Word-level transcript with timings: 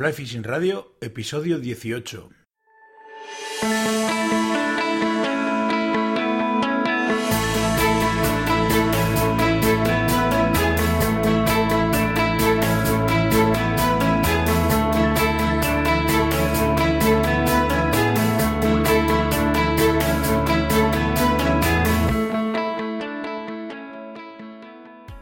Fly 0.00 0.14
Fishing 0.14 0.42
Radio, 0.46 0.96
episodio 0.98 1.58
18. 1.58 2.39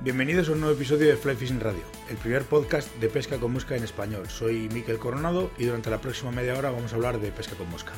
Bienvenidos 0.08 0.48
a 0.48 0.52
un 0.52 0.60
nuevo 0.60 0.74
episodio 0.74 1.06
de 1.06 1.18
Fly 1.18 1.36
Fishing 1.36 1.60
Radio, 1.60 1.82
el 2.08 2.16
primer 2.16 2.44
podcast 2.44 2.90
de 2.96 3.10
pesca 3.10 3.36
con 3.36 3.52
mosca 3.52 3.76
en 3.76 3.84
español. 3.84 4.26
Soy 4.30 4.70
Miquel 4.72 4.98
Coronado 4.98 5.50
y 5.58 5.66
durante 5.66 5.90
la 5.90 6.00
próxima 6.00 6.30
media 6.30 6.56
hora 6.56 6.70
vamos 6.70 6.90
a 6.90 6.96
hablar 6.96 7.20
de 7.20 7.30
pesca 7.30 7.56
con 7.56 7.68
mosca. 7.68 7.92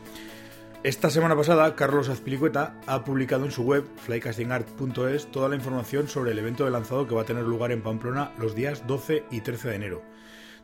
Esta 0.85 1.09
semana 1.09 1.35
pasada, 1.35 1.75
Carlos 1.77 2.11
Azpilicueta 2.11 2.79
ha 2.87 3.05
publicado 3.05 3.47
en 3.47 3.51
su 3.51 3.63
web, 3.63 3.87
flycastingart.es, 4.05 5.33
toda 5.33 5.49
la 5.49 5.57
información 5.57 6.09
sobre 6.09 6.33
el 6.33 6.39
evento 6.39 6.67
de 6.67 6.71
lanzado 6.71 7.09
que 7.09 7.15
va 7.15 7.23
a 7.23 7.25
tener 7.25 7.45
lugar 7.45 7.73
en 7.73 7.81
Pamplona 7.81 8.35
los 8.39 8.55
días 8.55 8.87
12 8.87 9.25
y 9.31 9.41
13 9.41 9.71
de 9.71 9.75
enero. 9.77 10.03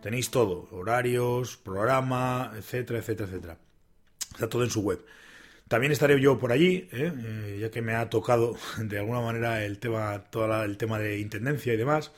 Tenéis 0.03 0.31
todo, 0.31 0.69
horarios, 0.73 1.57
programa, 1.57 2.53
etcétera, 2.55 2.99
etcétera, 2.99 3.31
etcétera. 3.31 3.59
Está 4.35 4.47
todo 4.47 4.63
en 4.63 4.69
su 4.69 4.83
web. 4.83 5.03
También 5.69 5.91
estaré 5.91 6.21
yo 6.21 6.39
por 6.39 6.53
allí, 6.53 6.87
¿eh? 6.93 7.11
Eh, 7.17 7.59
ya 7.59 7.71
que 7.71 7.81
me 7.81 7.95
ha 7.95 8.11
tocado 8.11 8.57
de 8.79 8.99
alguna 8.99 9.23
manera 9.23 9.65
el 9.65 9.79
tema, 9.79 10.25
todo 10.29 10.63
el 10.65 10.77
tema 10.77 10.99
de 10.99 11.19
intendencia 11.19 11.73
y 11.73 11.79
demás. 11.79 12.13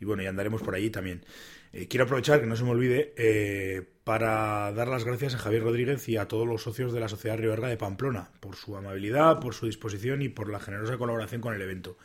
Y 0.00 0.04
bueno, 0.04 0.22
ya 0.22 0.28
andaremos 0.28 0.62
por 0.62 0.76
allí 0.76 0.90
también. 0.90 1.24
Eh, 1.72 1.86
quiero 1.88 2.04
aprovechar, 2.04 2.40
que 2.40 2.46
no 2.46 2.56
se 2.56 2.64
me 2.64 2.70
olvide, 2.70 3.12
eh, 3.16 3.82
para 4.04 4.72
dar 4.72 4.88
las 4.88 5.04
gracias 5.04 5.34
a 5.34 5.38
Javier 5.38 5.62
Rodríguez 5.62 6.08
y 6.08 6.16
a 6.16 6.28
todos 6.28 6.46
los 6.46 6.62
socios 6.62 6.92
de 6.92 7.00
la 7.00 7.08
Sociedad 7.08 7.36
Río 7.36 7.50
Verga 7.50 7.68
de 7.68 7.76
Pamplona 7.76 8.30
por 8.40 8.56
su 8.56 8.76
amabilidad, 8.76 9.38
por 9.40 9.54
su 9.54 9.66
disposición 9.66 10.22
y 10.22 10.28
por 10.28 10.48
la 10.48 10.60
generosa 10.60 10.96
colaboración 10.96 11.40
con 11.40 11.54
el 11.54 11.60
evento. 11.60 11.98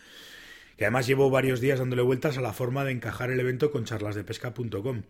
Que 0.78 0.86
además 0.86 1.08
llevo 1.08 1.30
varios 1.30 1.61
días 1.61 1.80
dándole 1.80 2.02
vueltas 2.02 2.38
a 2.38 2.42
la 2.42 2.52
forma 2.52 2.83
de 2.83 2.92
encajar 2.92 3.31
el 3.31 3.39
evento 3.39 3.72
con 3.72 3.86
charlasdepesca.com. 3.86 5.03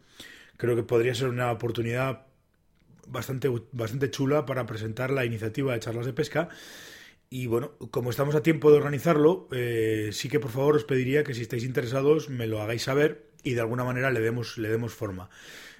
Creo 0.57 0.75
que 0.75 0.83
podría 0.83 1.15
ser 1.15 1.29
una 1.29 1.51
oportunidad 1.51 2.27
bastante, 3.07 3.49
bastante 3.71 4.11
chula 4.11 4.45
para 4.45 4.65
presentar 4.65 5.09
la 5.09 5.25
iniciativa 5.25 5.73
de 5.73 5.79
charlas 5.79 6.05
de 6.05 6.13
pesca. 6.13 6.49
Y 7.29 7.47
bueno, 7.47 7.71
como 7.89 8.11
estamos 8.11 8.35
a 8.35 8.43
tiempo 8.43 8.69
de 8.69 8.77
organizarlo, 8.77 9.47
eh, 9.51 10.09
sí 10.11 10.29
que 10.29 10.39
por 10.39 10.51
favor 10.51 10.75
os 10.75 10.83
pediría 10.83 11.23
que 11.23 11.33
si 11.33 11.41
estáis 11.41 11.63
interesados 11.63 12.29
me 12.29 12.45
lo 12.45 12.61
hagáis 12.61 12.83
saber 12.83 13.32
y 13.43 13.53
de 13.53 13.61
alguna 13.61 13.83
manera 13.83 14.11
le 14.11 14.19
demos, 14.21 14.57
le 14.57 14.69
demos 14.69 14.93
forma. 14.93 15.29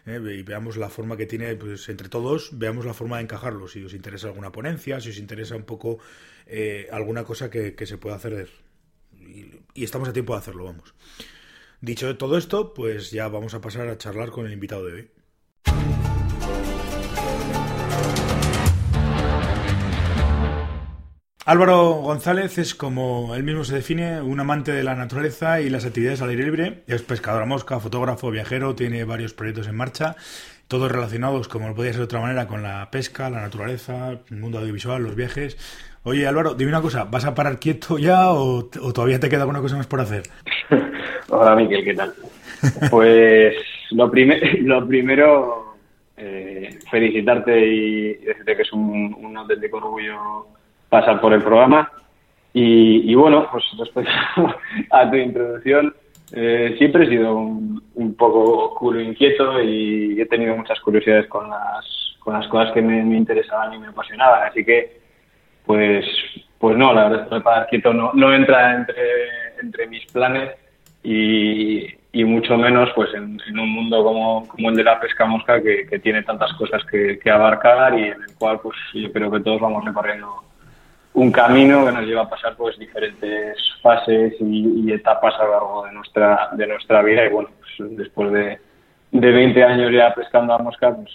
¿eh? 0.05 0.19
y 0.37 0.43
veamos 0.43 0.77
la 0.77 0.89
forma 0.89 1.17
que 1.17 1.25
tiene, 1.25 1.55
pues 1.55 1.87
entre 1.89 2.09
todos, 2.09 2.49
veamos 2.53 2.85
la 2.85 2.93
forma 2.93 3.17
de 3.17 3.23
encajarlo. 3.23 3.67
Si 3.67 3.83
os 3.83 3.93
interesa 3.93 4.27
alguna 4.27 4.51
ponencia, 4.51 4.99
si 4.99 5.09
os 5.09 5.17
interesa 5.17 5.55
un 5.55 5.63
poco 5.63 5.99
eh, 6.45 6.87
alguna 6.91 7.23
cosa 7.23 7.49
que, 7.49 7.75
se 7.85 7.97
pueda 7.97 8.15
hacer. 8.15 8.49
Y, 9.19 9.61
y, 9.73 9.83
estamos 9.83 10.09
a 10.09 10.13
tiempo 10.13 10.33
de 10.33 10.39
hacerlo, 10.39 10.65
vamos. 10.65 10.93
Dicho 11.81 12.17
todo 12.17 12.37
esto, 12.37 12.73
pues 12.73 13.11
ya 13.11 13.27
vamos 13.27 13.53
a 13.53 13.61
pasar 13.61 13.87
a 13.87 13.97
charlar 13.97 14.31
con 14.31 14.45
el 14.45 14.53
invitado 14.53 14.85
de 14.85 14.93
hoy. 14.93 15.11
Álvaro 21.45 21.95
González 21.95 22.57
es, 22.57 22.73
como 22.73 23.35
él 23.35 23.43
mismo 23.43 23.65
se 23.65 23.75
define, 23.75 24.21
un 24.21 24.39
amante 24.39 24.71
de 24.71 24.81
la 24.81 24.95
naturaleza 24.95 25.59
y 25.59 25.69
las 25.69 25.85
actividades 25.85 26.21
al 26.21 26.29
aire 26.29 26.45
libre. 26.45 26.83
Es 26.87 27.01
pescador 27.01 27.43
a 27.43 27.45
mosca, 27.45 27.81
fotógrafo, 27.81 28.31
viajero, 28.31 28.75
tiene 28.75 29.03
varios 29.03 29.33
proyectos 29.33 29.67
en 29.67 29.75
marcha, 29.75 30.15
todos 30.69 30.89
relacionados, 30.89 31.49
como 31.49 31.67
no 31.67 31.75
podía 31.75 31.91
ser 31.91 31.99
de 31.99 32.05
otra 32.05 32.21
manera, 32.21 32.47
con 32.47 32.63
la 32.63 32.89
pesca, 32.91 33.29
la 33.29 33.41
naturaleza, 33.41 34.11
el 34.31 34.37
mundo 34.37 34.59
audiovisual, 34.59 35.03
los 35.03 35.17
viajes. 35.17 35.57
Oye, 36.03 36.25
Álvaro, 36.25 36.53
dime 36.53 36.69
una 36.69 36.81
cosa, 36.81 37.03
¿vas 37.03 37.25
a 37.25 37.35
parar 37.35 37.59
quieto 37.59 37.97
ya 37.97 38.31
o, 38.31 38.63
todavía 38.63 39.19
te 39.19 39.27
queda 39.27 39.41
alguna 39.41 39.59
cosa 39.59 39.75
más 39.75 39.87
por 39.87 39.99
hacer? 39.99 40.23
Hola, 41.27 41.57
Miquel, 41.57 41.83
¿qué 41.83 41.93
tal? 41.93 42.13
Pues 42.89 43.53
lo, 43.91 44.09
lo 44.61 44.87
primero, 44.87 45.75
eh, 46.15 46.79
felicitarte 46.89 47.67
y 47.67 48.13
decirte 48.13 48.55
que 48.55 48.61
es 48.61 48.71
un, 48.71 49.13
un 49.19 49.35
auténtico 49.35 49.75
orgullo 49.75 50.47
pasar 50.93 51.19
por 51.19 51.33
el 51.33 51.41
programa. 51.41 51.91
Y, 52.53 53.15
bueno, 53.15 53.47
pues 53.51 53.63
respecto 53.79 54.11
a 54.91 55.09
tu 55.09 55.15
introducción, 55.15 55.95
eh, 56.31 56.75
siempre 56.77 57.05
he 57.05 57.09
sido 57.09 57.35
un, 57.35 58.15
poco 58.15 58.75
culo 58.75 59.01
inquieto 59.01 59.59
y 59.59 60.21
he 60.21 60.25
tenido 60.27 60.55
muchas 60.55 60.79
curiosidades 60.81 61.27
con 61.27 61.49
las, 61.49 61.83
con 62.19 62.35
las 62.35 62.47
cosas 62.47 62.71
que 62.73 62.81
me, 62.83 62.99
interesaban 63.17 63.73
y 63.73 63.79
me 63.79 63.87
apasionaban. 63.87 64.43
Así 64.47 64.63
que, 64.63 65.01
pues, 65.65 66.05
pues 66.59 66.77
no, 66.77 66.93
la 66.93 67.09
verdad 67.09 67.23
es 67.23 67.29
que 67.33 67.41
para 67.41 67.65
quieto 67.65 67.91
no, 67.91 68.11
no 68.13 68.31
entra 68.31 68.75
entre, 68.75 69.03
entre 69.59 69.87
mis 69.87 70.05
planes 70.11 70.51
y, 71.01 71.87
y 72.11 72.23
mucho 72.23 72.55
menos 72.55 72.89
pues 72.93 73.09
en, 73.15 73.39
un 73.59 73.69
mundo 73.69 74.03
como, 74.03 74.47
como, 74.47 74.69
el 74.69 74.75
de 74.75 74.83
la 74.83 74.99
pesca 74.99 75.25
mosca 75.25 75.59
que, 75.61 75.87
que 75.87 75.97
tiene 75.97 76.21
tantas 76.21 76.53
cosas 76.53 76.83
que, 76.85 77.19
abarcar 77.31 77.97
y 77.97 78.03
en 78.03 78.21
el 78.21 78.35
cual 78.37 78.59
pues 78.61 78.77
yo 78.93 79.11
que 79.11 79.39
todos 79.39 79.59
vamos 79.59 79.83
recorriendo 79.83 80.43
un 81.13 81.31
camino 81.31 81.85
que 81.85 81.91
nos 81.91 82.05
lleva 82.05 82.23
a 82.23 82.29
pasar 82.29 82.55
pues 82.55 82.77
diferentes 82.77 83.57
fases 83.81 84.33
y, 84.39 84.91
etapas 84.91 85.33
a 85.39 85.45
lo 85.45 85.51
largo 85.51 85.85
de 85.85 85.93
nuestra 85.93 86.49
de 86.53 86.67
nuestra 86.67 87.01
vida. 87.01 87.25
Y 87.25 87.29
bueno 87.29 87.49
pues, 87.59 87.97
después 87.97 88.31
de, 88.31 88.59
de 89.11 89.31
20 89.31 89.63
años 89.63 89.91
ya 89.93 90.13
pescando 90.13 90.53
a 90.53 90.57
mosca 90.57 90.95
pues, 90.95 91.11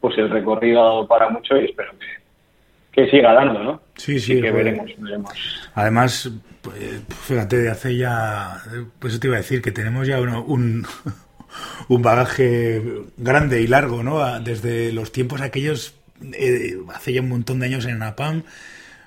pues 0.00 0.18
el 0.18 0.30
recorrido 0.30 0.80
ha 0.80 0.84
dado 0.84 1.06
para 1.06 1.28
mucho 1.28 1.56
y 1.56 1.66
espero 1.66 1.92
que, 1.98 3.02
que 3.02 3.10
siga 3.10 3.34
dando 3.34 3.62
no 3.62 3.80
sí 3.96 4.18
sí 4.18 4.40
que 4.40 4.50
veremos, 4.50 4.90
veremos. 4.98 5.70
Además 5.74 6.30
pues, 6.62 7.02
fíjate 7.22 7.58
de 7.58 7.70
hace 7.70 7.96
ya 7.96 8.56
pues 8.98 9.20
te 9.20 9.26
iba 9.26 9.36
a 9.36 9.40
decir 9.40 9.60
que 9.60 9.72
tenemos 9.72 10.06
ya 10.06 10.20
un 10.20 10.86
un 11.88 12.02
bagaje 12.02 12.82
grande 13.16 13.60
y 13.60 13.66
largo 13.66 14.02
no 14.02 14.40
desde 14.40 14.92
los 14.92 15.12
tiempos 15.12 15.40
aquellos 15.42 15.94
eh, 16.32 16.78
hace 16.94 17.12
ya 17.12 17.20
un 17.20 17.28
montón 17.28 17.60
de 17.60 17.66
años 17.66 17.84
en 17.86 17.98
Napam 17.98 18.44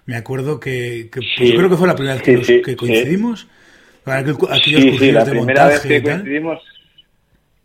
me 0.06 0.16
acuerdo 0.16 0.60
que, 0.60 1.10
pues 1.14 1.26
yo 1.38 1.56
creo 1.56 1.70
que 1.70 1.78
fue 1.78 1.88
la 1.88 1.96
primera 1.96 2.16
vez 2.16 2.24
que, 2.24 2.76
coincidimos. 2.76 3.48
sí, 4.64 4.98
sí, 4.98 5.12
la 5.12 5.26
primera 5.26 5.68
vez 5.68 5.82
que 5.82 6.02
coincidimos, 6.02 6.64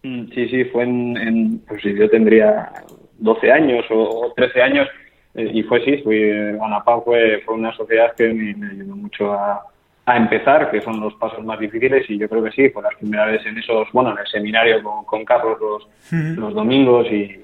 mm, 0.03 0.25
sí, 0.35 0.49
sí, 0.49 0.65
fue 0.65 0.85
en, 0.85 1.61
pues 1.67 1.83
yo 1.83 2.09
tendría 2.11 2.71
12 3.19 3.53
años 3.53 3.85
o 3.91 4.33
13 4.37 4.63
años 4.63 4.89
eh, 5.35 5.51
y 5.53 5.63
fue 5.63 5.85
sí, 5.85 5.99
fui, 5.99 6.31
Anapam 6.31 7.03
fue, 7.03 7.43
fue 7.45 7.55
una 7.55 7.75
sociedad 7.77 8.15
que 8.17 8.33
me, 8.33 8.71
ayudó 8.71 8.97
mucho 8.97 9.33
a, 9.33 9.67
empezar, 10.07 10.71
que 10.71 10.83
son 10.83 11.01
los 11.01 11.15
pasos 11.15 11.43
más 11.45 11.59
difíciles 11.59 12.05
y 12.11 12.19
yo 12.19 12.29
creo 12.29 12.45
que 12.45 12.51
sí, 12.51 12.69
fue 12.69 12.83
las 12.83 12.95
primeras 12.97 13.33
veces 13.33 13.47
en 13.47 13.59
esos, 13.59 13.89
bueno, 13.93 14.13
en 14.13 14.19
el 14.19 14.27
seminario 14.27 14.83
con, 14.83 15.25
Carlos 15.25 15.59
los, 15.59 15.89
los 16.37 16.55
domingos 16.55 17.07
y, 17.11 17.41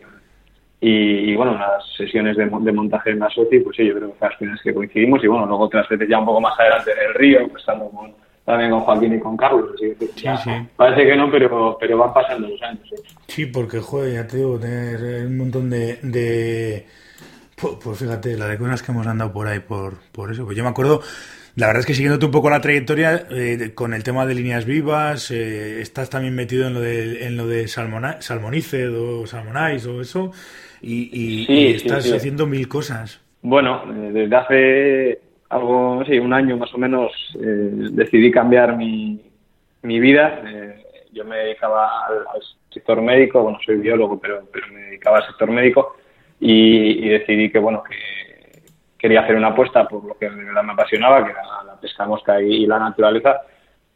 y, 0.83 1.37
bueno, 1.37 1.59
las 1.59 1.85
sesiones 1.95 2.37
de, 2.39 2.47
montaje 2.47 3.11
en 3.11 3.19
la 3.19 3.29
SOCI, 3.29 3.61
pues 3.61 3.77
sí, 3.77 3.87
yo 3.87 3.95
creo 3.95 4.13
que 4.13 4.19
fue 4.19 4.29
las 4.29 4.39
primeras 4.39 4.63
que 4.63 4.73
coincidimos 4.73 5.23
y 5.23 5.27
bueno, 5.27 5.45
luego 5.45 5.65
otras 5.65 5.87
veces 5.89 6.09
ya 6.09 6.19
un 6.19 6.25
poco 6.25 6.41
más 6.41 6.59
adelante 6.59 6.93
en 6.93 7.09
el 7.09 7.15
río, 7.15 7.49
pues 7.49 7.61
estando 7.61 7.91
también 8.47 8.71
con 8.71 8.81
Joaquín 8.81 9.15
y 9.15 9.21
con 9.21 9.37
Carlos. 9.37 9.71
Así 9.75 9.95
que, 9.99 10.07
sí, 10.07 10.29
sí. 10.43 10.51
Parece 10.77 11.07
que 11.07 11.17
no, 11.17 11.31
pero, 11.31 11.77
pero 11.79 11.99
van 11.99 12.15
pasando 12.15 12.49
los 12.49 12.63
años. 12.63 12.89
Sí, 13.27 13.45
porque, 13.47 13.79
joder, 13.79 14.15
ya 14.15 14.27
te 14.27 14.39
digo, 14.39 14.59
tener 14.59 15.27
un 15.27 15.37
montón 15.37 15.69
de, 15.69 15.99
de... 16.03 16.87
Pues 17.61 17.99
fíjate, 17.99 18.39
la 18.39 18.49
de 18.49 18.57
cosas 18.57 18.83
que 18.83 18.91
hemos 18.91 19.07
andado 19.07 19.33
por 19.35 19.49
ahí 19.49 19.61
por, 19.61 19.99
por 20.13 20.33
eso. 20.33 20.47
Pues 20.47 20.57
yo 20.57 20.65
me 20.65 20.71
acuerdo 20.71 21.03
la 21.57 21.67
verdad 21.67 21.81
es 21.81 21.87
que 21.87 21.95
siguiéndote 21.95 22.25
un 22.25 22.31
poco 22.31 22.49
la 22.49 22.61
trayectoria 22.61 23.27
eh, 23.31 23.73
con 23.75 23.93
el 23.93 24.03
tema 24.03 24.25
de 24.25 24.35
líneas 24.35 24.65
vivas, 24.65 25.31
eh, 25.31 25.83
estás 25.83 26.09
también 26.09 26.35
metido 26.35 26.67
en 26.67 26.75
lo 26.75 26.81
de, 26.81 27.27
en 27.27 27.37
lo 27.37 27.47
de 27.47 27.67
Salmonice 27.69 28.89
o 28.89 29.27
Salmonize 29.27 29.89
o 29.89 30.01
eso 30.01 30.33
y, 30.83 31.75
estás 31.75 32.11
haciendo 32.13 32.47
mil 32.47 32.69
cosas. 32.69 33.21
Bueno, 33.43 33.83
eh, 33.89 34.11
desde 34.13 34.37
hace 34.37 35.21
algo, 35.49 36.05
sí, 36.07 36.19
un 36.19 36.33
año 36.33 36.57
más 36.57 36.73
o 36.75 36.79
menos, 36.79 37.13
eh, 37.35 37.71
decidí 37.93 38.31
cambiar 38.31 38.77
mi, 38.77 39.21
mi 39.83 40.01
vida. 40.01 40.41
Eh, 40.47 40.85
yo 41.13 41.25
me 41.25 41.37
dedicaba 41.37 42.07
al, 42.07 42.41
sector 42.71 43.03
médico, 43.03 43.43
bueno, 43.43 43.59
soy 43.67 43.79
biólogo, 43.79 44.21
pero, 44.21 44.45
pero 44.53 44.69
me 44.73 44.81
dedicaba 44.83 45.19
al 45.19 45.27
sector 45.27 45.51
médico 45.51 45.97
y, 46.39 47.09
decidí 47.09 47.51
que, 47.51 47.59
bueno, 47.59 47.83
que 47.83 48.63
quería 48.97 49.23
hacer 49.23 49.35
una 49.35 49.49
apuesta 49.49 49.89
por 49.89 50.05
lo 50.05 50.17
que 50.17 50.31
me 50.31 50.73
apasionaba, 50.73 51.25
que 51.25 51.33
era 51.33 51.43
la 51.67 51.81
pesca 51.81 52.07
mosca 52.07 52.41
y, 52.41 52.67
la 52.67 52.79
naturaleza. 52.79 53.41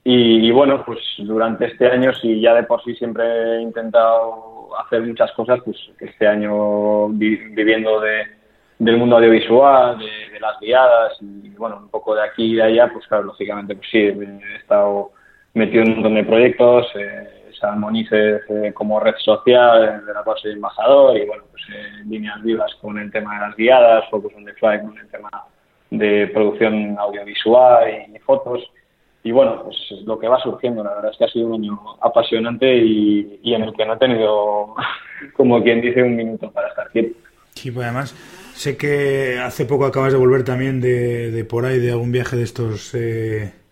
Y, 0.02 0.50
bueno, 0.50 0.84
pues 0.84 0.98
durante 1.18 1.66
este 1.66 1.86
año, 1.86 2.12
si 2.14 2.40
ya 2.40 2.52
de 2.54 2.64
por 2.64 2.82
sí 2.82 2.94
siempre 2.94 3.24
he 3.24 3.62
intentado 3.62 4.53
hacer 4.78 5.02
muchas 5.02 5.32
cosas, 5.32 5.60
pues 5.64 5.76
este 6.00 6.26
año 6.26 7.08
viviendo 7.08 8.00
de, 8.00 8.26
del 8.78 8.96
mundo 8.96 9.16
audiovisual, 9.16 9.98
de, 9.98 10.40
las 10.40 10.58
guiadas 10.60 11.16
y 11.20 11.50
bueno, 11.50 11.78
un 11.78 11.88
poco 11.88 12.14
de 12.14 12.22
aquí 12.22 12.52
y 12.52 12.54
de 12.56 12.62
allá, 12.62 12.90
pues 12.92 13.06
claro, 13.06 13.24
lógicamente, 13.24 13.74
pues 13.74 13.88
sí, 13.90 13.98
he 13.98 14.56
estado 14.56 15.12
metido 15.54 15.82
en 15.82 15.88
un 15.88 15.94
montón 15.94 16.14
de 16.16 16.24
proyectos, 16.24 16.86
eh, 16.96 17.52
Salmonices 17.58 18.42
eh, 18.48 18.72
como 18.74 19.00
red 19.00 19.14
social, 19.18 20.04
de 20.04 20.12
la 20.12 20.22
cual 20.22 20.36
soy 20.38 20.52
embajador, 20.52 21.16
y 21.16 21.24
bueno, 21.24 21.44
pues 21.50 21.62
en 21.68 22.10
líneas 22.10 22.42
vivas 22.42 22.74
con 22.80 22.98
el 22.98 23.10
tema 23.10 23.34
de 23.34 23.40
las 23.46 23.56
guiadas, 23.56 24.04
Focus 24.10 24.34
on 24.36 24.44
the 24.44 24.52
Fly 24.54 24.80
con 24.80 24.98
el 24.98 25.08
tema 25.08 25.30
de 25.90 26.26
producción 26.28 26.96
audiovisual 26.98 28.06
y, 28.14 28.18
fotos. 28.20 28.62
Y 29.24 29.32
bueno, 29.32 29.62
pues 29.64 29.76
lo 30.04 30.18
que 30.18 30.28
va 30.28 30.38
surgiendo, 30.40 30.84
la 30.84 30.94
verdad 30.94 31.10
es 31.10 31.18
que 31.18 31.24
ha 31.24 31.28
sido 31.28 31.48
un 31.48 31.54
año 31.54 31.80
apasionante 32.00 32.76
y, 32.76 33.40
y 33.42 33.54
en 33.54 33.62
el 33.62 33.72
que 33.72 33.84
no 33.84 33.94
he 33.94 33.98
tenido, 33.98 34.74
como 35.36 35.62
quien 35.62 35.80
dice, 35.80 36.02
un 36.02 36.14
minuto 36.14 36.50
para 36.52 36.68
estar 36.68 36.88
quieto. 36.90 37.16
Sí, 37.54 37.70
pues 37.70 37.86
además 37.86 38.14
sé 38.54 38.76
que 38.76 39.40
hace 39.42 39.64
poco 39.64 39.86
acabas 39.86 40.12
de 40.12 40.18
volver 40.18 40.44
también 40.44 40.80
de, 40.80 41.32
de 41.32 41.44
por 41.44 41.64
ahí, 41.64 41.80
de 41.80 41.90
algún 41.90 42.12
viaje 42.12 42.36
de 42.36 42.44
estos... 42.44 42.94
Eh 42.94 43.64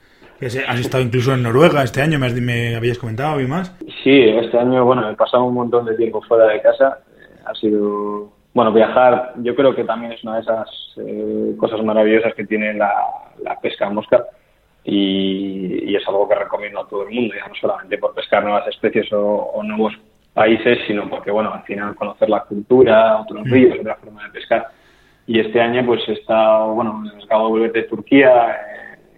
Has 0.44 0.80
estado 0.80 1.04
incluso 1.04 1.32
en 1.34 1.44
Noruega 1.44 1.84
este 1.84 2.02
año, 2.02 2.18
me, 2.18 2.28
me 2.40 2.74
habías 2.74 2.98
comentado 2.98 3.40
y 3.40 3.46
más. 3.46 3.72
Sí, 4.02 4.24
este 4.24 4.58
año, 4.58 4.84
bueno, 4.84 5.08
he 5.08 5.14
pasado 5.14 5.44
un 5.44 5.54
montón 5.54 5.84
de 5.84 5.94
tiempo 5.94 6.20
fuera 6.22 6.46
de 6.46 6.60
casa. 6.60 6.98
Eh, 7.16 7.40
ha 7.46 7.54
sido, 7.54 8.32
bueno, 8.52 8.72
viajar, 8.72 9.34
yo 9.36 9.54
creo 9.54 9.72
que 9.72 9.84
también 9.84 10.10
es 10.10 10.24
una 10.24 10.36
de 10.36 10.40
esas 10.40 10.68
eh, 10.96 11.54
cosas 11.56 11.84
maravillosas 11.84 12.34
que 12.34 12.44
tiene 12.44 12.74
la, 12.74 12.92
pesca 13.62 13.88
mosca. 13.88 14.26
Y, 14.84 15.94
es 15.94 16.06
algo 16.08 16.28
que 16.28 16.34
recomiendo 16.34 16.80
a 16.80 16.88
todo 16.88 17.02
el 17.06 17.14
mundo, 17.14 17.34
ya 17.34 17.46
no 17.46 17.54
solamente 17.54 17.98
por 17.98 18.14
pescar 18.14 18.42
nuevas 18.42 18.66
especies 18.66 19.12
o, 19.12 19.62
nuevos 19.62 19.92
países, 20.32 20.78
sino 20.86 21.08
porque, 21.08 21.30
bueno, 21.30 21.52
al 21.52 21.62
final 21.62 21.94
conocer 21.94 22.28
la 22.30 22.40
cultura, 22.44 23.20
otros 23.20 23.46
mm. 23.46 23.52
ríos, 23.52 23.78
otra 23.78 23.96
forma 23.96 24.24
de 24.24 24.30
pescar. 24.30 24.68
Y 25.26 25.38
este 25.38 25.60
año, 25.60 25.84
pues 25.86 26.00
he 26.08 26.12
estado, 26.12 26.74
bueno, 26.74 27.04
acabo 27.22 27.46
de 27.46 27.50
volver 27.50 27.72
de 27.72 27.82
Turquía, 27.84 28.56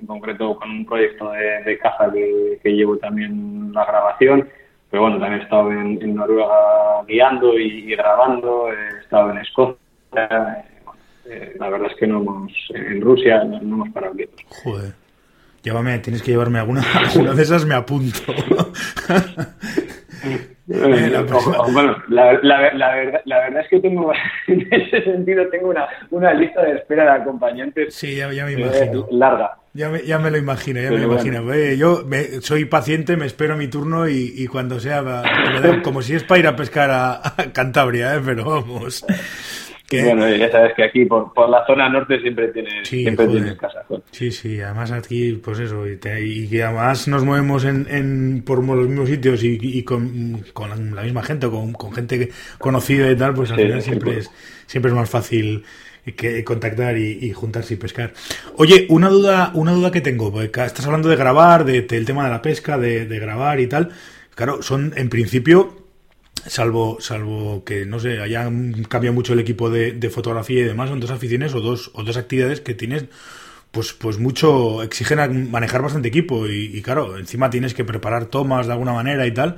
en 0.01 0.07
concreto 0.07 0.57
con 0.57 0.71
un 0.71 0.85
proyecto 0.85 1.31
de, 1.31 1.79
caja 1.79 2.13
que, 2.13 2.73
llevo 2.73 2.97
también 2.99 3.73
la 3.73 3.85
grabación. 3.85 4.49
Pero 4.91 5.05
bueno, 5.05 5.19
también 5.19 5.41
he 5.41 5.45
estado 5.45 5.73
en, 5.73 6.15
Noruega 6.15 7.03
guiando 7.07 7.59
y, 7.59 7.95
grabando, 7.97 8.71
he 8.71 9.01
estado 9.01 9.31
en 9.31 9.39
Escocia. 9.39 9.79
Eh, 11.27 11.55
la 11.59 11.71
verdad 11.71 11.91
es 11.91 11.97
que 11.97 12.07
no 12.07 12.19
hemos, 12.19 12.53
en 12.75 13.01
Rusia 13.01 13.43
no, 13.45 13.57
hemos 13.57 13.89
parado 13.91 14.15
quietos. 14.15 14.45
Joder. 14.63 15.04
Llévame, 15.65 15.99
tienes 16.01 16.23
que 16.23 16.33
llevarme 16.33 16.59
alguna, 16.59 16.83
alguna 16.95 17.33
de 17.33 17.43
esas, 17.43 17.65
me 17.65 17.75
apunto. 17.75 18.21
Eh, 20.69 21.25
bueno, 21.73 21.97
la, 22.09 22.35
la, 22.43 22.73
la, 22.75 22.95
verdad, 22.95 23.21
la 23.25 23.39
verdad 23.39 23.63
es 23.63 23.69
que 23.69 23.81
tengo, 23.81 24.13
en 24.47 24.69
ese 24.71 25.03
sentido, 25.05 25.49
tengo 25.49 25.69
una, 25.69 25.87
una 26.11 26.35
lista 26.35 26.63
de 26.63 26.77
espera 26.77 27.05
de 27.05 27.23
acompañantes 27.23 27.95
sí, 27.95 28.17
ya, 28.17 28.29
me 28.29 28.53
imagino. 28.53 29.07
larga. 29.11 29.57
Ya 29.73 29.89
me, 29.89 30.03
ya 30.03 30.19
me 30.19 30.31
lo 30.31 30.37
imagino, 30.39 30.81
ya 30.81 30.91
me 30.91 30.99
lo 30.99 31.13
imagino. 31.13 31.53
yo 31.75 32.05
soy 32.43 32.67
paciente, 32.67 33.17
me 33.17 33.27
espero 33.27 33.57
mi 33.57 33.67
turno 33.67 34.07
y, 34.07 34.33
y 34.37 34.47
cuando 34.47 34.79
sea, 34.79 35.03
como 35.83 36.01
si 36.01 36.15
es 36.15 36.23
para 36.23 36.39
ir 36.39 36.47
a 36.47 36.55
pescar 36.55 36.91
a, 36.93 37.21
Cantabria, 37.53 38.15
¿eh? 38.15 38.21
pero 38.25 38.45
vamos. 38.45 39.05
Bueno, 40.03 40.29
ya 40.35 40.51
sabes 40.51 40.75
que 40.75 40.85
aquí 40.85 41.05
por, 41.05 41.33
por 41.33 41.49
la 41.49 41.67
zona 41.67 41.89
norte 41.89 42.21
siempre 42.21 42.49
tienes, 42.49 42.89
siempre 42.89 43.27
tienes 43.27 43.55
casa. 43.57 43.85
Sí, 44.11 44.31
sí, 44.31 44.61
además 44.61 44.93
aquí, 44.93 45.33
pues 45.35 45.59
eso, 45.59 45.87
y, 45.87 45.99
que 45.99 46.63
además 46.63 47.09
nos 47.09 47.25
movemos 47.25 47.65
en, 47.65 47.87
en, 47.91 48.43
por 48.45 48.65
los 48.65 48.89
mismos 48.89 49.09
sitios 49.09 49.43
y, 49.43 49.59
y 49.61 49.83
con, 49.83 50.45
con, 50.53 50.95
la 50.95 51.03
misma 51.03 51.23
gente, 51.23 51.49
con, 51.49 51.73
con 51.73 51.93
gente 51.93 52.31
conocida 52.59 53.11
y 53.11 53.17
tal, 53.17 53.35
pues 53.35 53.51
al 53.51 53.59
final 53.59 53.83
siempre, 53.83 54.19
es, 54.19 54.31
siempre 54.67 54.91
es 54.91 54.97
más 54.97 55.11
fácil 55.11 55.65
que 56.17 56.45
contactar 56.45 56.99
y, 56.99 57.33
juntarse 57.33 57.75
y 57.75 57.77
pescar. 57.77 58.13
Oye, 58.57 58.87
una 58.91 59.09
duda, 59.09 59.51
una 59.55 59.73
duda 59.73 59.91
que 59.91 60.01
tengo, 60.01 60.31
porque 60.31 60.65
estás 60.65 60.85
hablando 60.87 61.09
de 61.09 61.17
grabar, 61.17 61.65
de, 61.65 61.83
del 61.83 62.05
tema 62.05 62.25
de 62.25 62.31
la 62.31 62.43
pesca, 62.43 62.77
de, 62.79 63.07
de 63.07 63.19
grabar 63.19 63.61
y 63.61 63.67
tal. 63.67 63.91
Claro, 64.35 64.63
son 64.63 64.93
en 64.97 65.09
principio 65.09 65.84
salvo 66.47 67.01
salvo 67.01 67.65
que 67.65 67.87
no 67.87 67.99
sé 67.99 68.21
haya 68.21 68.45
cambiado 68.89 69.15
mucho 69.15 69.33
el 69.33 69.41
equipo 69.41 69.71
de, 69.71 70.11
fotografía 70.11 70.61
y 70.61 70.65
demás 70.65 70.91
son 70.91 71.01
dos 71.01 71.11
aficiones 71.11 71.55
o 71.55 71.61
dos 71.61 71.91
o 71.95 72.03
dos 72.03 72.17
actividades 72.17 72.61
que 72.61 72.75
tienes 72.75 73.07
pues 73.71 73.93
pues 73.93 74.19
mucho 74.19 74.83
exigen 74.83 75.51
manejar 75.51 75.83
bastante 75.83 76.09
equipo 76.09 76.47
y, 76.47 76.81
claro 76.83 77.19
encima 77.19 77.51
tienes 77.51 77.75
que 77.75 77.85
preparar 77.85 78.27
tomas 78.27 78.67
de 78.67 78.73
alguna 78.73 78.93
manera 78.93 79.27
y 79.27 79.35
tal. 79.35 79.57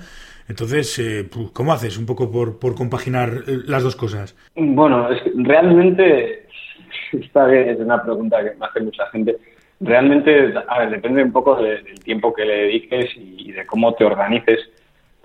Entonces 0.49 0.99
eh, 1.01 1.29
cómo 1.53 1.73
haces 1.73 1.99
un 1.99 2.07
poco 2.07 2.31
por, 2.31 2.61
por 2.61 2.77
compaginar 2.77 3.43
eh, 3.49 3.59
las 3.67 3.83
dos 3.83 3.97
cosas 3.97 4.37
bueno 4.55 5.11
es 5.11 5.21
realmente 5.35 6.47
esta 7.13 7.53
es 7.55 7.79
una 7.81 8.03
pregunta 8.03 8.43
que 8.43 8.57
me 8.57 8.67
hace 8.67 8.81
mucha 8.81 9.07
gente. 9.09 9.37
Realmente 9.81 10.55
a 10.69 10.79
ver, 10.79 10.91
depende 10.91 11.23
un 11.23 11.33
poco 11.33 11.57
del 11.61 12.01
tiempo 12.01 12.33
que 12.33 12.45
le 12.45 12.55
dediques 12.63 13.11
y 13.17 13.53
de 13.53 13.67
cómo 13.67 13.93
te 13.95 14.05
organices 14.05 14.61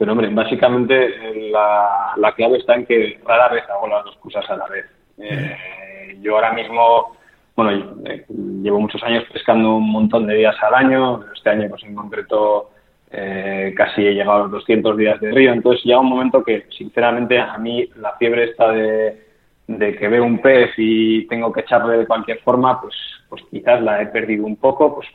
pero, 0.01 0.13
hombre, 0.13 0.30
básicamente 0.30 1.13
la, 1.51 2.13
la, 2.18 2.31
clave 2.31 2.57
está 2.57 2.74
en 2.74 2.88
que 2.88 3.19
rara 3.24 3.50
vez 3.50 3.69
hago 3.69 3.88
las 3.88 4.03
dos 4.03 4.18
cosas 4.18 4.50
a 4.50 4.56
la 4.56 4.65
vez. 4.65 4.88
Eh, 5.19 6.18
yo 6.21 6.33
ahora 6.33 6.53
mismo, 6.53 7.15
bueno, 7.56 8.01
eh, 8.06 8.25
llevo 8.63 8.80
muchos 8.80 9.03
años 9.03 9.25
pescando 9.31 9.75
un 9.75 9.92
montón 9.92 10.25
de 10.25 10.38
días 10.38 10.56
al 10.63 10.74
año. 10.74 11.24
Este 11.36 11.51
año, 11.51 11.69
pues 11.69 11.83
en 11.83 11.94
concreto, 11.94 12.71
eh, 13.12 13.75
casi 13.77 14.03
he 14.07 14.15
llegado 14.15 14.31
a 14.31 14.39
los 14.45 14.51
200 14.53 14.98
días 14.98 15.21
de 15.21 15.33
río. 15.33 15.53
Entonces, 15.53 15.83
llega 15.83 16.00
un 16.00 16.09
momento 16.09 16.44
que, 16.44 16.65
sinceramente, 16.75 17.39
a 17.39 17.59
mí 17.59 17.88
la 17.97 18.13
fiebre 18.13 18.45
está 18.45 18.71
de, 18.71 19.21
de 19.68 19.95
que 19.97 20.07
veo 20.07 20.24
un 20.24 20.39
pez 20.39 20.71
y 20.77 21.27
tengo 21.27 21.54
que 21.54 21.62
echarle 21.62 22.00
de 22.00 22.07
cualquier 22.07 22.39
forma, 22.39 22.81
pues, 22.81 22.95
pues 23.30 23.44
quizás 23.51 23.80
la 23.83 24.01
he 24.01 24.07
perdido 24.07 24.47
un 24.47 24.56
poco, 24.56 24.95
pues 24.95 25.07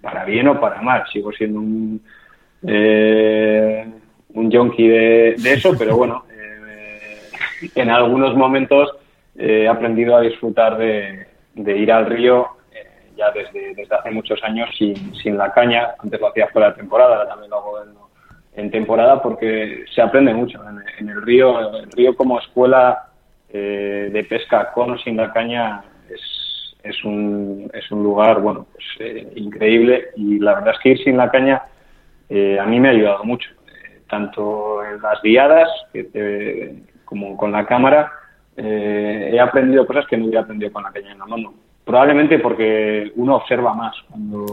para 0.00 0.24
bien 0.24 0.46
o 0.46 0.60
para 0.60 0.80
mal. 0.80 1.02
Sigo 1.12 1.32
siendo 1.32 1.58
un 1.58 2.00
un 4.38 4.52
junkie 4.52 4.88
de, 4.88 5.34
eso, 5.44 5.72
pero 5.76 5.96
bueno, 5.96 6.24
eh, 6.30 7.70
en 7.74 7.90
algunos 7.90 8.36
momentos 8.36 8.90
eh, 9.36 9.64
he 9.64 9.68
aprendido 9.68 10.16
a 10.16 10.20
disfrutar 10.20 10.78
de, 10.78 11.26
ir 11.56 11.92
al 11.92 12.06
río 12.06 12.46
eh, 12.72 13.10
ya 13.16 13.30
desde, 13.32 13.74
desde 13.74 13.94
hace 13.94 14.10
muchos 14.10 14.42
años 14.44 14.70
sin, 14.78 15.14
sin 15.16 15.36
la 15.36 15.52
caña. 15.52 15.88
Antes 15.98 16.20
lo 16.20 16.28
hacía 16.28 16.48
fuera 16.48 16.70
de 16.70 16.76
temporada, 16.76 17.16
ahora 17.16 17.28
también 17.28 17.50
lo 17.50 17.56
hago 17.56 17.78
en, 18.54 18.70
temporada 18.70 19.22
porque 19.22 19.84
se 19.94 20.02
aprende 20.02 20.34
mucho. 20.34 20.60
En, 20.98 21.08
el 21.08 21.22
río, 21.22 21.76
el 21.76 21.92
río 21.92 22.16
como 22.16 22.40
escuela 22.40 23.04
de 23.52 24.26
pesca 24.28 24.72
con 24.72 24.90
o 24.90 24.98
sin 24.98 25.16
la 25.16 25.32
caña 25.32 25.82
es, 26.10 26.20
es, 26.82 27.04
un, 27.04 27.70
es 27.72 27.88
un 27.92 28.02
lugar 28.02 28.40
bueno 28.40 28.66
pues, 28.72 29.24
increíble 29.36 30.08
y 30.16 30.40
la 30.40 30.54
verdad 30.56 30.74
es 30.74 30.80
que 30.80 30.88
ir 30.90 31.04
sin 31.04 31.16
la 31.16 31.30
caña 31.30 31.62
a 32.30 32.66
mí 32.66 32.80
me 32.80 32.88
ha 32.88 32.90
ayudado 32.90 33.24
mucho 33.24 33.48
tanto 34.08 34.84
en 34.84 35.00
las 35.00 35.20
guiadas 35.22 35.68
como 37.04 37.36
con 37.36 37.52
la 37.52 37.64
cámara, 37.64 38.12
eh, 38.56 39.30
he 39.32 39.40
aprendido 39.40 39.86
cosas 39.86 40.06
que 40.06 40.16
no 40.16 40.24
hubiera 40.24 40.40
aprendido 40.40 40.72
con 40.72 40.82
la 40.82 40.90
caña 40.90 41.12
en 41.12 41.18
la 41.18 41.26
mano. 41.26 41.54
Probablemente 41.84 42.38
porque 42.40 43.12
uno 43.16 43.36
observa 43.36 43.72
más. 43.72 43.94
Cuando, 44.10 44.46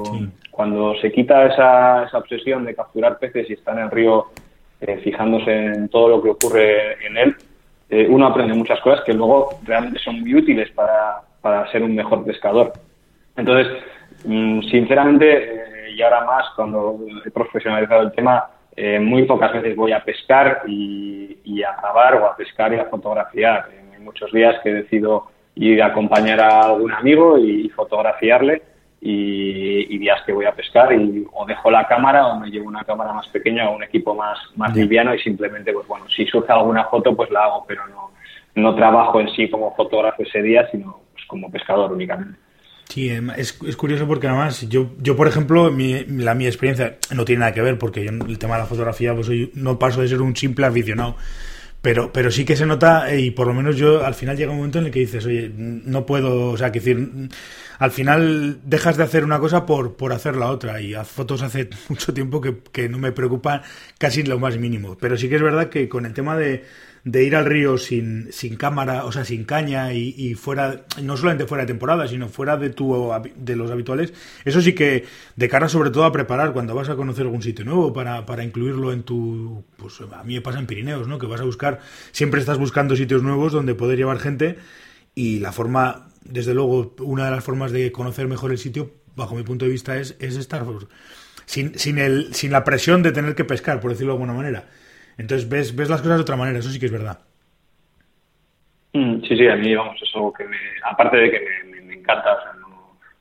cuando 0.52 0.96
se 1.02 1.12
quita 1.12 1.48
esa, 1.48 2.04
esa 2.06 2.20
obsesión 2.20 2.64
de 2.64 2.76
capturar 2.76 3.18
peces 3.18 3.50
y 3.50 3.54
está 3.54 3.74
en 3.74 3.80
el 3.80 3.92
río 3.92 4.28
eh, 4.80 5.02
fijándose 5.04 5.52
en 5.52 5.90
todo 5.90 6.08
lo 6.08 6.22
que 6.22 6.30
ocurre 6.30 7.06
en 7.06 7.18
él, 7.18 7.36
eh, 7.90 8.08
uno 8.10 8.28
aprende 8.28 8.54
muchas 8.54 8.80
cosas 8.80 9.04
que 9.04 9.14
luego 9.14 9.60
realmente 9.64 10.00
son 10.00 10.22
muy 10.22 10.36
útiles 10.36 10.72
para, 10.72 11.22
para 11.42 11.70
ser 11.72 11.84
un 11.84 11.96
mejor 11.96 12.24
pescador. 12.24 12.74
Entonces, 13.36 13.84
mm, 14.24 14.62
sinceramente, 14.70 15.92
y 15.94 16.02
ahora 16.02 16.24
más 16.26 16.46
cuando 16.56 17.00
he 17.26 17.32
profesionalizado 17.32 18.04
el 18.04 18.12
tema, 18.12 18.46
eh, 18.76 19.00
muy 19.00 19.24
pocas 19.24 19.54
veces 19.54 19.76
voy 19.76 19.94
a 19.94 20.04
pescar 20.04 20.64
y, 20.68 21.64
a 21.64 21.82
grabar 21.82 22.16
o 22.16 22.26
a 22.26 22.36
pescar 22.36 22.74
y 22.74 22.78
a 22.78 22.86
fotografiar. 22.86 23.70
Hay 23.94 24.02
muchos 24.02 24.32
días 24.32 24.60
que 24.64 24.74
decido 24.74 25.28
ir 25.56 25.82
a 25.82 25.88
acompañar 25.88 26.42
a 26.42 26.60
algún 26.66 26.92
amigo 26.92 27.38
y 27.38 27.70
fotografiarle 27.70 28.62
y, 29.02 29.98
días 29.98 30.22
que 30.26 30.34
voy 30.34 30.46
a 30.46 30.52
pescar 30.52 30.92
y 30.94 31.26
o 31.32 31.46
dejo 31.46 31.72
la 31.72 31.88
cámara 31.88 32.28
o 32.28 32.40
me 32.40 32.50
llevo 32.50 32.68
una 32.68 32.84
cámara 32.84 33.14
más 33.14 33.28
pequeña 33.30 33.70
o 33.70 33.76
un 33.76 33.84
equipo 33.84 34.14
más, 34.14 34.38
más 34.56 34.76
liviano 34.76 35.16
y 35.16 35.20
simplemente, 35.20 35.72
pues 35.72 35.88
bueno, 35.88 36.06
si 36.10 36.26
surge 36.26 36.52
alguna 36.52 36.86
foto, 36.86 37.16
pues 37.16 37.32
la 37.32 37.46
hago, 37.46 37.66
pero 37.68 37.88
no, 37.88 38.12
no 38.56 38.76
trabajo 38.76 39.22
en 39.22 39.30
sí 39.30 39.50
como 39.50 39.74
fotógrafo 39.76 40.24
ese 40.24 40.42
día, 40.42 40.68
sino 40.70 41.00
pues, 41.14 41.26
como 41.26 41.50
pescador 41.50 41.92
únicamente. 41.92 42.38
Sí, 42.90 43.10
em, 43.10 43.32
es, 43.32 43.58
es, 43.66 43.76
curioso 43.76 44.08
porque 44.08 44.28
además 44.28 44.68
yo, 44.70 44.92
yo 45.00 45.16
por 45.16 45.28
ejemplo, 45.28 45.70
la 45.70 46.36
mi 46.36 46.46
experiencia 46.46 46.98
no 47.14 47.26
tiene 47.26 47.40
nada 47.40 47.54
que 47.54 47.62
ver 47.62 47.80
porque 47.80 48.04
yo 48.04 48.12
el 48.12 48.38
tema 48.38 48.56
de 48.56 48.62
la 48.62 48.68
fotografía 48.68 49.16
pues 49.16 49.30
no 49.56 49.80
paso 49.80 50.02
de 50.02 50.08
ser 50.08 50.22
un 50.22 50.36
simple 50.36 50.66
aficionado. 50.66 51.16
Pero, 51.82 52.12
pero 52.12 52.32
sí 52.32 52.46
que 52.46 52.56
se 52.56 52.66
nota, 52.66 53.14
y 53.16 53.30
por 53.30 53.46
lo 53.46 53.54
menos 53.54 53.78
yo 53.78 54.04
al 54.04 54.16
final 54.16 54.36
llega 54.36 54.50
un 54.50 54.58
momento 54.58 54.80
en 54.80 54.86
el 54.86 54.92
que 54.92 55.02
dices, 55.02 55.24
oye, 55.24 55.52
no 55.56 56.04
puedo, 56.08 56.50
o 56.50 56.58
sea, 56.58 56.72
que 56.72 56.80
decir, 56.80 57.30
al 57.78 57.92
final 57.92 58.60
dejas 58.64 58.98
de 58.98 59.04
hacer 59.04 59.24
una 59.24 59.38
cosa 59.38 59.68
por, 59.68 59.96
por 59.96 60.12
hacer 60.12 60.36
la 60.36 60.48
otra. 60.50 60.82
Y 60.82 60.96
haz 60.96 61.08
fotos 61.08 61.44
hace 61.44 61.70
mucho 61.90 62.12
tiempo 62.12 62.42
que, 62.42 62.58
que 62.72 62.90
no 62.90 62.98
me 62.98 63.12
preocupa 63.12 63.62
casi 64.00 64.24
lo 64.24 64.40
más 64.40 64.58
mínimo. 64.58 64.98
Pero 65.00 65.16
sí 65.16 65.30
que 65.30 65.36
es 65.36 65.44
verdad 65.44 65.70
que 65.70 65.88
con 65.88 66.08
el 66.08 66.14
tema 66.16 66.36
de, 66.36 66.64
de 67.06 67.24
ir 67.24 67.36
al 67.36 67.46
río 67.46 67.78
sin, 67.78 68.34
sin 68.34 68.56
cámara, 68.56 69.06
o 69.06 69.12
sea, 69.12 69.24
sin 69.24 69.44
caña 69.46 69.94
y, 69.94 70.34
fuera, 70.34 70.86
no 71.04 71.16
solamente 71.16 71.46
fuera 71.46 71.64
de 71.64 71.68
temporada, 71.68 72.08
sino 72.08 72.30
fuera 72.30 72.58
de, 72.58 72.72
tu, 72.72 73.12
de 73.36 73.56
los 73.56 73.70
habituales, 73.70 74.12
eso 74.44 74.60
sí 74.60 74.74
que 74.74 75.06
de 75.36 75.48
cara 75.48 75.70
sobre 75.70 75.92
todo 75.92 76.06
a 76.06 76.12
preparar 76.12 76.52
cuando 76.52 76.74
vas 76.74 76.90
a 76.90 76.96
conocer 76.96 77.26
algún 77.26 77.44
sitio 77.44 77.64
nuevo 77.64 77.94
para, 77.94 78.26
para 78.26 78.44
incluirlo 78.44 78.92
en 78.92 79.04
tu, 79.04 79.64
pues 79.78 80.02
a 80.02 80.24
mí 80.24 80.34
me 80.34 80.42
pasa 80.42 80.58
en 80.58 80.66
Pirineos, 80.66 81.08
¿no? 81.08 81.20
Que 81.20 81.28
vas 81.28 81.42
a 81.42 81.44
buscar, 81.44 81.80
siempre 82.12 82.40
estás 82.40 82.58
buscando 82.58 82.96
sitios 82.96 83.22
nuevos 83.22 83.54
donde 83.54 83.76
poder 83.76 84.00
llevar 84.00 84.18
gente 84.18 84.58
y 85.14 85.40
la 85.40 85.52
forma, 85.52 86.08
desde 86.24 86.56
luego, 86.56 86.96
una 87.02 87.26
de 87.26 87.32
las 87.32 87.44
formas 87.44 87.72
de 87.72 87.92
conocer 87.92 88.28
mejor 88.28 88.52
el 88.52 88.58
sitio, 88.58 88.92
bajo 89.16 89.36
mi 89.36 89.44
punto 89.44 89.66
de 89.66 89.72
vista, 89.72 89.96
es, 89.98 90.16
es 90.20 90.38
estar 90.38 90.66
sin, 91.46 91.78
sin, 91.78 92.00
el, 92.00 92.34
sin 92.34 92.52
la 92.52 92.64
presión 92.64 93.04
de 93.04 93.12
tener 93.12 93.36
que 93.36 93.46
pescar, 93.46 93.80
por 93.80 93.92
decirlo 93.92 94.14
de 94.14 94.16
alguna 94.16 94.34
manera 94.34 94.68
entonces 95.18 95.48
ves, 95.50 95.76
ves 95.76 95.90
las 95.90 96.02
cosas 96.02 96.18
de 96.18 96.22
otra 96.24 96.36
manera, 96.36 96.60
eso 96.60 96.70
sí 96.70 96.80
que 96.80 96.88
es 96.88 96.92
verdad. 96.92 97.20
Mm, 98.94 99.22
sí, 99.22 99.36
sí, 99.36 99.48
a 99.48 99.56
mí, 99.56 99.76
vamos, 99.76 100.02
es 100.02 100.10
algo 100.16 100.34
que 100.34 100.46
me, 100.46 100.58
aparte 100.84 101.18
de 101.18 101.32
que 101.32 101.40
me, 101.84 101.94
encanta, 101.96 102.38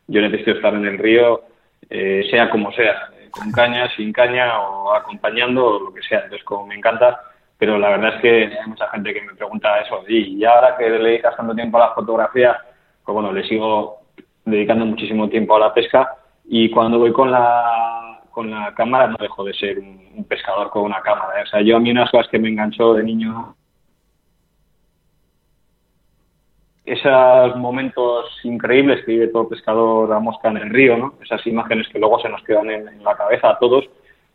yo 0.06 0.20
necesito 0.20 0.52
estar 0.52 0.74
en 0.74 0.86
el 0.86 0.98
río, 0.98 1.42
eh, 1.90 2.26
sea 2.30 2.50
como 2.50 2.72
sea, 2.72 3.10
con 3.30 3.50
caña, 3.50 3.88
sin 3.96 4.12
caña 4.12 4.60
o 4.60 4.94
acompañando 4.94 5.66
o 5.66 5.80
lo 5.80 5.94
que 5.94 6.02
sea, 6.02 6.20
entonces 6.24 6.46
me 6.68 6.76
encanta, 6.76 7.20
pero 7.58 7.78
la 7.78 7.90
verdad 7.90 8.16
es 8.16 8.20
que 8.20 8.44
hay 8.58 8.68
mucha 8.68 8.88
gente 8.90 9.14
que 9.14 9.22
me 9.22 9.34
pregunta 9.34 9.80
eso, 9.80 10.04
y 10.08 10.44
ahora 10.44 10.76
que 10.76 10.88
le 10.88 10.98
dedicas 10.98 11.36
tanto 11.36 11.54
tiempo 11.54 11.78
a 11.78 11.88
la 11.88 11.94
fotografía, 11.94 12.56
pues 13.04 13.14
bueno, 13.14 13.32
le 13.32 13.46
sigo 13.46 14.00
dedicando 14.44 14.86
muchísimo 14.86 15.28
tiempo 15.28 15.56
a 15.56 15.60
la 15.60 15.74
pesca 15.74 16.16
y 16.44 16.70
cuando 16.70 16.98
voy 16.98 17.12
con 17.12 17.30
la 17.30 18.13
con 18.34 18.50
la 18.50 18.74
cámara 18.74 19.06
no 19.06 19.16
dejo 19.18 19.44
de 19.44 19.54
ser 19.54 19.78
un, 19.78 20.24
pescador 20.28 20.68
con 20.70 20.82
una 20.82 21.00
cámara. 21.00 21.40
¿eh? 21.40 21.44
O 21.44 21.46
sea, 21.46 21.62
yo 21.62 21.76
a 21.76 21.80
mí 21.80 21.90
unas 21.90 22.10
cosas 22.10 22.28
que 22.28 22.38
me 22.38 22.48
enganchó 22.48 22.94
de 22.94 23.04
niño, 23.04 23.54
esos 26.84 27.56
momentos 27.56 28.26
increíbles 28.42 29.04
que 29.04 29.12
vive 29.12 29.28
todo 29.28 29.48
pescador 29.48 30.12
a 30.12 30.18
mosca 30.18 30.48
en 30.50 30.58
el 30.58 30.70
río, 30.70 30.98
¿no? 30.98 31.14
esas 31.22 31.46
imágenes 31.46 31.88
que 31.88 31.98
luego 31.98 32.18
se 32.18 32.28
nos 32.28 32.42
quedan 32.42 32.70
en, 32.70 33.02
la 33.02 33.16
cabeza 33.16 33.50
a 33.50 33.58
todos, 33.58 33.84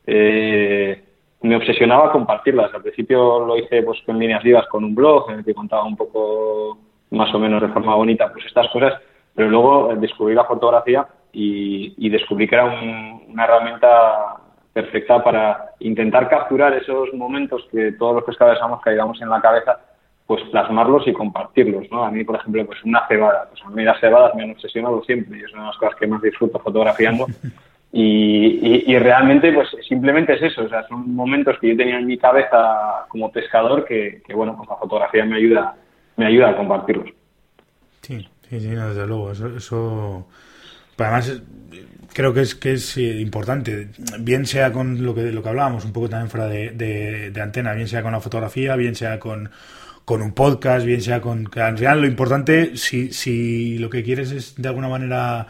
eh, 0.08 1.04
me 1.42 1.56
obsesionaba 1.56 2.12
compartirlas. 2.12 2.74
Al 2.74 2.82
principio 2.82 3.46
lo 3.46 3.58
hice 3.58 3.84
pues 3.84 4.00
con 4.06 4.18
líneas 4.18 4.44
vivas 4.44 4.68
con 4.68 4.84
un 4.84 4.96
blog 4.96 5.30
en 5.30 5.40
el 5.40 5.46
que 5.46 5.54
contaba 5.54 5.84
un 5.84 5.96
poco 5.96 6.80
más 7.12 7.34
o 7.34 7.40
menos 7.40 7.62
de 7.62 7.70
forma 7.70 7.96
bonita 7.96 8.32
pues 8.32 8.46
estas 8.46 8.70
cosas, 8.70 8.94
pero 9.36 9.50
luego 9.50 9.94
descubrí 9.96 10.34
la 10.34 10.46
fotografía 10.46 11.08
y, 11.32 12.10
descubrí 12.10 12.48
que 12.48 12.56
era 12.56 12.66
una 12.66 13.44
herramienta 13.44 14.38
perfecta 14.74 15.24
para 15.24 15.72
intentar 15.80 16.30
capturar 16.30 16.74
esos 16.74 17.14
momentos 17.14 17.68
que 17.72 17.94
todos 17.94 18.16
los 18.16 18.24
pescadores 18.24 18.60
hemos 18.64 18.82
caídamos 18.82 19.22
en 19.22 19.30
la 19.30 19.42
cabeza, 19.42 19.80
pues 20.26 20.44
plasmarlos 20.52 21.08
y 21.08 21.14
compartirlos, 21.14 21.90
¿no? 21.92 22.06
A 22.06 22.12
mí, 22.12 22.24
por 22.24 22.36
ejemplo, 22.36 22.66
pues 22.66 22.84
una 22.84 23.08
cebada, 23.08 23.48
pues 23.50 23.62
a 23.64 23.70
mí 23.70 23.84
las 23.84 24.00
cebadas 24.00 24.36
me 24.36 24.44
han 24.44 24.52
obsesionado 24.52 25.04
siempre 25.04 25.40
y 25.40 25.44
es 25.44 25.52
una 25.54 25.64
de 25.64 25.68
las 25.70 25.78
cosas 25.78 25.96
que 25.96 26.08
más 26.08 26.22
disfruto 26.22 26.60
fotografiando 26.60 27.26
y, 27.92 28.98
realmente 29.00 29.52
pues 29.52 29.70
simplemente 29.88 30.34
es 30.34 30.44
eso, 30.44 30.64
o 30.64 30.70
sea, 30.70 30.88
son 30.88 31.16
momentos 31.16 31.58
que 31.60 31.70
yo 31.70 31.78
tenía 31.78 31.98
en 31.98 32.06
mi 32.06 32.18
cabeza 32.18 33.06
como 33.08 33.32
pescador 33.32 33.86
que, 33.86 34.22
bueno, 34.34 34.56
pues 34.56 34.70
la 34.70 34.76
fotografía 34.76 35.26
me 35.26 35.38
ayuda, 35.38 35.76
me 36.16 36.28
ayuda 36.28 36.50
a 36.50 36.58
compartirlos. 36.58 37.10
Sí, 38.02 38.20
sí, 38.50 38.60
sí, 38.60 38.70
desde 38.70 39.08
luego, 39.08 39.32
eso 39.32 40.28
además, 41.08 41.42
creo 42.14 42.34
que 42.34 42.42
es 42.42 42.56
que 42.56 42.74
es 42.74 42.98
eh, 42.98 43.20
importante, 43.20 43.90
bien 44.20 44.46
sea 44.46 44.72
con 44.72 45.04
lo 45.04 45.16
que, 45.16 45.32
lo 45.32 45.44
que 45.44 45.50
hablábamos 45.50 45.86
un 45.86 45.94
poco 45.94 46.10
también 46.10 46.30
fuera 46.30 46.48
de, 46.48 47.34
antena, 47.42 47.74
bien 47.74 47.88
sea 47.88 48.02
con 48.02 48.12
la 48.12 48.22
fotografía, 48.22 48.76
bien 48.76 48.96
sea 48.96 49.20
con, 49.20 49.50
con 50.06 50.22
un 50.22 50.34
podcast, 50.34 50.86
bien 50.86 51.02
sea 51.02 51.22
con... 51.22 51.46
Que 51.48 51.62
al 51.62 51.78
final 51.78 52.02
lo 52.02 52.08
importante, 52.08 52.76
si, 52.78 53.14
si 53.14 53.78
lo 53.78 53.90
que 53.90 54.04
quieres 54.04 54.32
es 54.32 54.56
de 54.56 54.68
alguna 54.68 54.90
manera 54.90 55.48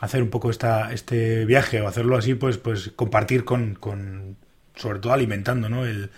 hacer 0.00 0.22
un 0.22 0.30
poco 0.30 0.50
esta, 0.50 0.92
este 0.92 1.44
viaje 1.44 1.80
o 1.80 1.88
hacerlo 1.88 2.16
así, 2.16 2.34
pues, 2.34 2.58
pues 2.58 2.92
compartir 2.94 3.44
con, 3.44 3.74
con 3.74 4.36
sobre 4.76 5.00
todo 5.00 5.12
alimentando, 5.12 5.68
¿no? 5.68 5.84
El, 5.84 6.10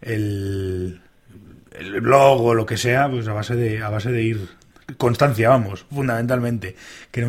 el, 0.00 1.00
el 1.72 2.00
blog 2.00 2.40
o 2.42 2.54
lo 2.54 2.66
que 2.66 2.76
sea, 2.76 3.10
pues 3.10 3.26
a 3.28 3.32
base 3.32 3.56
de, 3.56 3.82
a 3.82 3.90
base 3.90 4.12
de 4.12 4.22
ir 4.22 4.59
constancia, 4.96 5.48
vamos, 5.48 5.84
fundamentalmente, 5.84 6.74
que, 7.10 7.22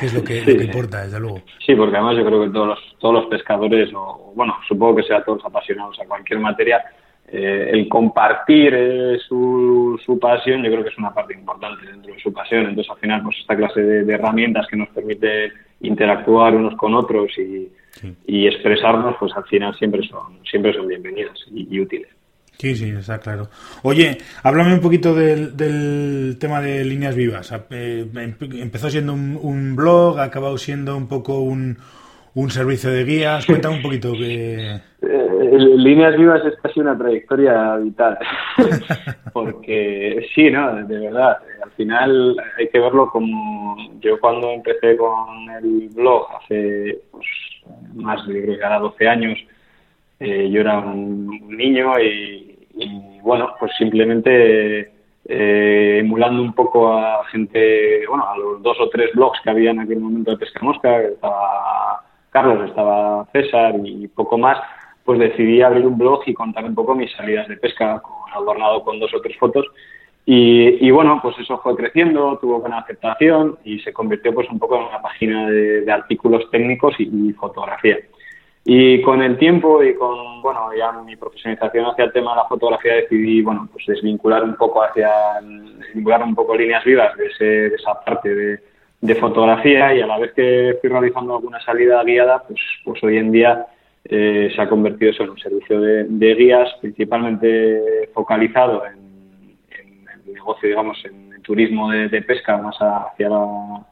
es 0.00 0.14
lo 0.14 0.24
que, 0.24 0.42
importa, 0.62 1.04
desde 1.04 1.20
luego. 1.20 1.42
Sí, 1.64 1.74
porque 1.74 1.96
además 1.96 2.16
yo 2.16 2.24
creo 2.24 2.44
que 2.44 2.50
todos 2.50 2.68
los, 2.68 2.78
todos 2.98 3.14
los 3.14 3.26
pescadores, 3.26 3.90
o 3.94 4.32
bueno, 4.34 4.56
supongo 4.68 4.96
que 4.96 5.02
sea 5.04 5.24
todos 5.24 5.44
apasionados 5.44 5.98
a 6.00 6.04
cualquier 6.06 6.40
materia, 6.40 6.84
eh, 7.28 7.70
el 7.72 7.88
compartir 7.88 8.72
eh, 8.72 9.18
su, 9.26 10.00
su, 10.04 10.16
pasión 10.16 10.62
yo 10.62 10.70
creo 10.70 10.84
que 10.84 10.90
es 10.90 10.98
una 10.98 11.12
parte 11.12 11.34
importante 11.34 11.84
dentro 11.84 12.14
de 12.14 12.20
su 12.20 12.32
pasión. 12.32 12.66
Entonces, 12.66 12.90
al 12.90 12.98
final, 12.98 13.22
pues 13.22 13.36
esta 13.40 13.56
clase 13.56 13.82
de, 13.82 14.14
herramientas 14.14 14.66
que 14.68 14.76
nos 14.76 14.88
permite 14.90 15.52
interactuar 15.80 16.54
unos 16.54 16.76
con 16.76 16.94
otros 16.94 17.36
y, 17.36 17.68
y, 18.26 18.46
expresarnos, 18.46 19.16
pues 19.18 19.32
al 19.36 19.44
final 19.44 19.74
siempre 19.76 20.06
son, 20.06 20.38
siempre 20.48 20.72
son 20.72 20.86
bienvenidas 20.86 21.38
y 21.52 21.80
útiles. 21.80 22.15
Sí, 22.58 22.74
sí, 22.74 22.90
está 22.90 23.18
claro. 23.18 23.48
Oye, 23.82 24.16
háblame 24.42 24.74
un 24.74 24.80
poquito 24.80 25.14
del, 25.14 25.56
del 25.56 26.38
tema 26.40 26.60
de 26.62 26.84
líneas 26.84 27.14
vivas. 27.14 27.52
Eh, 27.70 28.08
empezó 28.14 28.88
siendo 28.88 29.12
un, 29.12 29.76
blog, 29.76 30.18
ha 30.18 30.24
acabado 30.24 30.56
siendo 30.56 30.96
un 30.96 31.06
poco 31.06 31.40
un, 31.40 31.76
un 32.34 32.50
servicio 32.50 32.90
de 32.90 33.04
guías. 33.04 33.44
Cuéntame 33.44 33.76
un 33.76 33.82
poquito. 33.82 34.12
Que... 34.12 34.80
Eh, 35.02 35.58
líneas 35.76 36.16
vivas 36.16 36.46
es 36.46 36.54
casi 36.62 36.80
una 36.80 36.96
trayectoria 36.96 37.76
vital. 37.76 38.18
Porque 39.34 40.26
sí, 40.34 40.50
¿no? 40.50 40.86
De 40.86 40.98
verdad. 40.98 41.36
Al 41.62 41.70
final 41.72 42.36
hay 42.58 42.68
que 42.68 42.80
verlo 42.80 43.10
como 43.10 43.76
yo 44.00 44.18
cuando 44.18 44.50
empecé 44.50 44.96
con 44.96 45.50
el 45.62 45.90
blog 45.90 46.26
hace 46.40 47.02
pues, 47.10 47.26
más 47.94 48.26
de 48.26 48.58
12 48.80 49.08
años 49.08 49.38
eh, 50.18 50.48
yo 50.50 50.60
era 50.60 50.78
un, 50.78 51.26
niño 51.56 51.92
y, 52.00 52.58
bueno, 53.22 53.54
pues 53.58 53.72
simplemente 53.76 54.92
eh, 55.24 55.98
emulando 56.00 56.42
un 56.42 56.52
poco 56.54 56.92
a 56.92 57.24
gente, 57.26 58.06
bueno, 58.06 58.28
a 58.28 58.36
los 58.36 58.62
dos 58.62 58.78
o 58.80 58.88
tres 58.88 59.12
blogs 59.14 59.40
que 59.42 59.50
había 59.50 59.70
en 59.70 59.80
aquel 59.80 60.00
momento 60.00 60.30
de 60.30 60.38
Pesca 60.38 60.60
Mosca, 60.62 61.00
estaba 61.02 62.02
Carlos, 62.30 62.68
estaba 62.68 63.26
César 63.32 63.74
y 63.84 64.08
poco 64.08 64.38
más, 64.38 64.58
pues 65.04 65.18
decidí 65.18 65.62
abrir 65.62 65.86
un 65.86 65.98
blog 65.98 66.20
y 66.26 66.34
contar 66.34 66.64
un 66.64 66.74
poco 66.74 66.94
mis 66.94 67.12
salidas 67.12 67.48
de 67.48 67.56
pesca, 67.56 68.02
adornado 68.34 68.82
con 68.82 68.98
dos 68.98 69.14
o 69.14 69.20
tres 69.20 69.36
fotos. 69.38 69.66
Y, 70.28 70.90
bueno, 70.90 71.20
pues 71.22 71.38
eso 71.38 71.58
fue 71.58 71.76
creciendo, 71.76 72.36
tuvo 72.40 72.58
buena 72.58 72.78
aceptación 72.78 73.58
y 73.62 73.78
se 73.78 73.92
convirtió 73.92 74.34
pues 74.34 74.50
un 74.50 74.58
poco 74.58 74.76
en 74.76 74.88
una 74.88 75.00
página 75.00 75.48
de, 75.48 75.88
artículos 75.90 76.50
técnicos 76.50 76.96
y 76.98 77.32
fotografía. 77.34 77.96
Y 78.68 79.00
con 79.02 79.22
el 79.22 79.38
tiempo 79.38 79.80
y 79.80 79.94
con, 79.94 80.42
bueno, 80.42 80.70
ya 80.76 80.90
mi 80.90 81.14
profesionalización 81.14 81.86
hacia 81.86 82.06
el 82.06 82.12
tema 82.12 82.32
de 82.32 82.38
la 82.38 82.48
fotografía 82.48 82.94
decidí, 82.96 83.40
bueno, 83.40 83.68
pues 83.72 83.86
desvincular 83.86 84.42
un 84.42 84.56
poco 84.56 84.82
hacia, 84.82 85.08
desvincular 85.40 86.24
un 86.24 86.34
poco 86.34 86.56
líneas 86.56 86.84
vivas 86.84 87.16
de, 87.16 87.26
ese, 87.26 87.44
de 87.44 87.76
esa 87.76 87.94
parte 88.04 88.34
de, 88.34 88.58
de, 89.02 89.14
fotografía 89.14 89.94
y 89.94 90.00
a 90.00 90.06
la 90.08 90.18
vez 90.18 90.32
que 90.32 90.70
estoy 90.70 90.90
realizando 90.90 91.36
alguna 91.36 91.60
salida 91.60 92.02
guiada, 92.02 92.42
pues, 92.42 92.58
pues 92.84 93.00
hoy 93.04 93.18
en 93.18 93.30
día 93.30 93.66
eh, 94.04 94.50
se 94.52 94.60
ha 94.60 94.68
convertido 94.68 95.12
eso 95.12 95.22
en 95.22 95.30
un 95.30 95.38
servicio 95.38 95.80
de, 95.80 96.02
de 96.08 96.34
guías 96.34 96.68
principalmente 96.80 98.08
focalizado 98.14 98.82
en, 98.84 98.98
el 99.78 100.34
negocio, 100.34 100.68
digamos, 100.68 100.98
en 101.04 101.32
el 101.34 101.42
turismo 101.42 101.92
de, 101.92 102.08
de 102.08 102.20
pesca 102.20 102.56
más 102.56 102.76
hacia 102.80 103.28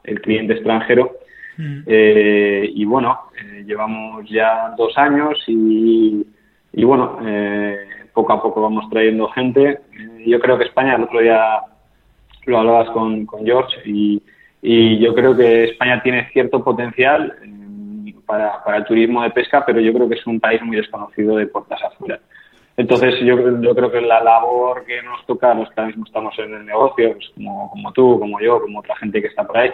el 0.03 0.19
cliente 0.19 0.51
extranjero 0.51 1.13
Mm. 1.57 1.83
Eh, 1.85 2.69
y 2.73 2.85
bueno, 2.85 3.19
eh, 3.39 3.63
llevamos 3.65 4.27
ya 4.29 4.73
dos 4.77 4.97
años 4.97 5.41
y, 5.47 6.25
y 6.73 6.83
bueno, 6.83 7.19
eh, 7.25 7.77
poco 8.13 8.33
a 8.33 8.41
poco 8.41 8.61
vamos 8.61 8.89
trayendo 8.89 9.27
gente. 9.29 9.79
yo 10.25 10.39
creo 10.39 10.57
que 10.57 10.65
España, 10.65 10.95
el 10.95 11.03
otro 11.03 11.19
día 11.19 11.61
lo 12.45 12.59
hablabas 12.59 12.89
con, 12.91 13.25
con 13.25 13.45
George, 13.45 13.81
y, 13.85 14.21
y 14.61 14.99
yo 14.99 15.13
creo 15.13 15.35
que 15.35 15.65
España 15.65 16.01
tiene 16.01 16.29
cierto 16.31 16.63
potencial 16.63 17.33
para, 18.25 18.63
para 18.63 18.77
el 18.77 18.85
turismo 18.85 19.23
de 19.23 19.31
pesca, 19.31 19.63
pero 19.65 19.79
yo 19.79 19.93
creo 19.93 20.09
que 20.09 20.15
es 20.15 20.27
un 20.27 20.39
país 20.39 20.61
muy 20.61 20.77
desconocido 20.77 21.37
de 21.37 21.47
puertas 21.47 21.81
afuera. 21.83 22.19
Entonces, 22.77 23.15
yo, 23.21 23.61
yo 23.61 23.73
creo 23.73 23.89
que 23.89 24.01
la 24.01 24.21
labor 24.21 24.83
que 24.85 25.01
nos 25.01 25.25
toca 25.25 25.51
a 25.51 25.53
los 25.53 25.69
que 25.69 25.75
ahora 25.77 25.87
mismo 25.87 26.05
estamos 26.05 26.37
en 26.39 26.53
el 26.53 26.65
negocio, 26.65 27.13
pues 27.13 27.29
como, 27.33 27.69
como 27.69 27.91
tú, 27.93 28.19
como 28.19 28.39
yo, 28.41 28.61
como 28.61 28.79
otra 28.79 28.95
gente 28.97 29.21
que 29.21 29.27
está 29.27 29.45
por 29.45 29.57
ahí, 29.57 29.71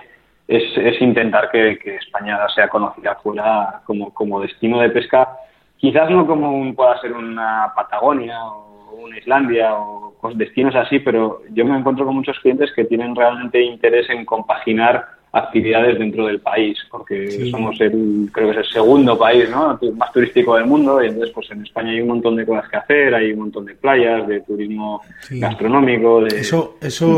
es, 0.52 1.02
intentar 1.02 1.50
que, 1.50 1.80
España 1.96 2.38
sea 2.54 2.68
conocida 2.68 3.16
fuera 3.16 3.82
como, 3.86 4.14
como 4.14 4.42
destino 4.42 4.80
de 4.82 4.90
pesca, 4.90 5.30
quizás 5.78 6.10
no 6.10 6.28
como 6.28 6.52
un, 6.52 6.76
pueda 6.76 7.00
ser 7.00 7.14
una 7.14 7.72
Patagonia 7.76 8.44
o 8.44 8.96
una 9.04 9.18
Islandia 9.18 9.74
o 9.74 10.14
destinos 10.36 10.76
así, 10.76 11.00
pero 11.00 11.42
yo 11.52 11.66
me 11.66 11.78
encuentro 11.78 12.06
con 12.06 12.16
muchos 12.16 12.38
clientes 12.40 12.72
que 12.76 12.84
tienen 12.86 13.16
realmente 13.16 13.62
interés 13.62 14.10
en 14.10 14.26
compaginar 14.26 15.08
actividades 15.34 15.98
dentro 15.98 16.26
del 16.28 16.42
país, 16.42 16.78
porque 16.92 17.50
somos 17.50 17.80
el, 17.80 18.30
creo 18.34 18.48
que 18.48 18.60
es 18.60 18.66
el 18.68 18.74
segundo 18.74 19.18
país 19.18 19.50
¿no? 19.50 19.80
más 19.96 20.12
turístico 20.12 20.58
del 20.58 20.66
mundo 20.66 21.02
y 21.02 21.08
entonces 21.08 21.34
pues 21.34 21.50
en 21.52 21.62
España 21.62 21.92
hay 21.92 22.02
un 22.02 22.10
montón 22.10 22.36
de 22.36 22.46
cosas 22.46 22.70
que 22.70 22.76
hacer, 22.76 23.16
hay 23.16 23.32
un 23.32 23.40
montón 23.40 23.66
de 23.66 23.76
playas, 23.76 24.28
de 24.28 24.42
turismo 24.42 25.02
gastronómico, 25.30 26.22
de... 26.26 26.42
Eso, 26.42 26.76
eso... 26.82 27.18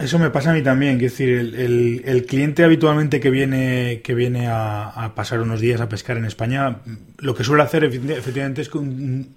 Eso 0.00 0.18
me 0.18 0.30
pasa 0.30 0.50
a 0.50 0.54
mí 0.54 0.62
también, 0.62 0.94
es 0.96 1.12
decir, 1.12 1.28
el, 1.28 2.02
el, 2.06 2.24
cliente 2.24 2.64
habitualmente 2.64 3.20
que 3.20 3.28
viene, 3.28 4.00
que 4.02 4.14
viene 4.14 4.46
a, 4.48 5.12
pasar 5.14 5.40
unos 5.40 5.60
días 5.60 5.78
a 5.82 5.90
pescar 5.90 6.16
en 6.16 6.24
España, 6.24 6.78
lo 7.18 7.34
que 7.34 7.44
suele 7.44 7.64
hacer 7.64 7.84
efectivamente 7.84 8.62
es 8.62 8.70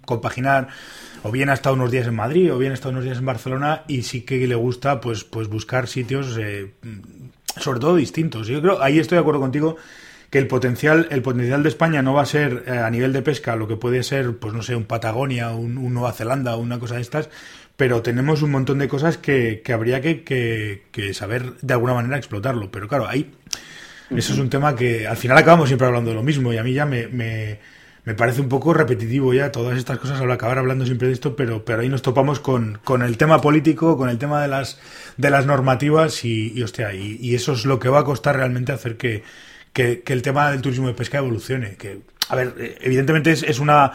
compaginar, 0.05 0.69
o 1.21 1.31
bien 1.31 1.49
ha 1.49 1.53
estado 1.53 1.75
unos 1.75 1.91
días 1.91 2.07
en 2.07 2.15
Madrid, 2.15 2.53
o 2.53 2.57
bien 2.57 2.71
ha 2.71 2.75
estado 2.75 2.91
unos 2.91 3.03
días 3.03 3.17
en 3.17 3.25
Barcelona, 3.25 3.83
y 3.89 4.03
sí 4.03 4.21
que 4.21 4.47
le 4.47 4.55
gusta 4.55 5.01
pues, 5.01 5.25
pues 5.25 5.49
buscar 5.49 5.89
sitios, 5.89 6.37
eh, 6.39 6.71
sobre 7.57 7.81
todo 7.81 7.97
distintos. 7.97 8.47
Yo 8.47 8.61
creo, 8.61 8.81
ahí 8.81 8.99
estoy 8.99 9.17
de 9.17 9.21
acuerdo 9.21 9.41
contigo, 9.41 9.75
que 10.29 10.39
el 10.39 10.47
potencial, 10.47 11.07
el 11.11 11.21
potencial 11.21 11.61
de 11.61 11.69
España 11.69 12.01
no 12.01 12.13
va 12.13 12.21
a 12.21 12.25
ser 12.25 12.63
eh, 12.67 12.79
a 12.79 12.89
nivel 12.89 13.11
de 13.11 13.21
pesca 13.21 13.57
lo 13.57 13.67
que 13.67 13.75
puede 13.75 14.01
ser, 14.01 14.37
pues 14.37 14.53
no 14.53 14.63
sé, 14.63 14.77
un 14.77 14.85
Patagonia, 14.85 15.51
un, 15.51 15.77
un 15.77 15.93
Nueva 15.93 16.13
Zelanda, 16.13 16.55
una 16.55 16.79
cosa 16.79 16.95
de 16.95 17.01
estas, 17.01 17.29
pero 17.75 18.01
tenemos 18.01 18.41
un 18.41 18.51
montón 18.51 18.79
de 18.79 18.87
cosas 18.87 19.17
que, 19.17 19.61
que 19.63 19.73
habría 19.73 20.01
que, 20.01 20.83
que, 20.91 21.13
saber 21.13 21.53
de 21.61 21.73
alguna 21.73 21.93
manera 21.93 22.17
explotarlo. 22.17 22.71
Pero 22.71 22.87
claro, 22.87 23.07
ahí 23.07 23.31
eso 24.15 24.33
es 24.33 24.39
un 24.39 24.49
tema 24.49 24.75
que 24.75 25.07
al 25.07 25.17
final 25.17 25.37
acabamos 25.37 25.69
siempre 25.69 25.87
hablando 25.87 26.11
de 26.11 26.15
lo 26.15 26.23
mismo 26.23 26.53
y 26.53 26.57
a 26.57 26.63
mí 26.63 26.73
ya 26.73 26.85
me, 26.85 27.07
me, 27.07 27.59
me 28.05 28.13
parece 28.13 28.41
un 28.41 28.49
poco 28.49 28.73
repetitivo 28.73 29.33
ya 29.33 29.51
todas 29.51 29.77
estas 29.77 29.97
cosas, 29.97 30.21
acabar 30.21 30.59
hablando 30.59 30.85
siempre 30.85 31.07
de 31.07 31.13
esto, 31.13 31.35
pero, 31.35 31.65
pero 31.65 31.81
ahí 31.81 31.89
nos 31.89 32.01
topamos 32.01 32.39
con, 32.39 32.79
con 32.83 33.01
el 33.01 33.17
tema 33.17 33.41
político, 33.41 33.97
con 33.97 34.09
el 34.09 34.17
tema 34.17 34.41
de 34.41 34.49
las, 34.49 34.79
de 35.17 35.29
las 35.29 35.45
normativas 35.45 36.25
y, 36.25 36.51
y 36.53 36.61
hostia, 36.61 36.93
y, 36.93 37.17
y, 37.19 37.33
eso 37.33 37.53
es 37.53 37.65
lo 37.65 37.79
que 37.79 37.89
va 37.89 38.01
a 38.01 38.03
costar 38.03 38.35
realmente 38.35 38.71
hacer 38.71 38.97
que, 38.97 39.23
que, 39.73 40.03
el 40.05 40.21
tema 40.21 40.51
del 40.51 40.61
turismo 40.61 40.87
de 40.87 40.93
pesca 40.93 41.17
evolucione. 41.17 41.75
Que, 41.75 42.01
a 42.29 42.35
ver, 42.35 42.53
eh, 42.59 42.77
evidentemente 42.81 43.31
es, 43.31 43.59
una 43.59 43.91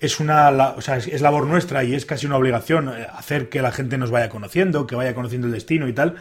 es 0.00 0.20
una 0.20 0.50
o 0.76 0.80
sea, 0.80 0.96
es, 0.96 1.22
labor 1.22 1.46
nuestra 1.46 1.84
y 1.84 1.94
es 1.94 2.06
casi 2.06 2.26
una 2.26 2.36
obligación 2.36 2.88
eh, 2.88 3.06
hacer 3.12 3.48
que 3.48 3.62
la 3.62 3.72
gente 3.72 3.98
nos 3.98 4.10
vaya 4.10 4.28
conociendo, 4.28 4.86
que 4.86 4.96
vaya 4.96 5.14
conociendo 5.14 5.46
el 5.46 5.52
destino 5.52 5.88
y 5.88 5.92
tal, 5.92 6.16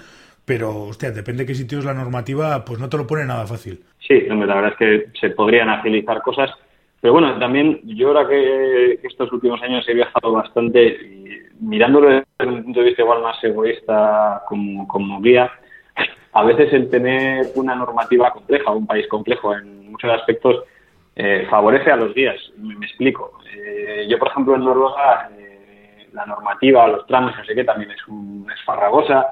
pero 0.46 0.84
hostia, 0.84 1.12
depende 1.12 1.44
de 1.44 1.48
qué 1.48 1.56
sitios 1.56 1.86
la 1.86 1.94
normativa, 1.94 2.65
pues 2.65 2.80
no 2.80 2.89
te 2.89 2.98
lo 2.98 3.08
pone 3.08 3.25
nada 3.25 3.46
fácil. 3.46 3.82
Sí, 4.00 4.22
la 4.22 4.36
verdad 4.36 4.72
es 4.72 4.77
que 4.77 5.20
se 5.20 5.30
podrían 5.30 5.70
agilizar 5.70 6.22
cosas, 6.22 6.51
pero 7.00 7.13
bueno, 7.13 7.38
también 7.39 7.80
yo 7.84 8.10
ahora 8.10 8.27
que, 8.27 9.00
estos 9.03 9.32
últimos 9.32 9.62
años 9.62 9.88
he 9.88 9.94
viajado 9.94 10.32
bastante 10.32 10.88
y 10.88 11.38
mirándolo 11.60 12.10
desde 12.10 12.51
un 12.51 12.63
punto 12.63 12.80
de 12.80 12.86
vista 12.88 13.01
igual 13.01 13.22
más 13.22 13.44
egoísta 13.44 14.44
como, 14.48 14.88
como 14.88 15.22
guía, 15.22 15.51
a 16.34 16.44
veces 16.44 16.72
el 16.74 16.89
tener 16.89 17.48
una 17.56 17.75
normativa 17.75 18.32
compleja, 18.32 18.72
un 18.72 18.88
país 18.88 19.08
complejo 19.08 19.56
en 19.56 19.91
muchos 19.91 20.12
aspectos, 20.12 20.63
eh, 21.15 21.46
favorece 21.50 21.91
a 21.91 21.98
los 21.98 22.13
guías. 22.13 22.38
Me, 22.58 22.86
explico. 22.86 23.39
Eh, 23.53 24.08
yo, 24.10 24.18
por 24.18 24.30
ejemplo, 24.30 24.56
en 24.56 24.63
Noruega, 24.63 25.30
eh, 25.38 26.08
la 26.13 26.25
normativa, 26.25 26.88
los 26.88 27.06
tramos, 27.06 27.36
no 27.38 27.44
sé 27.44 27.53
qué, 27.53 27.63
también 27.63 27.91
es, 27.91 28.08
un, 28.08 28.48
es 28.53 28.62
farragosa. 28.63 29.27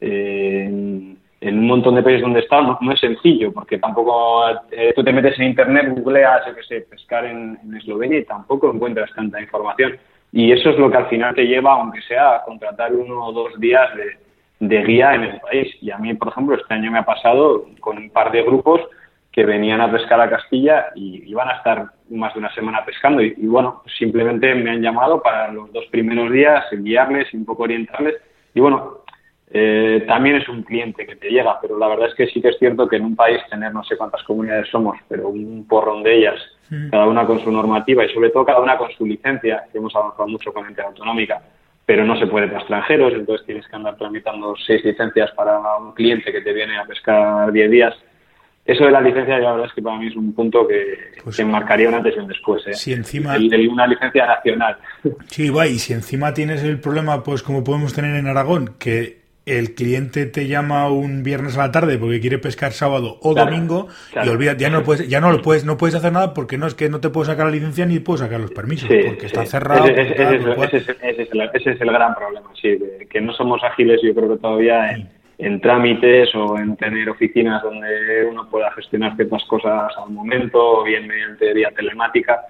En, 0.00 1.18
un 1.40 1.66
montón 1.66 1.94
de 1.94 2.02
países 2.02 2.22
donde 2.22 2.40
está 2.40 2.60
no, 2.60 2.78
es 2.92 3.00
sencillo, 3.00 3.52
porque 3.52 3.78
tampoco 3.78 4.44
tú 4.94 5.04
te 5.04 5.12
metes 5.12 5.38
en 5.38 5.46
internet, 5.46 5.94
googleas, 5.94 6.44
yo 6.46 6.54
qué 6.54 6.62
sé, 6.64 6.80
pescar 6.82 7.24
en, 7.26 7.58
Eslovenia 7.76 8.18
y 8.18 8.24
tampoco 8.24 8.72
encuentras 8.72 9.12
tanta 9.14 9.40
información. 9.40 9.96
Y 10.32 10.50
eso 10.52 10.70
es 10.70 10.78
lo 10.78 10.90
que 10.90 10.96
al 10.96 11.06
final 11.06 11.34
te 11.34 11.46
lleva, 11.46 11.74
aunque 11.74 12.02
sea, 12.02 12.36
a 12.36 12.44
contratar 12.44 12.92
uno 12.92 13.26
o 13.26 13.32
dos 13.32 13.58
días 13.60 13.88
de, 13.96 14.18
de 14.66 14.84
guía 14.84 15.14
en 15.14 15.24
el 15.24 15.40
país. 15.40 15.68
Y 15.80 15.90
a 15.90 15.98
mí, 15.98 16.12
por 16.14 16.28
ejemplo, 16.28 16.56
este 16.56 16.74
año 16.74 16.90
me 16.90 16.98
ha 16.98 17.04
pasado 17.04 17.66
con 17.80 17.98
un 17.98 18.10
par 18.10 18.32
de 18.32 18.42
grupos 18.42 18.80
que 19.32 19.44
venían 19.44 19.80
a 19.80 19.90
pescar 19.90 20.20
a 20.20 20.30
Castilla 20.30 20.86
y 20.94 21.30
iban 21.30 21.48
a 21.48 21.56
estar 21.58 21.86
más 22.10 22.32
de 22.34 22.40
una 22.40 22.52
semana 22.54 22.84
pescando. 22.84 23.22
Y, 23.22 23.46
bueno, 23.46 23.82
simplemente 23.98 24.54
me 24.54 24.70
han 24.70 24.82
llamado 24.82 25.22
para 25.22 25.52
los 25.52 25.72
dos 25.72 25.84
primeros 25.90 26.32
días, 26.32 26.64
enviarles 26.72 27.32
y 27.32 27.36
un 27.36 27.44
poco 27.44 27.64
orientarles. 27.64 28.16
Y 28.54 28.60
bueno, 28.60 29.02
eh, 29.50 30.04
también 30.06 30.36
es 30.36 30.48
un 30.48 30.62
cliente 30.62 31.06
que 31.06 31.16
te 31.16 31.30
llega, 31.30 31.58
pero 31.60 31.78
la 31.78 31.88
verdad 31.88 32.08
es 32.08 32.14
que 32.14 32.26
sí 32.26 32.40
que 32.40 32.48
es 32.48 32.58
cierto 32.58 32.88
que 32.88 32.96
en 32.96 33.04
un 33.04 33.16
país 33.16 33.38
tener 33.48 33.72
no 33.72 33.82
sé 33.84 33.96
cuántas 33.96 34.22
comunidades 34.24 34.68
somos, 34.68 34.98
pero 35.08 35.28
un 35.28 35.66
porrón 35.66 36.02
de 36.02 36.16
ellas, 36.16 36.40
cada 36.90 37.06
una 37.06 37.26
con 37.26 37.40
su 37.40 37.50
normativa 37.50 38.04
y 38.04 38.12
sobre 38.12 38.28
todo 38.28 38.44
cada 38.44 38.60
una 38.60 38.76
con 38.76 38.90
su 38.92 39.06
licencia, 39.06 39.64
que 39.72 39.78
hemos 39.78 39.94
avanzado 39.96 40.28
mucho 40.28 40.52
con 40.52 40.66
la 40.76 40.84
autonómica, 40.84 41.40
pero 41.86 42.04
no 42.04 42.18
se 42.18 42.26
puede 42.26 42.48
para 42.48 42.58
extranjeros, 42.58 43.14
entonces 43.14 43.46
tienes 43.46 43.66
que 43.66 43.76
andar 43.76 43.96
tramitando 43.96 44.54
seis 44.66 44.84
licencias 44.84 45.30
para 45.32 45.58
un 45.78 45.92
cliente 45.92 46.30
que 46.30 46.42
te 46.42 46.52
viene 46.52 46.76
a 46.76 46.84
pescar 46.84 47.50
diez 47.50 47.70
días 47.70 47.94
eso 48.68 48.84
de 48.84 48.90
la 48.90 49.00
licencia, 49.00 49.38
la 49.38 49.52
verdad 49.52 49.66
es 49.66 49.72
que 49.72 49.80
para 49.80 49.96
mí 49.96 50.08
es 50.08 50.14
un 50.14 50.34
punto 50.34 50.68
que, 50.68 50.98
pues 51.24 51.42
marcaría 51.46 51.88
una 51.88 51.96
antes 51.96 52.14
y 52.14 52.18
un 52.18 52.28
después. 52.28 52.66
¿eh? 52.66 52.74
Si 52.74 52.92
encima... 52.92 53.34
una 53.70 53.86
licencia 53.86 54.26
nacional. 54.26 54.76
Sí, 55.28 55.48
va, 55.48 55.66
y 55.66 55.78
si 55.78 55.94
encima 55.94 56.34
tienes 56.34 56.62
el 56.62 56.78
problema, 56.78 57.22
pues 57.22 57.42
como 57.42 57.64
podemos 57.64 57.94
tener 57.94 58.14
en 58.14 58.26
Aragón, 58.26 58.74
que 58.78 59.20
el 59.46 59.74
cliente 59.74 60.26
te 60.26 60.48
llama 60.48 60.90
un 60.90 61.22
viernes 61.22 61.56
a 61.56 61.66
la 61.66 61.72
tarde 61.72 61.96
porque 61.96 62.20
quiere 62.20 62.38
pescar 62.38 62.72
sábado 62.72 63.18
o 63.22 63.34
domingo 63.34 63.88
y 64.22 64.28
olvida, 64.28 64.54
ya 64.54 64.68
no 64.68 64.82
puedes, 64.82 65.08
ya 65.08 65.20
no 65.20 65.32
lo 65.32 65.40
puedes, 65.40 65.64
no 65.64 65.78
puedes 65.78 65.94
hacer 65.94 66.12
nada 66.12 66.34
porque 66.34 66.58
no 66.58 66.66
es 66.66 66.74
que 66.74 66.90
no 66.90 67.00
te 67.00 67.08
puedo 67.08 67.24
sacar 67.24 67.46
la 67.46 67.52
licencia 67.52 67.86
ni 67.86 68.00
puedo 68.00 68.18
sacar 68.18 68.38
los 68.38 68.50
permisos 68.50 68.90
porque 69.06 69.26
está 69.26 69.46
cerrado. 69.46 69.86
Ese, 69.86 70.02
es 70.02 71.80
el, 71.80 71.90
gran 71.90 72.14
problema, 72.14 72.50
sí, 72.60 72.78
que 73.08 73.20
no 73.22 73.32
somos 73.32 73.64
ágiles, 73.64 74.00
yo 74.02 74.14
creo 74.14 74.28
que 74.28 74.36
todavía 74.36 74.90
en, 74.90 75.08
en 75.38 75.60
trámites 75.60 76.34
o 76.34 76.58
en 76.58 76.76
tener 76.76 77.08
oficinas 77.08 77.62
donde 77.62 78.26
uno 78.28 78.48
pueda 78.50 78.72
gestionar 78.72 79.14
ciertas 79.14 79.44
cosas 79.44 79.92
al 79.96 80.10
momento 80.10 80.80
o 80.80 80.84
bien 80.84 81.06
mediante 81.06 81.54
vía 81.54 81.70
telemática. 81.70 82.40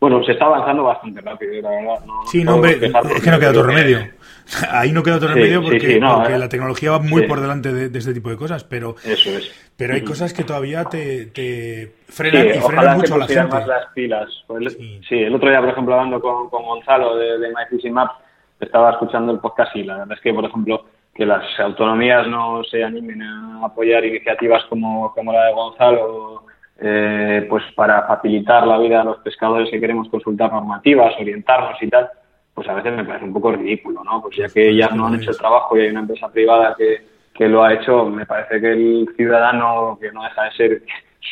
Bueno, 0.00 0.24
se 0.24 0.32
está 0.32 0.46
avanzando 0.46 0.82
bastante 0.82 1.20
rápido, 1.20 1.62
la 1.62 1.70
verdad. 1.70 2.04
No, 2.04 2.26
sí, 2.26 2.42
no, 2.42 2.56
hombre, 2.56 2.72
es 2.72 3.22
que 3.22 3.30
no 3.30 3.38
queda 3.38 3.50
otro 3.50 3.62
remedio. 3.62 4.00
Ahí 4.72 4.90
no 4.90 5.04
queda 5.04 5.16
otro 5.16 5.28
remedio 5.28 5.62
porque, 5.62 6.00
porque 6.00 6.34
eh. 6.34 6.38
la 6.38 6.48
tecnología 6.48 6.90
va 6.90 6.98
muy 6.98 7.28
por 7.28 7.40
delante 7.40 7.72
de, 7.72 7.96
este 7.96 8.12
tipo 8.12 8.28
de 8.28 8.36
cosas, 8.36 8.64
pero, 8.64 8.96
Eso 9.04 9.30
es. 9.30 9.72
pero 9.76 9.94
hay 9.94 10.02
cosas 10.02 10.34
que 10.34 10.42
todavía 10.42 10.84
te, 10.86 11.26
te 11.26 11.92
frenan 12.08 12.48
y 12.48 12.60
frenan 12.60 12.96
mucho 12.96 13.14
a 13.14 13.18
la 13.18 13.26
gente. 13.28 13.54
más 13.54 13.66
las 13.68 13.86
pilas. 13.94 14.28
Pues 14.48 14.76
sí. 15.08 15.18
el 15.20 15.32
otro 15.32 15.48
día, 15.48 15.60
por 15.60 15.68
ejemplo, 15.68 15.94
hablando 15.94 16.20
con, 16.20 16.50
con 16.50 16.64
Gonzalo 16.64 17.16
de, 17.16 17.38
de 17.38 17.48
My 17.48 17.90
Maps, 17.92 18.14
estaba 18.58 18.90
escuchando 18.90 19.30
el 19.30 19.38
podcast 19.38 19.76
y 19.76 19.84
la 19.84 19.98
verdad 19.98 20.16
es 20.16 20.20
que, 20.20 20.34
por 20.34 20.44
ejemplo, 20.44 20.84
que 21.14 21.26
las 21.26 21.44
autonomías 21.60 22.26
no 22.26 22.64
se 22.64 22.82
animen 22.82 23.22
a 23.22 23.66
apoyar 23.66 24.04
iniciativas 24.04 24.64
como, 24.64 25.12
como 25.14 25.32
la 25.32 25.46
de 25.46 25.52
Gonzalo, 25.52 26.44
eh, 26.78 27.46
pues 27.48 27.62
para 27.74 28.06
facilitar 28.06 28.66
la 28.66 28.78
vida 28.78 29.02
a 29.02 29.04
los 29.04 29.18
pescadores 29.18 29.70
que 29.70 29.80
queremos 29.80 30.08
consultar 30.08 30.52
normativas, 30.52 31.14
orientarnos 31.20 31.80
y 31.82 31.88
tal, 31.88 32.08
pues 32.54 32.68
a 32.68 32.74
veces 32.74 32.92
me 32.94 33.04
parece 33.04 33.24
un 33.24 33.32
poco 33.32 33.52
ridículo, 33.52 34.02
¿no? 34.02 34.22
Pues 34.22 34.36
ya 34.36 34.48
que 34.48 34.74
ya 34.74 34.88
no 34.88 35.06
han 35.06 35.16
hecho 35.16 35.30
el 35.30 35.38
trabajo 35.38 35.76
y 35.76 35.82
hay 35.82 35.90
una 35.90 36.00
empresa 36.00 36.30
privada 36.30 36.74
que, 36.76 37.06
que 37.34 37.48
lo 37.48 37.62
ha 37.62 37.74
hecho, 37.74 38.06
me 38.06 38.26
parece 38.26 38.60
que 38.60 38.72
el 38.72 39.08
ciudadano, 39.16 39.98
que 40.00 40.10
no 40.12 40.22
deja 40.22 40.44
de 40.44 40.52
ser 40.52 40.82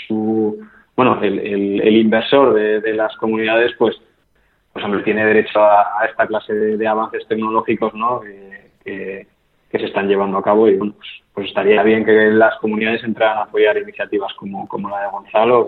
su, 0.07 0.59
bueno, 0.95 1.19
el, 1.23 1.38
el, 1.81 1.97
inversor 1.97 2.55
de, 2.55 2.81
de, 2.81 2.95
las 2.95 3.16
comunidades, 3.16 3.73
pues, 3.79 3.97
pues 4.73 4.85
hombre, 4.85 5.03
tiene 5.03 5.25
derecho 5.25 5.62
a, 5.62 6.05
esta 6.09 6.27
clase 6.27 6.55
de, 6.55 6.87
avances 6.87 7.27
tecnológicos, 7.27 7.95
¿no? 7.95 8.21
que, 8.85 9.27
que 9.71 9.79
se 9.79 9.87
están 9.87 10.09
llevando 10.09 10.39
a 10.39 10.43
cabo 10.43 10.69
y 10.69 10.77
bueno, 10.77 10.95
pues, 10.97 11.09
pues, 11.33 11.49
estaría 11.49 11.83
bien 11.83 12.05
que 12.05 12.13
las 12.13 12.59
comunidades 12.59 13.05
entraran 13.05 13.39
a 13.39 13.43
apoyar 13.43 13.79
iniciativas 13.79 14.33
como, 14.35 14.67
como 14.69 14.91
la 14.91 15.03
de 15.03 15.09
Gonzalo 15.09 15.61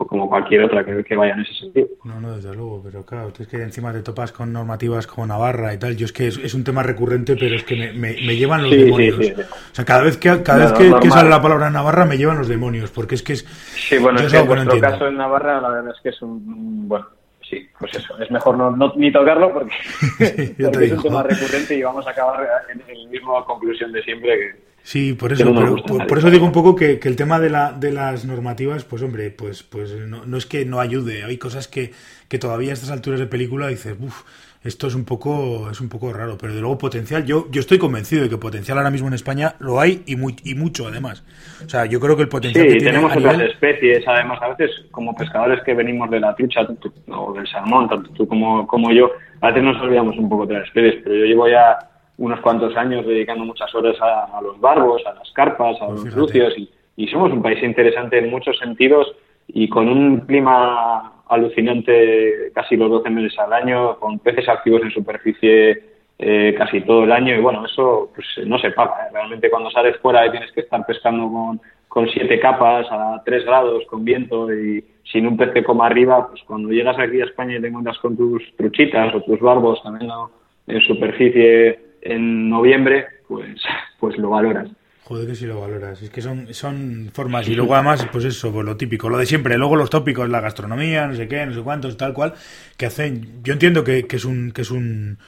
o 0.00 0.06
como 0.06 0.28
cualquier 0.28 0.64
otra 0.64 0.82
que, 0.82 1.04
que, 1.04 1.14
vaya 1.14 1.34
en 1.34 1.40
ese 1.40 1.54
sentido. 1.54 1.88
No, 2.04 2.20
no, 2.20 2.34
desde 2.34 2.54
luego, 2.54 2.80
pero 2.82 3.04
claro, 3.04 3.32
es 3.38 3.46
que 3.46 3.62
encima 3.62 3.92
te 3.92 4.02
topas 4.02 4.32
con 4.32 4.50
normativas 4.50 5.06
como 5.06 5.26
Navarra 5.26 5.74
y 5.74 5.78
tal. 5.78 5.94
Yo 5.94 6.06
es 6.06 6.12
que 6.12 6.26
es, 6.26 6.54
un 6.54 6.64
tema 6.64 6.82
recurrente, 6.82 7.36
pero 7.36 7.54
es 7.54 7.64
que 7.64 7.92
me, 7.92 7.92
me, 7.92 8.36
llevan 8.36 8.62
los 8.62 8.70
demonios. 8.70 9.18
o 9.18 9.74
sea, 9.74 9.84
cada 9.84 10.02
vez 10.02 10.16
que 10.16 10.42
cada 10.42 10.72
vez 10.72 11.00
que, 11.00 11.10
sale 11.10 11.28
la 11.28 11.42
palabra 11.42 11.68
Navarra 11.68 12.06
me 12.06 12.16
llevan 12.16 12.38
los 12.38 12.48
demonios, 12.48 12.90
porque 12.90 13.14
es 13.14 13.22
que 13.22 13.34
es. 13.34 13.44
Sí, 13.44 13.98
bueno, 13.98 14.20
es 14.20 14.32
que 14.32 14.38
en 14.38 14.46
nuestro 14.46 14.80
caso 14.80 15.06
en 15.06 15.16
Navarra 15.18 15.60
la 15.60 15.68
verdad 15.68 15.92
es 15.94 16.02
que 16.02 16.08
es 16.08 16.22
un. 16.22 16.88
Bueno, 16.88 17.06
sí, 17.50 17.68
pues 17.78 17.94
eso, 17.94 18.18
es 18.18 18.30
mejor 18.30 18.56
no, 18.56 18.92
ni 18.96 19.12
tocarlo 19.12 19.52
porque, 19.52 19.74
es 20.56 20.92
un 20.92 21.02
tema 21.02 21.22
recurrente 21.22 21.74
y 21.74 21.82
vamos 21.82 22.06
a 22.06 22.10
acabar 22.10 22.46
en, 22.72 22.78
la 22.78 23.10
misma 23.10 23.44
conclusión 23.44 23.92
de 23.92 24.02
siempre 24.02 24.38
que... 24.38 24.70
Sí, 24.82 25.12
por 25.12 25.30
eso, 25.30 25.52
por, 26.08 26.18
eso 26.18 26.30
digo 26.30 26.46
un 26.46 26.52
poco 26.52 26.74
que, 26.74 26.98
el 27.02 27.16
tema 27.16 27.38
de, 27.38 27.50
la, 27.50 27.72
de 27.72 27.92
las 27.92 28.24
normativas, 28.24 28.84
pues 28.84 29.02
hombre, 29.02 29.30
pues, 29.30 29.62
pues 29.62 29.92
no, 29.92 30.24
no 30.24 30.36
es 30.38 30.46
que 30.46 30.64
no 30.64 30.80
ayude, 30.80 31.22
hay 31.22 31.36
cosas 31.36 31.68
que, 31.68 31.92
que 32.28 32.38
todavía 32.38 32.70
a 32.70 32.72
estas 32.72 32.90
alturas 32.90 33.20
de 33.20 33.26
película 33.26 33.68
dices, 33.68 33.94
uff, 34.00 34.22
esto 34.62 34.88
es 34.88 34.94
un 34.94 35.04
poco 35.04 35.70
es 35.70 35.80
un 35.80 35.88
poco 35.88 36.12
raro, 36.12 36.36
pero 36.38 36.54
de 36.54 36.60
luego 36.60 36.76
potencial, 36.76 37.24
yo 37.24 37.46
yo 37.50 37.60
estoy 37.60 37.78
convencido 37.78 38.22
de 38.22 38.28
que 38.28 38.36
potencial 38.36 38.76
ahora 38.76 38.90
mismo 38.90 39.08
en 39.08 39.14
España 39.14 39.54
lo 39.58 39.80
hay 39.80 40.02
y 40.06 40.16
muy 40.16 40.36
y 40.44 40.54
mucho 40.54 40.86
además. 40.88 41.24
O 41.64 41.68
sea, 41.68 41.86
yo 41.86 41.98
creo 41.98 42.14
que 42.16 42.22
el 42.22 42.28
potencial 42.28 42.68
sí, 42.68 42.78
que 42.78 42.84
tenemos 42.84 43.16
otras 43.16 43.40
especies, 43.40 44.06
además 44.06 44.38
a 44.42 44.48
veces 44.48 44.70
como 44.90 45.14
pescadores 45.14 45.62
que 45.64 45.74
venimos 45.74 46.10
de 46.10 46.20
la 46.20 46.34
trucha 46.34 46.60
o 47.08 47.32
del 47.32 47.46
salmón, 47.46 47.88
tanto 47.88 48.10
tú 48.10 48.28
como 48.28 48.66
como 48.66 48.92
yo, 48.92 49.10
a 49.40 49.48
veces 49.48 49.62
nos 49.62 49.80
olvidamos 49.80 50.16
un 50.18 50.28
poco 50.28 50.46
de 50.46 50.54
las 50.54 50.64
especies, 50.64 51.02
pero 51.02 51.16
yo 51.16 51.24
llevo 51.24 51.48
ya 51.48 51.78
unos 52.18 52.40
cuantos 52.40 52.76
años 52.76 53.06
dedicando 53.06 53.46
muchas 53.46 53.74
horas 53.74 53.96
a, 54.02 54.40
los 54.42 54.60
barbos, 54.60 55.02
a 55.06 55.14
las 55.14 55.30
carpas, 55.32 55.80
a 55.80 55.86
pues 55.86 56.04
los 56.04 56.14
lucios 56.14 56.52
y, 56.58 56.70
y 56.96 57.08
somos 57.08 57.32
un 57.32 57.40
país 57.40 57.62
interesante 57.62 58.18
en 58.18 58.28
muchos 58.28 58.58
sentidos 58.58 59.06
y 59.48 59.70
con 59.70 59.88
un 59.88 60.20
clima 60.20 61.14
alucinante 61.30 62.50
casi 62.54 62.76
los 62.76 62.90
12 62.90 63.10
meses 63.10 63.38
al 63.38 63.52
año, 63.52 63.98
con 63.98 64.18
peces 64.18 64.48
activos 64.48 64.82
en 64.82 64.90
superficie 64.90 65.82
eh, 66.18 66.54
casi 66.58 66.82
todo 66.82 67.04
el 67.04 67.12
año 67.12 67.34
y 67.34 67.40
bueno, 67.40 67.64
eso 67.64 68.10
pues 68.14 68.26
no 68.46 68.58
se 68.58 68.70
paga. 68.72 69.06
¿eh? 69.06 69.10
Realmente 69.12 69.48
cuando 69.48 69.70
sales 69.70 69.96
fuera 69.98 70.26
y 70.26 70.30
tienes 70.30 70.52
que 70.52 70.60
estar 70.60 70.84
pescando 70.84 71.30
con, 71.30 71.60
con 71.88 72.08
siete 72.08 72.38
capas 72.38 72.86
a 72.90 73.22
3 73.24 73.44
grados, 73.44 73.84
con 73.86 74.04
viento 74.04 74.52
y 74.52 74.84
sin 75.04 75.26
un 75.26 75.36
pez 75.36 75.50
que 75.52 75.64
coma 75.64 75.86
arriba, 75.86 76.28
pues 76.28 76.42
cuando 76.46 76.70
llegas 76.70 76.98
aquí 76.98 77.20
a 77.20 77.24
España 77.24 77.56
y 77.56 77.60
te 77.60 77.68
encuentras 77.68 77.98
con 77.98 78.16
tus 78.16 78.42
truchitas 78.56 79.14
o 79.14 79.22
tus 79.22 79.40
barbos 79.40 79.82
también 79.82 80.10
en 80.66 80.80
superficie 80.82 81.78
en 82.02 82.48
noviembre, 82.48 83.06
pues, 83.26 83.62
pues 83.98 84.16
lo 84.18 84.30
valoras. 84.30 84.68
Joder, 85.10 85.26
que 85.26 85.34
si 85.34 85.44
lo 85.44 85.60
valoras. 85.60 86.00
Es 86.02 86.08
que 86.08 86.22
son, 86.22 86.54
son 86.54 87.10
formas. 87.12 87.48
Y 87.48 87.56
luego, 87.56 87.74
además, 87.74 88.06
pues 88.12 88.24
eso, 88.26 88.52
pues 88.52 88.64
lo 88.64 88.76
típico, 88.76 89.08
lo 89.08 89.18
de 89.18 89.26
siempre. 89.26 89.58
Luego 89.58 89.74
los 89.74 89.90
tópicos, 89.90 90.28
la 90.28 90.40
gastronomía, 90.40 91.08
no 91.08 91.16
sé 91.16 91.26
qué, 91.26 91.44
no 91.44 91.52
sé 91.52 91.62
cuántos, 91.62 91.96
tal 91.96 92.12
cual, 92.14 92.34
que 92.76 92.86
hacen. 92.86 93.42
Yo 93.42 93.52
entiendo 93.52 93.82
que, 93.82 94.06
es 94.08 94.24
un. 94.24 94.52
Que 94.52 94.62
es 94.62 94.70
un 94.70 95.18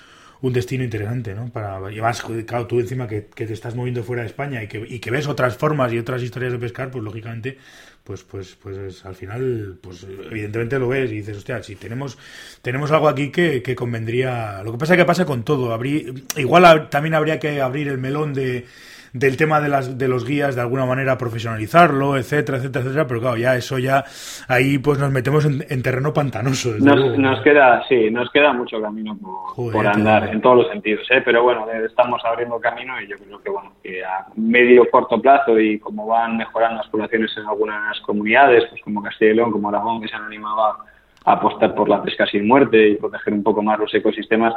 un 0.43 0.53
destino 0.53 0.83
interesante, 0.83 1.35
¿no? 1.35 1.51
Para, 1.51 1.93
y 1.93 2.01
más, 2.01 2.21
claro, 2.47 2.67
tú 2.67 2.81
encima 2.81 3.07
que, 3.07 3.21
te 3.21 3.53
estás 3.53 3.77
moviendo 3.77 4.03
fuera 4.03 4.23
de 4.23 4.29
España 4.29 4.61
y 4.61 4.67
que, 4.67 4.85
y 4.89 4.99
que 4.99 5.13
ves 5.13 5.29
otras 5.29 5.57
formas 5.57 5.93
y 5.93 5.99
otras 6.01 6.21
historias 6.21 6.51
de 6.51 6.59
pescar, 6.59 6.91
pues 6.91 7.05
lógicamente, 7.05 7.59
pues, 8.03 8.25
pues, 8.25 8.57
pues 8.61 9.05
al 9.05 9.15
final, 9.15 9.79
pues 9.81 10.05
evidentemente 10.05 10.81
lo 10.81 10.89
ves 10.89 11.13
y 11.13 11.19
dices, 11.19 11.37
hostia, 11.37 11.63
si 11.63 11.77
tenemos, 11.77 12.19
tenemos 12.61 12.91
algo 12.91 13.09
aquí 13.09 13.31
que, 13.31 13.63
que 13.63 13.77
convendría. 13.77 14.63
Lo 14.65 14.73
que 14.73 14.79
pasa 14.79 14.95
es 14.95 14.99
que 14.99 15.05
pasa 15.05 15.25
con 15.25 15.45
todo. 15.45 15.73
Abrí, 15.73 16.25
igual 16.37 16.89
también 16.91 17.15
habría 17.15 17.39
que 17.39 17.61
abrir 17.61 17.87
el 17.87 17.99
melón 17.99 18.35
de 18.35 18.67
del 19.13 19.37
tema 19.37 19.61
de, 19.61 19.69
las, 19.69 19.99
de 19.99 20.09
los 20.09 20.27
guías, 20.27 20.55
de 20.55 20.63
alguna 20.63 20.87
manera 20.87 21.19
profesionalizarlo, 21.19 22.17
etcétera, 22.17 22.59
etcétera, 22.59 22.85
etcétera, 22.85 23.07
pero 23.07 23.21
claro, 23.21 23.37
ya 23.37 23.57
eso 23.57 23.79
ya, 23.79 24.05
ahí 24.49 24.79
pues 24.79 24.99
nos 24.99 25.11
metemos 25.11 25.45
en, 25.45 25.83
terreno 25.83 26.13
pantanoso. 26.13 26.71
Nos, 26.79 27.19
nos, 27.19 27.41
queda, 27.43 27.83
sí, 27.89 28.11
nos 28.11 28.31
queda 28.31 28.53
mucho 28.53 28.81
camino 28.81 29.19
por, 29.55 29.87
andar 29.87 30.29
en 30.29 30.41
todos 30.41 30.59
los 30.59 30.69
sentidos, 30.69 31.07
¿eh? 31.11 31.21
pero 31.25 31.43
bueno, 31.43 31.67
estamos 31.85 32.23
abriendo 32.25 32.59
camino 32.59 33.01
y 33.01 33.09
yo 33.09 33.17
creo 33.19 33.43
que 33.43 33.51
bueno, 33.51 33.73
que 33.83 34.03
a 34.03 34.27
medio 34.37 34.89
corto 34.91 35.21
plazo 35.21 35.59
y 35.59 35.79
como 35.79 36.07
van 36.07 36.39
mejorando 36.39 36.79
las 36.79 36.89
poblaciones 36.89 37.31
en 37.37 37.47
algunas 37.47 38.01
comunidades, 38.01 38.65
pues 38.71 38.81
como 38.83 39.03
Castilla 39.03 39.33
y 39.33 39.35
León, 39.35 39.53
como 39.53 39.69
Aragón, 39.69 40.01
que 40.01 40.09
se 40.09 40.17
han 40.17 40.25
animado 40.25 40.65
a 40.65 40.87
apostar 41.25 41.75
por 41.75 41.89
la 41.89 42.03
pesca 42.03 42.27
sin 42.27 42.47
muerte 42.47 42.89
y 42.89 42.97
proteger 42.97 43.35
un 43.35 43.43
poco 43.43 43.63
más 43.63 43.79
los 43.79 43.95
ecosistemas, 43.95 44.55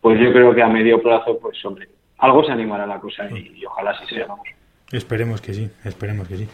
pues 0.00 0.20
yo 0.20 0.32
creo 0.32 0.54
que 0.54 0.62
a 0.62 0.68
medio 0.68 1.02
plazo, 1.02 1.38
pues 1.40 1.62
hombre, 1.64 1.88
algo 2.18 2.44
se 2.44 2.52
animará 2.52 2.86
la 2.86 2.98
cosa 2.98 3.28
y, 3.30 3.64
ojalá 3.64 3.90
así 3.90 4.14
sea, 4.14 4.26
vamos. 4.26 4.46
Esperemos 4.90 5.40
que 5.40 5.54
sí, 5.54 5.70
esperemos 5.84 6.28
que 6.28 6.36
sí. 6.36 6.48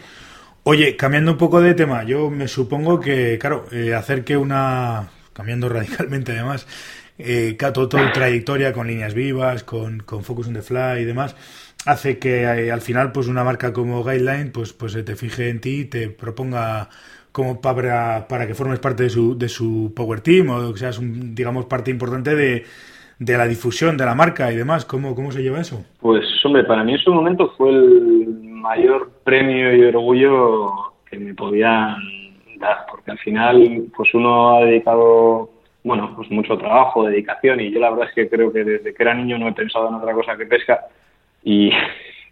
Oye, 0.64 0.96
cambiando 0.96 1.33
un 1.33 1.38
poco 1.38 1.61
de 1.61 1.75
tema, 1.75 2.05
yo 2.05 2.31
me 2.31 2.48
supongo 2.48 3.01
que, 3.01 3.38
claro, 3.38 3.66
eh, 3.72 3.94
hacer 3.94 4.25
que 4.25 4.37
una, 4.37 5.11
cambiando 5.33 5.68
radicalmente 5.70 6.33
además, 6.33 6.66
eh, 7.18 7.57
toda 7.59 8.12
trayectoria 8.12 8.72
con 8.72 8.87
líneas 8.87 9.14
vivas, 9.14 9.64
con, 9.64 10.01
con 10.01 10.25
Focus 10.25 10.48
on 10.48 10.55
the 10.55 10.62
Fly 10.62 11.01
y 11.01 11.05
demás, 11.05 11.37
hace 11.85 12.18
que 12.18 12.42
eh, 12.42 12.72
al 12.72 12.81
final 12.81 13.12
pues 13.12 13.27
una 13.27 13.44
marca 13.44 13.72
como 13.72 14.05
Guideline 14.05 14.51
pues, 14.51 14.72
pues 14.72 14.92
se 14.92 15.03
te 15.03 15.16
fije 15.16 15.48
en 15.48 15.61
ti 15.61 15.81
y 15.81 15.85
te 15.87 16.09
proponga 16.09 16.88
como 17.33 17.61
para, 17.61 18.29
para 18.29 18.46
que 18.46 18.55
formes 18.55 18.79
parte 18.79 19.05
de 19.05 19.11
su, 19.11 19.37
de 19.38 19.48
su 19.48 19.92
Power 19.96 20.20
Team 20.20 20.51
o 20.51 20.72
que 20.72 20.79
seas, 20.79 20.98
un, 20.98 21.35
digamos, 21.35 21.64
parte 21.64 21.90
importante 21.90 22.35
de, 22.35 22.64
de 23.25 23.39
la 23.39 23.47
difusión 23.47 23.97
de 23.97 24.05
la 24.05 24.15
marca 24.15 24.51
y 24.51 24.57
demás. 24.57 24.85
¿Cómo, 24.85 25.15
¿Cómo 25.15 25.31
se 25.31 25.43
lleva 25.43 25.61
eso? 25.61 25.85
Pues, 26.01 26.25
hombre, 26.45 26.65
para 26.65 26.83
mí 26.83 26.93
en 26.93 26.99
su 26.99 27.13
momento 27.13 27.53
fue 27.57 27.71
el 27.71 28.27
mayor 28.43 29.11
premio 29.25 29.75
y 29.77 29.85
orgullo 29.85 30.73
que 31.09 31.19
me 31.19 31.35
podían 31.35 31.97
dar, 32.59 32.87
porque 32.91 33.11
al 33.11 33.19
final, 33.19 33.85
pues 33.97 34.13
uno 34.15 34.57
ha 34.57 34.65
dedicado, 34.65 35.51
bueno, 35.85 36.13
pues 36.17 36.31
mucho 36.31 36.57
trabajo, 36.57 37.05
dedicación, 37.05 37.61
y 37.61 37.71
yo 37.71 37.81
la 37.81 37.91
verdad 37.91 38.09
es 38.09 38.15
que 38.15 38.29
creo 38.29 38.53
que 38.53 38.65
desde 38.65 38.95
que 38.95 39.03
era 39.03 39.15
niño 39.15 39.39
no 39.39 39.49
he 39.49 39.53
pensado 39.53 39.89
en 39.89 39.95
otra 39.95 40.13
cosa 40.15 40.37
que 40.37 40.47
pesca, 40.47 40.87
y, 41.45 41.71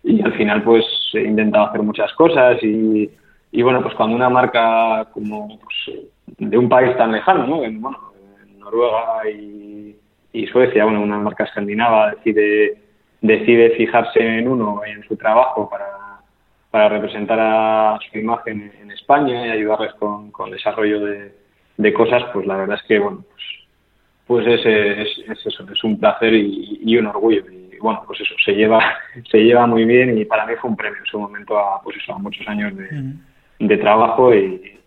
y 0.05 0.23
al 0.23 0.33
final, 0.35 0.63
pues 0.63 0.85
he 1.15 1.23
intentado 1.23 1.67
hacer 1.67 1.83
muchas 1.83 2.13
cosas, 2.15 2.63
y, 2.63 3.11
y 3.53 3.63
bueno, 3.63 3.83
pues 3.83 3.95
cuando 3.95 4.17
una 4.17 4.29
marca 4.29 5.09
como 5.13 5.59
pues, 5.59 5.99
de 6.39 6.57
un 6.57 6.69
país 6.69 6.97
tan 6.97 7.13
lejano, 7.13 7.47
¿no? 7.47 7.65
En, 7.65 7.81
bueno, 7.81 7.99
en 8.43 8.59
Noruega 8.61 9.29
y 9.29 9.97
y 10.33 10.47
Suecia, 10.47 10.85
bueno, 10.85 11.03
una 11.03 11.19
marca 11.19 11.45
escandinava, 11.45 12.13
decide, 12.13 12.79
decide 13.21 13.71
fijarse 13.71 14.21
en 14.21 14.49
uno 14.49 14.81
y 14.87 14.91
en 14.91 15.03
su 15.05 15.17
trabajo 15.17 15.69
para, 15.69 16.21
para 16.71 16.89
representar 16.89 17.39
a 17.41 17.99
su 18.11 18.19
imagen 18.19 18.73
en 18.81 18.91
España 18.93 19.47
y 19.47 19.51
ayudarles 19.51 19.93
con, 19.95 20.31
con 20.31 20.51
desarrollo 20.51 21.01
de, 21.01 21.35
de, 21.77 21.93
cosas, 21.93 22.23
pues 22.33 22.47
la 22.47 22.57
verdad 22.57 22.79
es 22.81 22.87
que, 22.87 22.99
bueno, 22.99 23.25
pues, 23.29 23.45
pues 24.27 24.47
es, 24.47 24.67
es, 25.27 25.47
eso, 25.47 25.67
es 25.73 25.85
un 25.85 25.99
placer 25.99 26.33
y, 26.33 26.97
un 26.97 27.07
orgullo. 27.07 27.43
Y 27.51 27.79
bueno, 27.79 28.05
pues 28.07 28.21
eso, 28.21 28.35
se 28.45 28.53
lleva, 28.53 28.81
se 29.31 29.39
lleva 29.39 29.67
muy 29.67 29.85
bien 29.85 30.17
y 30.17 30.25
para 30.25 30.47
mí 30.47 30.55
fue 30.61 30.71
un 30.71 30.77
premio 30.77 31.01
en 31.01 31.07
su 31.07 31.19
momento 31.19 31.59
a, 31.59 31.83
pues 31.83 31.97
eso, 31.97 32.15
a 32.15 32.19
muchos 32.19 32.47
años 32.47 32.77
de, 32.77 32.89
de 33.59 33.77
trabajo 33.79 34.33
y, 34.33 34.79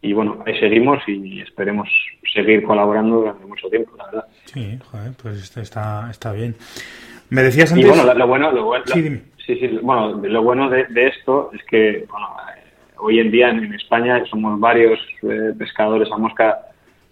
y 0.00 0.12
bueno, 0.12 0.42
ahí 0.46 0.58
seguimos 0.58 1.02
y 1.06 1.40
esperemos 1.40 1.88
seguir 2.36 2.62
colaborando 2.62 3.16
durante 3.16 3.46
mucho 3.46 3.68
tiempo, 3.68 3.96
la 3.96 4.06
verdad. 4.06 4.24
Sí, 4.44 4.78
joder, 4.90 5.12
pues 5.20 5.56
está, 5.56 6.08
está 6.10 6.32
bien. 6.32 6.54
Me 7.30 7.42
decías 7.42 7.72
antes... 7.72 7.86
Y 7.86 7.88
bueno, 7.88 8.14
lo, 8.14 8.26
bueno, 8.26 8.52
lo 8.52 8.64
bueno, 8.64 8.84
sí, 8.86 9.20
sí, 9.46 9.78
bueno, 9.82 10.12
lo 10.22 10.42
bueno 10.42 10.70
de, 10.70 10.86
esto 11.08 11.50
es 11.52 11.62
que, 11.64 12.06
bueno, 12.08 12.28
eh, 12.56 12.62
hoy 12.98 13.18
en 13.18 13.30
día 13.30 13.50
en, 13.50 13.72
España 13.74 14.22
somos 14.30 14.60
varios 14.60 15.00
eh, 15.22 15.52
pescadores 15.58 16.10
a 16.12 16.18
mosca 16.18 16.60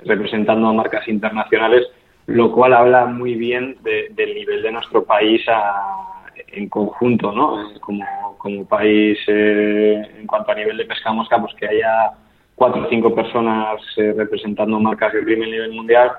representando 0.05 0.69
a 0.69 0.73
marcas 0.73 1.09
internacionales, 1.09 1.87
lo 2.27 2.53
cual 2.53 2.75
habla 2.75 3.07
muy 3.07 3.35
bien 3.35 3.77
del 3.83 4.35
nivel 4.35 4.63
de 4.63 4.73
nuestro 4.73 5.05
país 5.05 5.43
en 6.49 6.69
conjunto, 6.69 7.33
¿no? 7.33 7.71
Eh, 7.71 7.81
como, 7.81 8.05
como 8.39 8.65
país 8.67 9.19
en 9.27 10.27
cuanto 10.27 10.53
a 10.53 10.55
nivel 10.55 10.77
de 10.77 10.85
pesca 10.85 11.11
a 11.11 11.15
mosca, 11.15 11.41
pues 11.41 11.55
que 11.55 11.67
haya 11.67 12.13
cuatro 12.55 12.85
o 12.85 12.89
cinco 12.89 13.15
personas 13.15 13.81
eh, 13.97 14.13
representando 14.17 14.79
marcas 14.81 15.13
de 15.13 15.23
primer 15.23 15.49
nivel 15.49 15.73
mundial, 15.73 16.11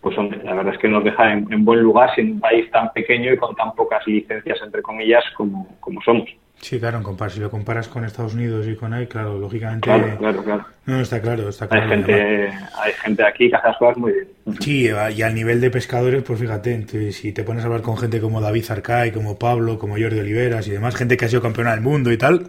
pues 0.00 0.18
hombre, 0.18 0.40
la 0.44 0.54
verdad 0.54 0.74
es 0.74 0.80
que 0.80 0.88
nos 0.88 1.04
deja 1.04 1.32
en, 1.32 1.64
buen 1.64 1.80
lugar 1.80 2.14
sin 2.14 2.32
un 2.32 2.40
país 2.40 2.70
tan 2.70 2.92
pequeño 2.92 3.32
y 3.32 3.36
con 3.36 3.54
tan 3.54 3.72
pocas 3.74 4.06
licencias, 4.06 4.58
entre 4.62 4.82
comillas, 4.82 5.24
como, 5.36 5.76
como 5.80 6.02
somos. 6.02 6.28
Sí, 6.62 6.78
claro, 6.78 7.02
si 7.28 7.40
lo 7.40 7.50
comparas 7.50 7.88
con 7.88 8.04
Estados 8.04 8.34
Unidos 8.34 8.68
y 8.68 8.76
con 8.76 8.92
ahí, 8.92 9.08
claro, 9.08 9.36
lógicamente... 9.36 9.84
Claro, 9.84 10.16
claro, 10.16 10.44
claro. 10.44 10.64
No, 10.86 11.00
está 11.00 11.20
claro, 11.20 11.48
está 11.48 11.66
claro. 11.66 11.82
Hay 11.82 11.88
gente, 11.90 12.52
hay 12.80 12.92
gente 13.02 13.24
aquí 13.24 13.50
que 13.50 13.56
hace 13.56 13.66
las 13.66 13.76
cosas 13.78 13.96
muy 13.96 14.12
bien. 14.12 14.28
Sí, 14.60 14.88
y 15.16 15.22
al 15.22 15.34
nivel 15.34 15.60
de 15.60 15.70
pescadores, 15.70 16.22
pues 16.22 16.38
fíjate, 16.38 17.10
si 17.10 17.32
te 17.32 17.42
pones 17.42 17.64
a 17.64 17.66
hablar 17.66 17.82
con 17.82 17.96
gente 17.96 18.20
como 18.20 18.40
David 18.40 18.62
Zarcay, 18.62 19.10
como 19.10 19.40
Pablo, 19.40 19.76
como 19.76 19.94
Jordi 19.98 20.20
Oliveras 20.20 20.68
y 20.68 20.70
demás, 20.70 20.94
gente 20.94 21.16
que 21.16 21.24
ha 21.24 21.28
sido 21.28 21.42
campeona 21.42 21.72
del 21.72 21.80
mundo 21.80 22.12
y 22.12 22.16
tal, 22.16 22.46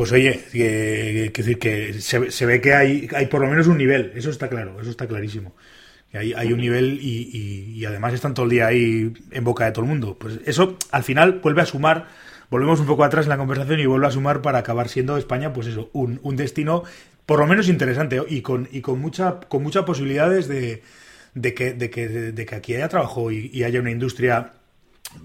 pues 0.00 0.12
oye, 0.12 0.40
que, 0.50 1.30
decir 1.30 1.58
que 1.58 1.92
se, 2.00 2.30
se, 2.30 2.46
ve 2.46 2.62
que 2.62 2.72
hay, 2.72 3.06
hay 3.14 3.26
por 3.26 3.42
lo 3.42 3.48
menos 3.48 3.66
un 3.66 3.76
nivel, 3.76 4.12
eso 4.14 4.30
está 4.30 4.48
claro, 4.48 4.80
eso 4.80 4.88
está 4.88 5.06
clarísimo. 5.06 5.54
Hay, 6.14 6.32
hay 6.32 6.54
un 6.54 6.58
nivel 6.58 6.98
y, 7.02 7.70
y, 7.76 7.84
además 7.84 8.14
están 8.14 8.32
todo 8.32 8.44
el 8.44 8.50
día 8.50 8.68
ahí 8.68 9.12
en 9.30 9.44
boca 9.44 9.66
de 9.66 9.72
todo 9.72 9.84
el 9.84 9.90
mundo. 9.90 10.16
Pues 10.18 10.40
eso 10.46 10.78
al 10.90 11.04
final 11.04 11.40
vuelve 11.42 11.60
a 11.60 11.66
sumar, 11.66 12.06
volvemos 12.48 12.80
un 12.80 12.86
poco 12.86 13.04
atrás 13.04 13.26
en 13.26 13.28
la 13.28 13.36
conversación 13.36 13.78
y 13.78 13.84
vuelve 13.84 14.06
a 14.06 14.10
sumar 14.10 14.40
para 14.40 14.60
acabar 14.60 14.88
siendo 14.88 15.18
España, 15.18 15.52
pues 15.52 15.66
eso, 15.66 15.90
un, 15.92 16.18
un 16.22 16.34
destino 16.34 16.84
por 17.26 17.38
lo 17.38 17.46
menos 17.46 17.68
interesante 17.68 18.22
y 18.26 18.40
con, 18.40 18.70
y 18.72 18.80
con, 18.80 18.98
mucha, 18.98 19.40
con 19.48 19.62
muchas 19.62 19.84
posibilidades 19.84 20.48
de, 20.48 20.82
de, 21.34 21.52
que, 21.52 21.74
de, 21.74 21.90
que, 21.90 22.08
de 22.08 22.46
que 22.46 22.54
aquí 22.54 22.74
haya 22.74 22.88
trabajo 22.88 23.30
y, 23.30 23.50
y 23.52 23.64
haya 23.64 23.80
una 23.80 23.90
industria 23.90 24.54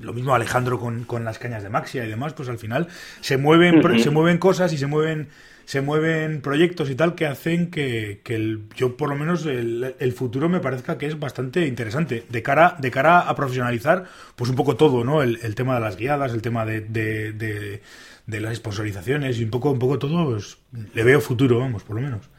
lo 0.01 0.13
mismo 0.13 0.33
Alejandro 0.33 0.79
con, 0.79 1.03
con, 1.03 1.25
las 1.25 1.39
cañas 1.39 1.63
de 1.63 1.69
Maxia 1.69 2.05
y 2.05 2.09
demás, 2.09 2.33
pues 2.33 2.49
al 2.49 2.57
final 2.57 2.87
se 3.21 3.37
mueven, 3.37 3.81
se 3.99 4.09
mueven 4.09 4.37
cosas 4.37 4.73
y 4.73 4.77
se 4.77 4.87
mueven, 4.87 5.29
se 5.65 5.81
mueven 5.81 6.41
proyectos 6.41 6.89
y 6.89 6.95
tal 6.95 7.15
que 7.15 7.25
hacen 7.25 7.69
que, 7.69 8.21
que 8.23 8.35
el, 8.35 8.63
yo 8.75 8.97
por 8.97 9.09
lo 9.09 9.15
menos 9.15 9.45
el, 9.45 9.95
el, 9.99 10.11
futuro 10.13 10.49
me 10.49 10.59
parezca 10.59 10.97
que 10.97 11.05
es 11.05 11.19
bastante 11.19 11.67
interesante 11.67 12.25
de 12.29 12.43
cara, 12.43 12.75
de 12.79 12.91
cara 12.91 13.21
a 13.21 13.35
profesionalizar 13.35 14.05
pues 14.35 14.49
un 14.49 14.55
poco 14.55 14.75
todo, 14.75 15.03
¿no? 15.03 15.21
El, 15.21 15.39
el 15.43 15.55
tema 15.55 15.75
de 15.75 15.81
las 15.81 15.97
guiadas, 15.97 16.33
el 16.33 16.41
tema 16.41 16.65
de, 16.65 16.81
de, 16.81 17.33
de, 17.33 17.81
de, 18.25 18.39
las 18.41 18.57
sponsorizaciones 18.57 19.39
y 19.39 19.43
un 19.43 19.51
poco, 19.51 19.71
un 19.71 19.79
poco 19.79 19.99
todo, 19.99 20.31
pues, 20.31 20.57
le 20.93 21.03
veo 21.03 21.21
futuro, 21.21 21.59
vamos, 21.59 21.83
por 21.83 21.95
lo 21.95 22.01
menos. 22.01 22.29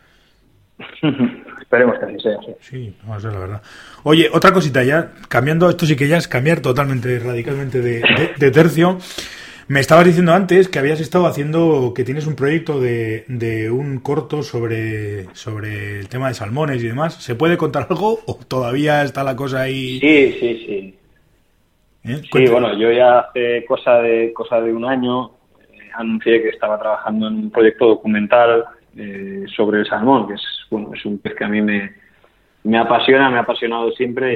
Esperemos 1.67 1.99
que 1.99 2.05
así 2.05 2.21
sea. 2.21 2.39
Sí, 2.61 2.95
vamos 3.03 3.17
a 3.17 3.21
ser 3.23 3.33
la 3.33 3.41
verdad. 3.41 3.63
Oye, 4.05 4.31
otra 4.33 4.53
cosita 4.53 4.85
ya, 4.85 5.11
cambiando, 5.29 5.69
esto 5.69 5.85
sí 5.85 5.97
que 5.97 6.07
ya 6.07 6.17
es 6.17 6.29
cambiar 6.29 6.61
totalmente, 6.61 7.19
radicalmente 7.19 7.81
de, 7.81 8.51
tercio. 8.53 8.99
Me 9.67 9.81
estabas 9.81 10.05
diciendo 10.05 10.33
antes 10.33 10.69
que 10.69 10.79
habías 10.79 11.01
estado 11.01 11.27
haciendo, 11.27 11.93
que 11.93 12.05
tienes 12.05 12.29
un 12.29 12.37
proyecto 12.37 12.79
de, 12.79 13.25
de, 13.27 13.69
un 13.69 13.99
corto 13.99 14.45
sobre, 14.45 15.35
sobre 15.35 15.99
el 15.99 16.09
tema 16.09 16.29
de 16.29 16.35
salmones 16.35 16.85
y 16.85 16.87
demás. 16.87 17.15
¿Se 17.15 17.35
puede 17.35 17.57
contar 17.57 17.87
algo 17.91 18.21
o 18.27 18.39
todavía 18.47 19.03
está 19.03 19.25
la 19.25 19.35
cosa 19.35 19.63
ahí? 19.63 19.99
Sí, 19.99 20.37
sí, 20.39 20.65
sí. 20.67 20.99
¿Eh? 22.05 22.23
Sí, 22.33 22.47
bueno, 22.49 22.79
yo 22.79 22.93
ya 22.93 23.19
hace 23.19 23.65
cosa 23.65 23.99
de, 24.03 24.33
cosa 24.33 24.61
de 24.61 24.73
un 24.73 24.85
año 24.85 25.33
eh, 25.59 25.91
anuncié 25.97 26.41
que 26.43 26.51
estaba 26.51 26.79
trabajando 26.79 27.27
en 27.27 27.35
un 27.35 27.51
proyecto 27.51 27.89
documental 27.89 28.67
eh, 28.97 29.47
sobre 29.57 29.81
el 29.81 29.87
salmón, 29.87 30.29
que 30.29 30.35
es, 30.35 30.56
bueno, 30.71 30.91
es 30.95 31.05
un 31.05 31.19
pez 31.19 31.35
que 31.35 31.45
a 31.45 31.49
mí 31.49 31.61
me, 31.63 31.93
me 32.65 32.79
apasiona, 32.79 33.31
me 33.31 33.39
ha 33.39 33.41
apasionado 33.41 33.91
siempre 33.93 34.35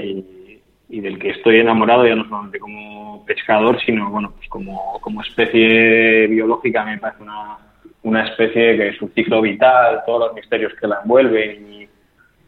y, 0.89 1.01
del 1.01 1.19
que 1.19 1.31
estoy 1.31 1.61
enamorado 1.61 2.05
ya 2.07 2.17
no 2.17 2.25
solamente 2.25 2.59
como 2.59 3.25
pescador, 3.25 3.81
sino 3.81 4.11
bueno, 4.11 4.33
pues 4.37 4.49
como, 4.49 4.99
como 5.01 5.23
especie 5.23 6.27
biológica 6.27 6.85
me 6.85 6.99
parece 6.99 7.23
una, 7.23 7.59
una 8.03 8.27
especie 8.27 8.77
que 8.77 8.89
es 8.89 9.01
un 9.01 9.13
ciclo 9.13 9.41
vital, 9.41 10.03
todos 10.05 10.27
los 10.27 10.35
misterios 10.35 10.73
que 10.75 10.89
la 10.89 11.01
envuelven 11.03 11.73
y, 11.73 11.89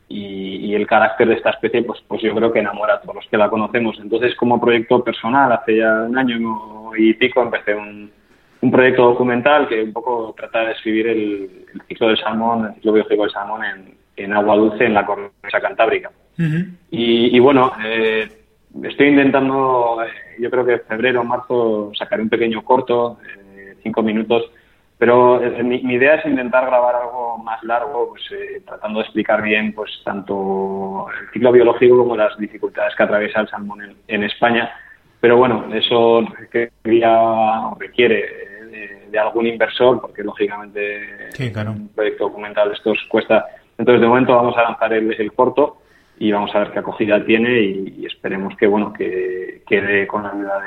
y, 0.08 0.74
el 0.74 0.86
carácter 0.86 1.28
de 1.28 1.34
esta 1.34 1.50
especie, 1.50 1.82
pues, 1.82 2.02
pues 2.06 2.20
yo 2.20 2.34
creo 2.34 2.52
que 2.52 2.58
enamora 2.58 2.94
a 2.94 3.00
todos 3.00 3.14
los 3.16 3.26
que 3.28 3.36
la 3.36 3.48
conocemos. 3.48 3.98
Entonces, 4.00 4.34
como 4.34 4.60
proyecto 4.60 5.02
personal, 5.02 5.52
hace 5.52 5.76
ya 5.78 6.02
un 6.02 6.18
año 6.18 6.90
y 6.96 7.14
pico 7.14 7.42
empecé 7.42 7.74
un, 7.74 8.10
un 8.62 8.70
proyecto 8.70 9.02
documental 9.02 9.68
que 9.68 9.82
un 9.82 9.92
poco 9.92 10.34
trata 10.36 10.60
de 10.60 10.68
describir 10.68 11.08
el, 11.08 11.66
ciclo 11.88 12.08
del 12.08 12.18
salmón, 12.18 12.66
el 12.66 12.74
ciclo 12.74 12.92
biológico 12.92 13.24
del 13.24 13.32
salmón 13.32 13.64
en, 13.64 13.94
en 14.16 14.32
agua 14.32 14.56
dulce 14.56 14.84
en 14.84 14.94
la 14.94 15.04
cornisa 15.04 15.60
cantábrica. 15.60 16.10
y, 16.90 17.38
bueno, 17.40 17.72
eh, 17.84 18.28
estoy 18.84 19.08
intentando, 19.08 19.98
eh, 20.02 20.40
yo 20.40 20.50
creo 20.50 20.64
que 20.64 20.78
febrero 20.78 21.20
o 21.20 21.24
marzo 21.24 21.92
sacaré 21.94 22.22
un 22.22 22.28
pequeño 22.28 22.62
corto, 22.62 23.18
eh, 23.26 23.74
cinco 23.82 24.02
minutos, 24.02 24.50
pero 24.96 25.40
mi, 25.64 25.78
idea 25.78 26.14
es 26.14 26.26
intentar 26.26 26.66
grabar 26.66 26.94
algo 26.94 27.36
más 27.38 27.60
largo, 27.64 28.10
pues 28.10 28.22
tratando 28.64 29.00
de 29.00 29.04
explicar 29.04 29.42
bien 29.42 29.74
pues 29.74 29.90
tanto 30.04 31.06
el 31.20 31.28
ciclo 31.32 31.50
biológico 31.50 31.98
como 31.98 32.16
las 32.16 32.38
dificultades 32.38 32.94
que 32.94 33.02
atraviesa 33.02 33.40
el 33.40 33.48
salmón 33.48 33.96
en, 34.06 34.22
España. 34.22 34.72
Pero 35.20 35.36
bueno, 35.36 35.66
eso 35.74 36.24
requiere 36.52 38.51
de, 39.12 39.18
algún 39.18 39.46
inversor, 39.46 40.00
porque 40.00 40.22
lógicamente 40.22 41.30
un 41.68 41.88
proyecto 41.94 42.24
documental 42.24 42.68
de 42.68 42.74
estos 42.74 42.98
cuesta 43.08 43.46
entonces, 43.78 44.00
de 44.00 44.06
momento 44.06 44.34
vamos 44.34 44.56
a 44.56 44.62
lanzar 44.62 44.92
el, 44.92 45.32
corto 45.32 45.78
y 46.18 46.30
vamos 46.30 46.54
a 46.54 46.60
ver 46.60 46.70
qué 46.70 46.78
acogida 46.80 47.24
tiene 47.24 47.60
y, 47.60 48.06
esperemos 48.06 48.56
que, 48.56 48.66
bueno, 48.66 48.92
que 48.92 49.62
quede 49.66 50.06
con 50.06 50.22
la 50.22 50.30
ayuda 50.30 50.62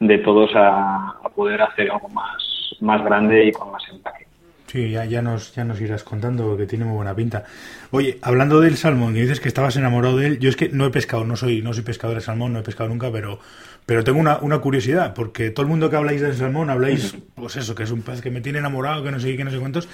de, 0.00 0.18
todos 0.18 0.50
a, 0.54 1.14
poder 1.34 1.62
hacer 1.62 1.90
algo 1.90 2.08
más, 2.08 2.74
más 2.80 3.04
grande 3.04 3.44
y 3.44 3.52
con 3.52 3.70
más 3.70 3.82
empaque. 3.90 4.26
Sí, 4.70 4.90
ya, 4.90 5.06
ya, 5.06 5.22
nos, 5.22 5.54
ya 5.54 5.64
nos 5.64 5.80
irás 5.80 6.04
contando 6.04 6.54
que 6.54 6.66
tiene 6.66 6.84
muy 6.84 6.96
buena 6.96 7.14
pinta. 7.14 7.44
Oye, 7.90 8.18
hablando 8.20 8.60
del 8.60 8.76
salmón, 8.76 9.14
que 9.14 9.22
dices 9.22 9.40
que 9.40 9.48
estabas 9.48 9.76
enamorado 9.76 10.18
de 10.18 10.26
él, 10.26 10.38
yo 10.40 10.50
es 10.50 10.56
que 10.56 10.68
no 10.68 10.84
he 10.84 10.90
pescado, 10.90 11.24
no 11.24 11.36
soy, 11.36 11.62
no 11.62 11.72
soy 11.72 11.84
pescador 11.84 12.16
de 12.16 12.20
salmón, 12.20 12.52
no 12.52 12.58
he 12.58 12.62
pescado 12.62 12.90
nunca, 12.90 13.10
pero, 13.10 13.38
pero 13.86 14.04
tengo 14.04 14.20
una, 14.20 14.36
una 14.38 14.58
curiosidad, 14.58 15.14
porque 15.14 15.48
todo 15.50 15.62
el 15.62 15.70
mundo 15.70 15.88
que 15.88 15.96
habláis 15.96 16.20
del 16.20 16.34
salmón 16.34 16.68
habláis, 16.68 17.16
pues 17.34 17.56
eso, 17.56 17.74
que 17.74 17.84
es 17.84 17.90
un 17.90 18.02
pez 18.02 18.20
que 18.20 18.30
me 18.30 18.42
tiene 18.42 18.58
enamorado, 18.58 19.02
que 19.02 19.10
no 19.10 19.18
sé 19.18 19.34
qué, 19.38 19.42
no 19.42 19.50
sé 19.50 19.58
cuántos, 19.58 19.88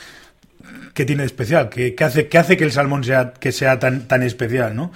¿qué 0.92 1.04
tiene 1.04 1.22
de 1.22 1.26
especial? 1.26 1.68
¿Qué, 1.68 1.94
hace, 2.00 2.26
qué 2.26 2.38
hace 2.38 2.56
que 2.56 2.64
el 2.64 2.72
salmón 2.72 3.04
sea, 3.04 3.32
que 3.32 3.52
sea 3.52 3.78
tan, 3.78 4.08
tan 4.08 4.24
especial, 4.24 4.74
¿no? 4.74 4.90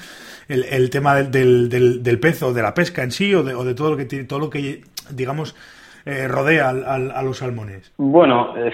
El, 0.48 0.64
el 0.64 0.90
tema 0.90 1.14
del, 1.14 1.68
del, 1.68 2.02
del, 2.02 2.18
pez 2.18 2.42
o 2.42 2.52
de 2.52 2.62
la 2.62 2.74
pesca 2.74 3.04
en 3.04 3.12
sí 3.12 3.32
o 3.32 3.44
de, 3.44 3.54
o 3.54 3.62
de 3.62 3.74
todo 3.74 3.90
lo 3.90 3.96
que 3.96 4.06
tiene, 4.06 4.24
todo 4.24 4.40
lo 4.40 4.50
que 4.50 4.82
digamos 5.10 5.54
eh, 6.04 6.26
rodea 6.26 6.70
a 6.70 7.22
los 7.22 7.36
salmones. 7.36 7.92
Bueno, 7.98 8.56
eh, 8.56 8.72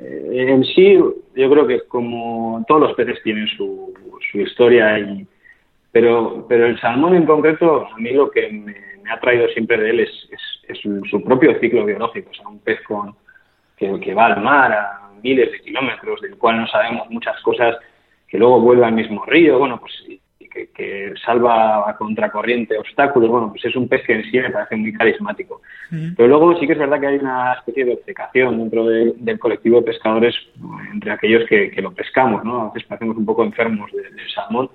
en 0.00 0.64
sí 0.64 0.94
yo 0.94 1.50
creo 1.50 1.66
que 1.66 1.80
como 1.82 2.64
todos 2.68 2.80
los 2.80 2.94
peces 2.94 3.22
tienen 3.22 3.46
su, 3.48 3.94
su 4.30 4.38
historia 4.38 4.98
y 4.98 5.26
pero 5.90 6.46
pero 6.48 6.66
el 6.66 6.78
salmón 6.80 7.14
en 7.14 7.26
concreto 7.26 7.86
a 7.86 7.96
mí 7.98 8.10
lo 8.12 8.30
que 8.30 8.50
me, 8.50 8.74
ha 9.10 9.20
traído 9.20 9.48
siempre 9.48 9.78
de 9.78 9.90
él 9.90 10.00
es, 10.00 10.10
es, 10.68 10.78
su, 10.80 11.24
propio 11.24 11.58
ciclo 11.60 11.86
biológico, 11.86 12.30
o 12.30 12.34
sea, 12.34 12.48
un 12.48 12.60
pez 12.60 12.80
con 12.82 13.14
que, 13.76 13.98
que 14.00 14.12
va 14.12 14.26
al 14.26 14.42
mar 14.42 14.70
a 14.70 15.10
miles 15.22 15.50
de 15.50 15.60
kilómetros, 15.60 16.20
del 16.20 16.36
cual 16.36 16.60
no 16.60 16.66
sabemos 16.66 17.08
muchas 17.10 17.40
cosas, 17.42 17.76
que 18.26 18.38
luego 18.38 18.60
vuelve 18.60 18.84
al 18.84 18.92
mismo 18.92 19.24
río, 19.24 19.58
bueno, 19.58 19.80
pues 19.80 19.92
que, 20.66 20.70
que, 20.74 21.14
salva 21.24 21.88
a 21.88 21.96
contracorriente 21.96 22.78
obstáculos, 22.78 23.30
bueno, 23.30 23.50
pues 23.50 23.64
es 23.64 23.76
un 23.76 23.88
pez 23.88 24.02
que 24.04 24.14
en 24.14 24.24
sí 24.24 24.38
me 24.38 24.50
parece 24.50 24.76
muy 24.76 24.92
carismático. 24.92 25.60
Pero 26.16 26.28
luego 26.28 26.58
sí 26.58 26.66
que 26.66 26.74
es 26.74 26.78
verdad 26.78 27.00
que 27.00 27.06
hay 27.06 27.16
una 27.16 27.54
especie 27.54 27.84
de 27.84 27.94
obcecación 27.94 28.58
dentro 28.58 28.86
del 28.86 29.38
colectivo 29.38 29.80
de 29.80 29.86
pescadores 29.86 30.34
entre 30.92 31.12
aquellos 31.12 31.48
que, 31.48 31.72
lo 31.80 31.92
pescamos, 31.92 32.44
¿no? 32.44 32.62
A 32.62 32.72
veces 32.72 32.88
parecemos 32.88 33.16
un 33.16 33.24
poco 33.24 33.44
enfermos 33.44 33.90
del 33.92 34.30
salmón. 34.34 34.70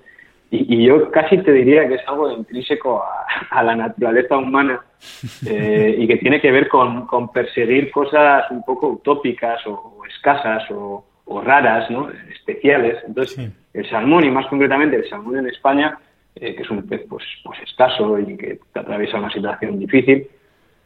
Y, 0.50 0.84
yo 0.84 1.10
casi 1.10 1.38
te 1.38 1.52
diría 1.52 1.88
que 1.88 1.94
es 1.94 2.02
algo 2.06 2.30
intrínseco 2.30 3.02
a, 3.50 3.62
la 3.62 3.74
naturaleza 3.74 4.36
humana 4.36 4.80
eh, 5.46 5.96
y 5.98 6.06
que 6.06 6.16
tiene 6.16 6.40
que 6.40 6.52
ver 6.52 6.68
con, 6.68 7.06
con 7.06 7.32
perseguir 7.32 7.90
cosas 7.90 8.50
un 8.50 8.62
poco 8.62 8.88
utópicas 8.88 9.60
o, 9.66 10.02
escasas 10.08 10.64
o, 10.70 11.04
raras, 11.42 11.90
¿no? 11.90 12.08
especiales. 12.30 12.98
Entonces, 13.06 13.50
el 13.74 13.88
salmón, 13.90 14.24
y 14.24 14.30
más 14.30 14.46
concretamente 14.46 14.96
el 14.96 15.08
salmón 15.08 15.36
en 15.36 15.48
España, 15.48 15.98
eh, 16.36 16.54
que 16.54 16.62
es 16.62 16.70
un 16.70 16.86
pez 16.86 17.02
pues, 17.08 17.24
pues 17.44 17.60
escaso 17.60 18.18
y 18.18 18.36
que 18.36 18.58
atraviesa 18.74 19.18
una 19.18 19.30
situación 19.30 19.78
difícil, 19.78 20.26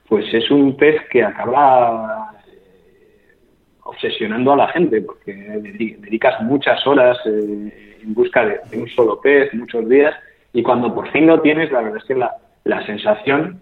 pues 0.08 0.26
es 0.32 0.50
un 0.50 0.76
pez 0.76 1.02
que 1.10 1.22
acaba 1.22 2.32
eh, 2.48 3.34
obsesionando 3.84 4.52
a 4.52 4.56
la 4.56 4.68
gente, 4.68 5.02
porque 5.02 5.32
dedicas 5.32 6.40
muchas 6.42 6.84
horas 6.86 7.18
eh, 7.26 7.98
en 8.02 8.14
busca 8.14 8.44
de, 8.44 8.60
un 8.78 8.88
solo 8.88 9.20
pez, 9.20 9.52
muchos 9.54 9.88
días, 9.88 10.14
y 10.52 10.62
cuando 10.62 10.94
por 10.94 11.10
fin 11.12 11.26
lo 11.26 11.40
tienes, 11.40 11.70
la 11.70 11.82
verdad 11.82 11.98
es 11.98 12.04
que 12.04 12.14
la, 12.14 12.34
la 12.64 12.84
sensación 12.86 13.60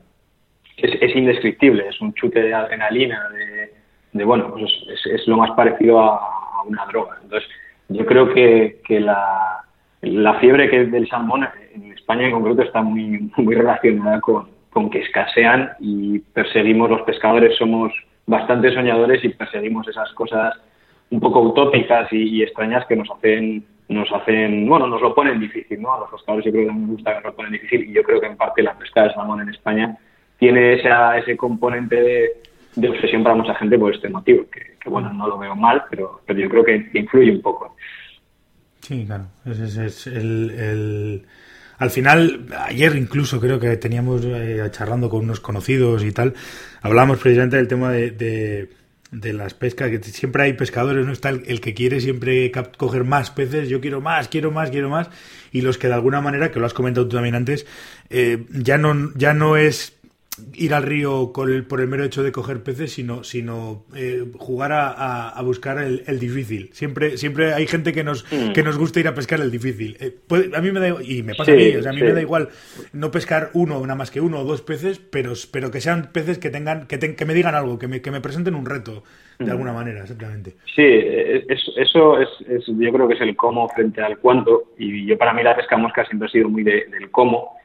es, 0.77 0.91
es 1.01 1.17
indescriptible, 1.17 1.89
es 1.89 2.01
un 2.01 2.15
chute 2.15 2.43
de 2.43 2.55
adrenalina, 2.55 3.29
de, 3.31 3.73
de 4.12 4.25
bueno, 4.25 4.53
pues 4.53 4.73
es, 5.05 5.27
lo 5.27 5.37
más 5.37 5.51
parecido 5.53 6.01
a, 6.01 6.62
una 6.67 6.85
droga. 6.87 7.19
Entonces, 7.23 7.49
yo 7.88 8.07
creo 8.07 8.33
que, 8.33 8.81
que 8.85 9.01
la, 9.01 9.64
la 10.03 10.35
fiebre 10.35 10.68
que 10.70 10.85
del 10.87 11.09
salmón 11.09 11.49
en 11.75 11.92
España 11.92 12.27
en 12.27 12.33
concreto 12.33 12.62
está 12.62 12.83
muy, 12.83 13.31
muy 13.37 13.55
relacionada 13.55 14.20
con, 14.20 14.49
con 14.70 14.90
que 14.90 15.01
escasean 15.01 15.70
y 15.81 16.18
perseguimos, 16.18 16.90
los 16.90 17.03
pescadores 17.03 17.57
somos 17.57 17.92
bastante 18.27 18.75
soñadores 18.75 19.25
y 19.25 19.31
perseguimos 19.31 19.88
esas 19.88 20.12
cosas 20.12 20.55
un 21.11 21.20
poco 21.20 21.40
utópicas 21.40 22.12
y, 22.12 22.42
extrañas 22.42 22.85
que 22.87 22.96
nos 22.96 23.11
hacen 23.11 23.64
nos 23.88 24.12
hacen, 24.12 24.68
bueno, 24.68 24.88
nos 24.88 25.01
lo 25.01 25.14
ponen 25.14 25.38
difícil, 25.38 25.81
¿no? 25.81 25.94
A 25.94 26.01
los 26.01 26.11
pescadores 26.11 26.44
yo 26.44 26.51
creo 26.51 26.66
que 26.66 26.72
nos 26.72 26.88
gusta 26.88 27.11
que 27.11 27.16
nos 27.18 27.25
lo 27.25 27.37
ponen 27.37 27.53
difícil 27.53 27.88
y 27.88 27.92
yo 27.92 28.03
creo 28.03 28.20
que 28.20 28.27
en 28.27 28.37
parte 28.37 28.62
la 28.62 28.77
pesca 28.77 29.05
de 29.05 29.14
salmón 29.14 29.40
en 29.40 29.49
España 29.49 29.96
tiene 30.38 30.75
esa, 30.75 31.16
ese 31.16 31.37
componente 31.37 31.94
de, 31.94 32.33
de 32.77 32.91
obsesión 32.91 33.25
para 33.25 33.35
mucha 33.35 33.55
gente 33.55 33.79
por 33.79 33.95
este 33.95 34.09
motivo, 34.09 34.45
que, 34.51 34.89
bueno, 34.89 35.12
no 35.12 35.27
lo 35.27 35.39
veo 35.39 35.57
mal, 35.57 35.83
pero, 35.91 36.21
pero 36.27 36.39
yo 36.39 36.49
creo 36.49 36.65
que, 36.65 36.91
influye 36.95 37.33
un 37.33 37.43
poco. 37.43 37.75
Sí, 38.83 39.05
claro. 39.05 39.25
Es, 39.47 40.07
el, 40.07 41.27
Al 41.79 41.91
final, 41.91 42.47
ayer 42.67 42.95
incluso 42.95 43.41
creo 43.41 43.59
que 43.59 43.77
teníamos 43.79 44.25
eh, 44.25 44.62
charlando 44.71 45.09
con 45.09 45.25
unos 45.25 45.41
conocidos 45.41 46.05
y 46.05 46.12
tal, 46.12 46.35
hablamos 46.83 47.19
precisamente 47.19 47.57
del 47.57 47.67
tema 47.67 47.91
de, 47.91 48.69
de, 49.11 49.33
las 49.33 49.55
pescas, 49.55 49.91
que 49.91 50.03
siempre 50.03 50.43
hay 50.43 50.53
pescadores, 50.53 51.07
¿no? 51.07 51.12
Está 51.12 51.31
el, 51.31 51.61
que 51.62 51.73
quiere 51.73 52.01
siempre 52.01 52.53
coger 52.77 53.05
más 53.05 53.31
peces, 53.31 53.71
yo 53.71 53.81
quiero 53.81 54.03
más, 54.03 54.29
quiero 54.29 54.53
más, 54.53 54.71
quiero 54.71 54.91
más, 54.91 55.09
y 55.51 55.62
los 55.62 55.79
que 55.79 55.89
de 55.89 55.95
alguna 55.95 56.21
manera, 56.21 56.51
que 56.51 56.61
lo 56.61 56.67
has 56.67 56.75
comentado 56.75 57.09
tú 57.09 57.17
también 57.17 57.35
antes, 57.35 57.67
eh, 58.11 58.45
ya, 58.51 58.77
no, 58.77 59.12
ya 59.17 59.33
no 59.33 59.57
es 59.57 59.95
ir 60.55 60.75
al 60.75 60.83
río 60.83 61.33
por 61.33 61.51
el 61.51 61.88
mero 61.88 62.05
hecho 62.05 62.22
de 62.22 62.33
coger 62.33 62.62
peces, 62.62 62.92
sino, 62.92 63.25
sino 63.25 63.85
eh, 63.94 64.25
jugar 64.38 64.72
a, 64.72 65.40
buscar 65.42 65.79
el, 65.79 66.18
difícil. 66.18 66.70
Siempre, 66.72 67.16
siempre 67.16 67.55
hay 67.55 67.66
gente 67.66 67.92
que 67.92 68.05
nos, 68.05 68.25
mm. 68.33 68.53
que 68.53 68.62
nos 68.62 68.79
gusta 68.79 69.01
ir 69.01 69.09
a 69.09 69.14
pescar 69.14 69.40
el 69.40 69.51
difícil. 69.51 69.96
Eh, 70.01 70.16
a 70.55 70.61
mí 70.61 70.70
me 70.72 70.81
da 70.81 71.03
y 71.03 71.22
me 71.22 71.35
pasa 71.35 71.53
a 71.53 71.55
mí, 71.55 71.72
a 71.72 71.92
mí 71.92 72.01
me 72.01 72.12
da 72.12 72.20
igual 72.20 72.49
no 72.92 73.11
pescar 73.11 73.51
uno, 73.55 73.81
nada 73.81 73.94
más 73.94 74.11
que 74.11 74.20
uno 74.20 74.40
o 74.40 74.44
dos 74.44 74.62
peces, 74.62 74.99
pero, 74.99 75.33
pero 75.53 75.70
que 75.70 75.81
sean 75.81 76.11
peces 76.12 76.38
que 76.38 76.51
tengan, 76.51 76.87
que, 76.87 76.99
que 76.99 77.25
me 77.25 77.35
digan 77.35 77.55
algo, 77.55 77.79
que 77.79 77.88
me, 77.88 78.01
que 78.01 78.11
me 78.11 78.20
presenten 78.20 78.55
un 78.55 78.66
reto 78.66 79.03
de 79.38 79.46
mm. 79.46 79.51
alguna 79.51 79.72
manera, 79.72 80.01
exactamente. 80.03 80.55
Sí, 80.75 80.83
eso 81.77 82.18
es, 82.18 82.29
yo 82.66 82.92
creo 82.92 83.09
que 83.09 83.14
es 83.14 83.20
el 83.20 83.37
cómo 83.37 83.68
frente 83.68 84.03
al 84.03 84.18
cuánto, 84.18 84.72
y 84.79 85.07
yo 85.07 85.18
para 85.18 85.33
mí 85.33 85.42
la 85.42 85.57
pesca 85.57 85.77
mosca 85.77 86.05
siempre 86.07 86.29
ha 86.29 86.31
sido 86.31 86.49
muy 86.49 86.62
del 86.62 87.11
cómo, 87.11 87.56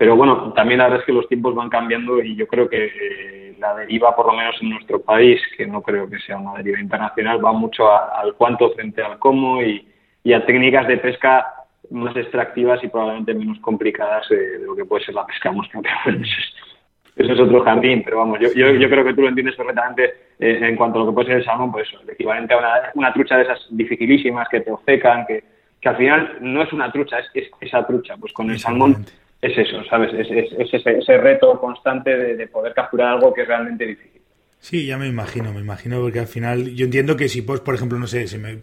pero 0.00 0.16
bueno, 0.16 0.54
también 0.54 0.78
la 0.78 0.84
verdad 0.84 1.00
es 1.00 1.04
que 1.04 1.12
los 1.12 1.28
tiempos 1.28 1.54
van 1.54 1.68
cambiando 1.68 2.22
y 2.22 2.34
yo 2.34 2.46
creo 2.46 2.70
que 2.70 2.86
eh, 2.86 3.54
la 3.58 3.74
deriva, 3.74 4.16
por 4.16 4.28
lo 4.28 4.32
menos 4.32 4.56
en 4.62 4.70
nuestro 4.70 5.02
país, 5.02 5.38
que 5.58 5.66
no 5.66 5.82
creo 5.82 6.08
que 6.08 6.18
sea 6.20 6.38
una 6.38 6.54
deriva 6.54 6.80
internacional, 6.80 7.44
va 7.44 7.52
mucho 7.52 7.86
al 7.92 8.32
cuánto 8.32 8.70
frente 8.70 9.02
al 9.02 9.18
cómo 9.18 9.62
y, 9.62 9.86
a 10.32 10.46
técnicas 10.46 10.88
de 10.88 10.96
pesca 10.96 11.52
más 11.90 12.16
extractivas 12.16 12.82
y 12.82 12.88
probablemente 12.88 13.34
menos 13.34 13.58
complicadas 13.58 14.26
de, 14.30 14.60
lo 14.60 14.74
que 14.74 14.86
puede 14.86 15.04
ser 15.04 15.14
la 15.14 15.26
pesca 15.26 15.52
mosca. 15.52 15.78
eso, 16.06 17.32
es, 17.34 17.38
otro 17.38 17.60
jardín, 17.62 18.00
pero 18.02 18.20
vamos, 18.20 18.38
yo, 18.40 18.48
yo, 18.54 18.70
yo, 18.70 18.88
creo 18.88 19.04
que 19.04 19.12
tú 19.12 19.20
lo 19.20 19.28
entiendes 19.28 19.54
perfectamente 19.54 20.14
eh, 20.38 20.60
en 20.62 20.76
cuanto 20.76 20.98
a 20.98 21.04
lo 21.04 21.10
que 21.10 21.14
puede 21.14 21.26
ser 21.26 21.36
el 21.36 21.44
salmón, 21.44 21.72
pues 21.72 21.86
el 22.02 22.08
equivalente 22.08 22.54
a 22.54 22.56
una, 22.56 22.70
una 22.94 23.12
trucha 23.12 23.36
de 23.36 23.42
esas 23.42 23.66
dificilísimas 23.68 24.48
que 24.48 24.60
te 24.60 24.72
obcecan, 24.72 25.26
que, 25.26 25.44
que 25.78 25.88
al 25.90 25.98
final 25.98 26.38
no 26.40 26.62
es 26.62 26.72
una 26.72 26.90
trucha, 26.90 27.18
es, 27.34 27.50
esa 27.60 27.86
trucha. 27.86 28.16
Pues 28.16 28.32
con 28.32 28.50
el 28.50 28.58
salmón 28.58 29.04
es 29.42 29.56
eso, 29.56 29.82
¿sabes? 29.88 30.12
Es, 30.12 30.72
ese, 30.72 31.16
reto 31.16 31.58
constante 31.58 32.16
de, 32.16 32.46
poder 32.46 32.74
capturar 32.74 33.14
algo 33.14 33.32
que 33.32 33.42
es 33.42 33.48
realmente 33.48 33.86
difícil. 33.86 34.20
Sí, 34.58 34.86
ya 34.86 34.98
me 34.98 35.06
imagino, 35.06 35.52
me 35.52 35.60
imagino, 35.60 36.00
porque 36.00 36.20
al 36.20 36.26
final 36.26 36.74
yo 36.74 36.84
entiendo 36.84 37.16
que 37.16 37.28
si, 37.28 37.40
pues, 37.40 37.60
por 37.60 37.74
ejemplo, 37.74 37.98
no 37.98 38.06
sé, 38.06 38.26
si 38.26 38.36
me 38.36 38.58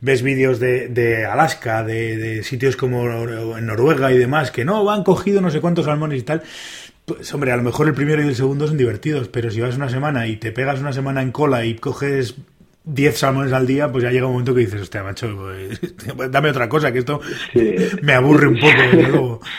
ves 0.00 0.22
vídeos 0.22 0.60
de, 0.60 0.88
de, 0.88 1.26
Alaska, 1.26 1.82
de, 1.82 2.16
de, 2.16 2.42
sitios 2.44 2.76
como 2.76 3.04
en 3.58 3.66
Noruega 3.66 4.12
y 4.12 4.18
demás, 4.18 4.52
que 4.52 4.64
no, 4.64 4.88
han 4.90 5.02
cogido 5.02 5.40
no 5.40 5.50
sé 5.50 5.60
cuántos 5.60 5.86
salmones 5.86 6.20
y 6.20 6.24
tal. 6.24 6.42
Pues 7.04 7.34
hombre, 7.34 7.52
a 7.52 7.56
lo 7.56 7.62
mejor 7.62 7.88
el 7.88 7.94
primero 7.94 8.22
y 8.22 8.28
el 8.28 8.34
segundo 8.34 8.66
son 8.66 8.78
divertidos, 8.78 9.28
pero 9.28 9.50
si 9.50 9.60
vas 9.60 9.76
una 9.76 9.88
semana 9.88 10.26
y 10.26 10.36
te 10.36 10.52
pegas 10.52 10.80
una 10.80 10.92
semana 10.92 11.20
en 11.22 11.32
cola 11.32 11.64
y 11.64 11.74
coges 11.74 12.36
10 12.84 13.18
salmones 13.18 13.52
al 13.52 13.66
día, 13.66 13.90
pues 13.90 14.04
ya 14.04 14.10
llega 14.10 14.26
un 14.26 14.32
momento 14.32 14.54
que 14.54 14.60
dices, 14.60 14.82
hostia, 14.82 15.02
macho, 15.02 15.34
pues, 15.36 15.80
dame 16.30 16.50
otra 16.50 16.68
cosa, 16.68 16.92
que 16.92 17.00
esto 17.00 17.20
me 18.02 18.12
aburre 18.12 18.46
un 18.46 18.60
poco, 18.60 18.82
desde 18.92 19.08
luego. 19.08 19.40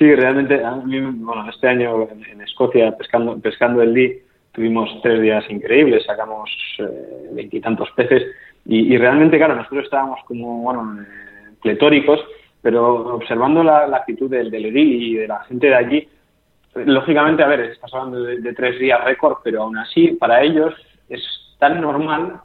Sí, 0.00 0.14
realmente, 0.14 0.64
a 0.64 0.76
mí, 0.76 0.98
bueno, 0.98 1.46
este 1.50 1.68
año 1.68 2.08
en, 2.10 2.40
Escocia, 2.40 2.96
pescando, 2.96 3.38
pescando 3.38 3.82
el 3.82 3.92
Lee, 3.92 4.22
tuvimos 4.50 4.88
tres 5.02 5.20
días 5.20 5.44
increíbles, 5.50 6.06
sacamos 6.06 6.50
eh, 6.78 7.28
veintitantos 7.32 7.90
peces 7.90 8.22
y, 8.64 8.96
realmente, 8.96 9.36
claro, 9.36 9.56
nosotros 9.56 9.84
estábamos 9.84 10.20
como, 10.24 10.62
bueno, 10.62 11.02
eh, 11.02 11.52
pletóricos, 11.60 12.18
pero 12.62 13.14
observando 13.14 13.62
la, 13.62 13.94
actitud 13.94 14.30
del, 14.30 14.50
del 14.50 14.66
edil 14.66 15.02
y 15.02 15.14
de 15.16 15.28
la 15.28 15.40
gente 15.44 15.66
de 15.66 15.74
allí, 15.74 16.08
lógicamente, 16.76 17.42
a 17.42 17.48
ver, 17.48 17.60
estás 17.60 17.92
hablando 17.92 18.22
de, 18.22 18.54
tres 18.54 18.80
días 18.80 19.04
récord, 19.04 19.36
pero 19.44 19.64
aún 19.64 19.76
así, 19.76 20.12
para 20.12 20.42
ellos 20.42 20.72
es 21.10 21.22
tan 21.58 21.78
normal 21.78 22.40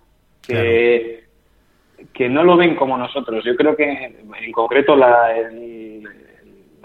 que, 0.45 1.23
que 2.11 2.27
no 2.27 2.43
lo 2.43 2.57
ven 2.57 2.75
como 2.75 2.97
nosotros. 2.97 3.45
Yo 3.45 3.55
creo 3.55 3.77
que, 3.77 4.13
en 4.41 4.51
concreto, 4.51 4.97
la, 4.97 5.37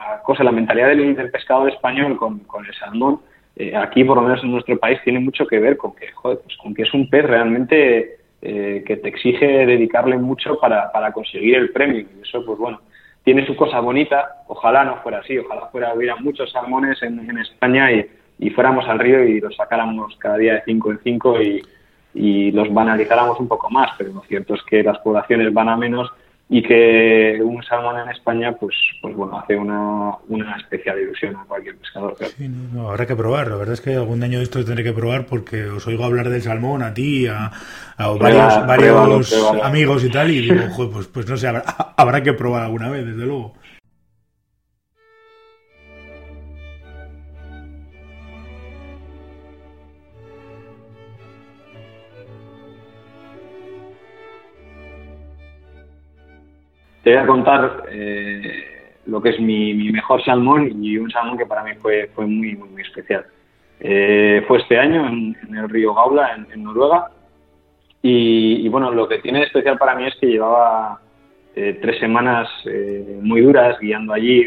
la 0.08 0.22
cosa, 0.22 0.44
la 0.44 0.52
mentalidad 0.52 0.88
del, 0.88 1.30
pescado 1.30 1.68
español 1.68 2.16
con, 2.16 2.40
el 2.66 2.74
salmón, 2.74 3.20
eh, 3.56 3.76
aquí 3.76 4.04
por 4.04 4.16
lo 4.16 4.22
menos 4.22 4.42
en 4.42 4.52
nuestro 4.52 4.78
país 4.78 4.98
tiene 5.04 5.20
mucho 5.20 5.46
que 5.46 5.58
ver 5.58 5.76
con 5.76 5.94
que, 5.94 6.10
joder, 6.12 6.38
pues 6.44 6.56
con 6.56 6.74
que 6.74 6.82
es 6.82 6.94
un 6.94 7.08
pez 7.10 7.24
realmente 7.24 8.16
eh, 8.42 8.82
que 8.86 8.96
te 8.96 9.08
exige 9.08 9.66
dedicarle 9.66 10.16
mucho 10.16 10.58
para, 10.58 10.90
para 10.92 11.12
conseguir 11.12 11.56
el 11.56 11.70
premio. 11.70 12.00
Y 12.00 12.22
eso, 12.22 12.44
pues 12.44 12.58
bueno, 12.58 12.80
tiene 13.24 13.46
su 13.46 13.54
cosa 13.54 13.80
bonita. 13.80 14.42
Ojalá 14.48 14.84
no 14.84 14.96
fuera 15.02 15.18
así, 15.18 15.36
ojalá 15.38 15.66
fuera 15.66 15.94
hubiera 15.94 16.16
muchos 16.16 16.50
salmones 16.50 17.02
en, 17.02 17.18
en 17.28 17.38
España 17.38 17.92
y, 17.92 18.06
y, 18.38 18.50
fuéramos 18.50 18.88
al 18.88 18.98
río 18.98 19.22
y 19.24 19.40
los 19.40 19.54
sacáramos 19.56 20.16
cada 20.16 20.38
día 20.38 20.54
de 20.54 20.62
cinco 20.64 20.90
en 20.90 21.00
cinco 21.04 21.40
y, 21.40 21.62
y 22.14 22.50
los 22.52 22.72
banalizáramos 22.72 23.38
un 23.38 23.48
poco 23.48 23.68
más. 23.68 23.90
Pero 23.98 24.12
lo 24.14 24.22
cierto 24.22 24.54
es 24.54 24.62
que 24.62 24.82
las 24.82 24.98
poblaciones 25.00 25.52
van 25.52 25.68
a 25.68 25.76
menos 25.76 26.10
y 26.52 26.62
que 26.64 27.40
un 27.44 27.62
salmón 27.62 27.96
en 28.00 28.08
España, 28.08 28.52
pues, 28.58 28.74
pues 29.00 29.14
bueno, 29.14 29.38
hace 29.38 29.56
una, 29.56 30.16
una 30.28 30.56
especial 30.56 30.98
ilusión 30.98 31.36
a 31.36 31.44
cualquier 31.44 31.76
pescador. 31.76 32.16
Sí, 32.36 32.48
no, 32.48 32.90
habrá 32.90 33.06
que 33.06 33.14
probar. 33.14 33.46
La 33.46 33.54
verdad 33.54 33.74
es 33.74 33.80
que 33.80 33.94
algún 33.94 34.20
año 34.24 34.38
de 34.38 34.44
esto 34.44 34.64
tendré 34.64 34.82
que 34.82 34.92
probar 34.92 35.26
porque 35.26 35.66
os 35.66 35.86
oigo 35.86 36.04
hablar 36.04 36.28
del 36.28 36.42
salmón 36.42 36.82
a 36.82 36.92
ti, 36.92 37.28
a, 37.28 37.52
varios, 38.18 38.66
varios 38.66 39.32
amigos 39.62 40.02
y 40.02 40.10
tal, 40.10 40.28
y 40.28 40.40
digo, 40.40 40.90
pues, 40.92 41.06
pues 41.06 41.28
no 41.28 41.36
sé, 41.36 41.46
habrá, 41.46 41.62
habrá 41.96 42.20
que 42.20 42.32
probar 42.32 42.64
alguna 42.64 42.90
vez, 42.90 43.06
desde 43.06 43.26
luego. 43.26 43.54
Te 57.11 57.16
voy 57.16 57.25
a 57.25 57.27
contar 57.27 57.83
eh, 57.90 58.92
lo 59.07 59.20
que 59.20 59.31
es 59.31 59.40
mi, 59.40 59.75
mejor 59.90 60.23
salmón 60.23 60.81
y 60.81 60.96
un 60.96 61.11
salmón 61.11 61.37
que 61.37 61.44
para 61.44 61.64
mí 61.64 61.73
fue, 61.83 62.09
fue 62.14 62.25
muy, 62.25 62.55
muy, 62.55 62.83
especial. 62.83 63.27
Eh, 63.81 64.44
fue 64.46 64.59
este 64.59 64.79
año 64.79 65.09
en, 65.09 65.37
el 65.57 65.68
río 65.68 65.92
Gaula, 65.92 66.46
en, 66.55 66.62
Noruega. 66.62 67.11
Y, 68.01 68.68
bueno, 68.68 68.92
lo 68.92 69.09
que 69.09 69.18
tiene 69.18 69.40
de 69.40 69.46
especial 69.46 69.77
para 69.77 69.96
mí 69.96 70.07
es 70.07 70.14
que 70.20 70.29
llevaba 70.29 71.01
eh, 71.57 71.81
tres 71.83 71.99
semanas 71.99 72.49
muy 73.20 73.40
duras 73.40 73.77
guiando 73.81 74.12
allí, 74.12 74.44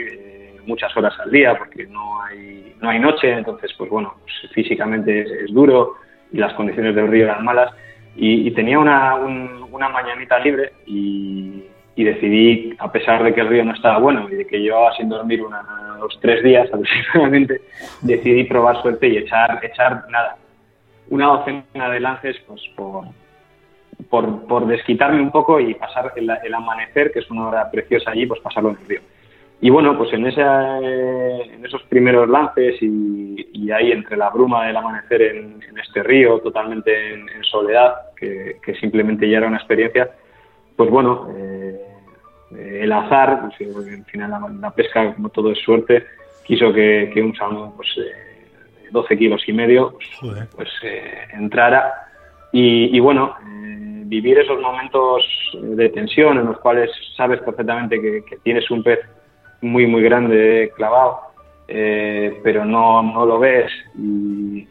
muchas 0.65 0.95
horas 0.95 1.19
al 1.19 1.31
día, 1.31 1.57
porque 1.57 1.85
no 1.87 2.21
hay, 2.21 2.77
no 2.81 2.87
hay 2.87 2.99
noche, 2.99 3.29
entonces, 3.29 3.73
pues 3.77 3.89
bueno, 3.89 4.13
pues 4.21 4.53
físicamente 4.53 5.43
es, 5.43 5.53
duro 5.53 5.95
y 6.31 6.37
las 6.37 6.53
condiciones 6.53 6.95
del 6.95 7.09
río 7.09 7.25
eran 7.25 7.43
malas. 7.43 7.73
Y, 8.15 8.49
tenía 8.51 8.79
una, 8.79 9.15
una 9.15 9.89
mañanita 9.89 10.39
libre 10.39 10.71
y, 10.85 11.65
y 11.95 12.03
decidí, 12.03 12.73
a 12.79 12.91
pesar 12.91 13.23
de 13.23 13.33
que 13.33 13.41
el 13.41 13.49
río 13.49 13.63
no 13.63 13.73
estaba 13.73 13.99
bueno 13.99 14.27
y 14.29 14.35
de 14.35 14.47
que 14.47 14.59
llevaba 14.59 14.95
sin 14.95 15.09
dormir 15.09 15.41
unos 15.43 16.19
tres 16.21 16.43
días 16.43 16.67
aproximadamente, 16.73 17.61
decidí 18.01 18.45
probar 18.45 18.81
suerte 18.81 19.07
y 19.07 19.17
echar, 19.17 19.59
echar 19.63 20.05
nada, 20.09 20.37
una 21.09 21.27
docena 21.27 21.89
de 21.89 21.99
lances 21.99 22.37
pues 22.47 22.61
por, 22.75 23.05
por, 24.09 24.47
por 24.47 24.65
desquitarme 24.65 25.21
un 25.21 25.31
poco 25.31 25.59
y 25.59 25.75
pasar 25.75 26.13
el, 26.15 26.53
amanecer, 26.53 27.11
que 27.11 27.19
es 27.19 27.29
una 27.29 27.47
hora 27.47 27.69
preciosa 27.69 28.11
allí, 28.11 28.25
pues 28.25 28.41
pasarlo 28.41 28.71
en 28.71 28.77
el 28.77 28.87
río. 28.87 29.01
Y 29.61 29.69
bueno, 29.69 29.97
pues 29.97 30.11
en, 30.11 30.25
esa, 30.25 30.79
en 30.79 31.65
esos 31.65 31.83
primeros 31.83 32.27
lances 32.27 32.75
y, 32.81 33.71
ahí 33.71 33.91
entre 33.91 34.17
la 34.17 34.29
bruma 34.29 34.67
del 34.67 34.75
amanecer 34.75 35.21
en, 35.21 35.63
este 35.81 36.03
río, 36.03 36.39
totalmente 36.39 37.13
en, 37.13 37.27
soledad, 37.43 37.93
que, 38.15 38.57
que 38.63 38.75
simplemente 38.75 39.27
ya 39.29 39.37
era 39.37 39.47
una 39.47 39.57
experiencia, 39.57 40.11
pues 40.75 40.89
bueno, 40.89 41.27
eh, 41.35 41.93
el 42.57 42.91
azar, 42.91 43.41
pues, 43.41 43.75
al 43.75 44.05
final 44.05 44.31
la, 44.59 44.71
pesca, 44.71 45.13
como 45.13 45.29
todo 45.29 45.51
es 45.51 45.59
suerte, 45.59 46.05
quiso 46.43 46.73
que, 46.73 47.11
un 47.17 47.35
salmón 47.35 47.73
pues, 47.75 47.89
eh, 47.97 48.89
12 48.91 49.17
kilos 49.17 49.41
y 49.47 49.53
medio 49.53 49.97
pues, 50.21 50.47
pues 50.55 50.69
eh, 50.83 51.27
entrara. 51.33 51.93
Y, 52.55 52.99
bueno, 52.99 53.35
eh, 53.41 54.03
vivir 54.05 54.37
esos 54.37 54.61
momentos 54.61 55.23
de 55.59 55.89
tensión 55.89 56.37
en 56.37 56.45
los 56.45 56.59
cuales 56.59 56.91
sabes 57.17 57.41
perfectamente 57.41 57.99
que, 57.99 58.23
tienes 58.43 58.69
un 58.69 58.83
pez 58.83 58.99
muy, 59.61 59.87
muy 59.87 60.03
grande 60.03 60.71
clavado, 60.75 61.19
pero 61.65 62.63
no, 62.63 63.01
no 63.01 63.25
lo 63.25 63.39
ves 63.39 63.71
y, 63.97 64.67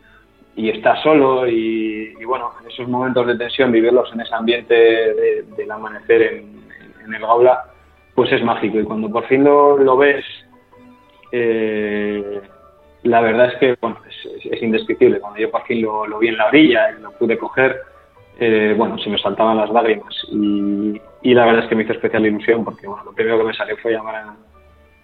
y 0.54 0.68
estás 0.68 1.02
solo 1.02 1.48
y, 1.48 2.14
bueno, 2.24 2.50
en 2.60 2.70
esos 2.70 2.88
momentos 2.88 3.26
de 3.26 3.36
tensión, 3.36 3.72
vivirlos 3.72 4.12
en 4.12 4.20
ese 4.20 4.34
ambiente 4.34 4.74
del 5.56 5.70
amanecer 5.70 6.22
en, 6.22 6.62
el 7.12 7.20
gaula, 7.20 7.64
pues 8.14 8.30
es 8.32 8.42
mágico. 8.44 8.78
Y 8.78 8.84
cuando 8.84 9.10
por 9.10 9.26
fin 9.26 9.44
lo, 9.44 9.96
ves, 9.96 10.24
eh, 11.32 12.40
la 13.02 13.20
verdad 13.20 13.52
es 13.52 13.58
que 13.58 13.76
bueno, 13.80 13.98
es, 14.08 14.62
indescriptible. 14.62 15.20
Cuando 15.20 15.40
yo 15.40 15.50
por 15.50 15.64
fin 15.64 15.82
lo, 15.82 16.18
vi 16.18 16.28
en 16.28 16.36
la 16.36 16.46
orilla 16.46 16.90
y 16.90 17.02
lo 17.02 17.10
pude 17.12 17.38
coger, 17.38 17.80
eh, 18.38 18.74
bueno, 18.76 18.98
se 18.98 19.10
me 19.10 19.18
saltaban 19.18 19.56
las 19.56 19.70
lágrimas. 19.70 20.14
Y, 20.30 21.00
la 21.22 21.46
verdad 21.46 21.64
es 21.64 21.68
que 21.68 21.76
me 21.76 21.84
hizo 21.84 21.92
especial 21.92 22.26
ilusión 22.26 22.64
porque 22.64 22.86
bueno, 22.86 23.04
lo 23.04 23.12
primero 23.12 23.38
que 23.38 23.44
me 23.44 23.54
salió 23.54 23.76
fue 23.78 23.92
llamar 23.92 24.24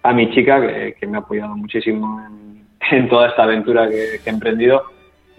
a, 0.03 0.13
mi 0.13 0.29
chica, 0.31 0.61
que, 0.61 1.07
me 1.07 1.17
ha 1.17 1.21
apoyado 1.21 1.55
muchísimo 1.55 2.21
en, 2.91 3.09
toda 3.09 3.29
esta 3.29 3.43
aventura 3.43 3.89
que 3.89 4.19
he 4.23 4.29
emprendido 4.29 4.83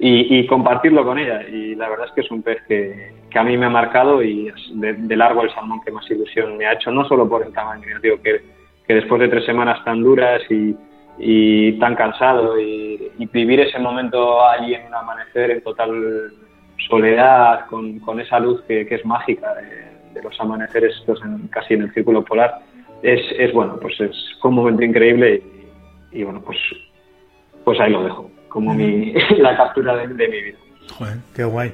y, 0.03 0.47
compartirlo 0.47 1.05
con 1.05 1.19
ella. 1.19 1.43
Y 1.47 1.75
la 1.75 1.89
verdad 1.89 2.07
es 2.07 2.13
que 2.13 2.21
es 2.23 2.31
un 2.31 2.43
pez 2.43 2.63
que, 2.67 3.13
que 3.31 3.39
a 3.39 3.45
mí 3.45 3.57
me 3.57 3.67
ha 3.67 3.71
marcado 3.71 4.23
y 4.23 4.49
es 4.49 4.55
de, 4.73 5.17
largo 5.17 5.43
el 5.43 5.53
salmón 5.53 5.81
que 5.85 5.93
más 5.93 6.11
ilusión 6.11 6.57
me 6.57 6.67
ha 6.67 6.73
hecho, 6.73 6.91
no 6.91 7.07
solo 7.07 7.29
por 7.29 7.45
el 7.45 7.53
tamaño, 7.53 7.85
digo 8.03 8.21
que, 8.23 8.41
que 8.87 8.95
después 8.95 9.21
de 9.21 9.29
tres 9.29 9.45
semanas 9.45 9.85
tan 9.85 10.03
duras 10.03 10.41
y, 10.49 10.75
y 11.19 11.79
tan 11.79 11.95
cansado 11.97 12.59
y, 12.59 13.13
vivir 13.33 13.61
ese 13.61 13.79
momento 13.79 14.43
allí 14.45 14.75
en 14.75 14.87
un 14.87 14.95
amanecer 14.95 15.51
en 15.51 15.63
total 15.63 16.33
soledad, 16.89 17.67
con, 17.67 18.01
con 18.01 18.19
esa 18.21 18.41
luz 18.41 18.63
que, 18.63 18.87
que 18.87 18.97
es 18.97 19.05
mágica 19.05 19.55
de, 19.55 20.23
los 20.23 20.41
amaneceres 20.41 20.97
estos 20.97 21.21
casi 21.51 21.75
en 21.75 21.83
el 21.83 21.93
círculo 21.93 22.25
polar, 22.25 22.59
es, 23.03 23.21
es 23.39 23.53
bueno, 23.53 23.79
pues 23.81 24.01
es 24.01 24.17
un 24.43 24.55
momento 24.55 24.83
increíble 24.83 25.43
y, 26.13 26.21
y 26.21 26.25
bueno, 26.25 26.43
pues, 26.45 26.59
pues 27.65 27.79
ahí 27.79 27.93
lo 27.93 28.03
dejo 28.03 28.31
como 28.51 28.75
mi, 28.75 29.15
la 29.39 29.57
captura 29.57 29.97
de, 29.97 30.09
mi 30.09 30.15
vida. 30.15 30.59
Joder, 30.93 31.17
qué 31.35 31.45
guay. 31.45 31.73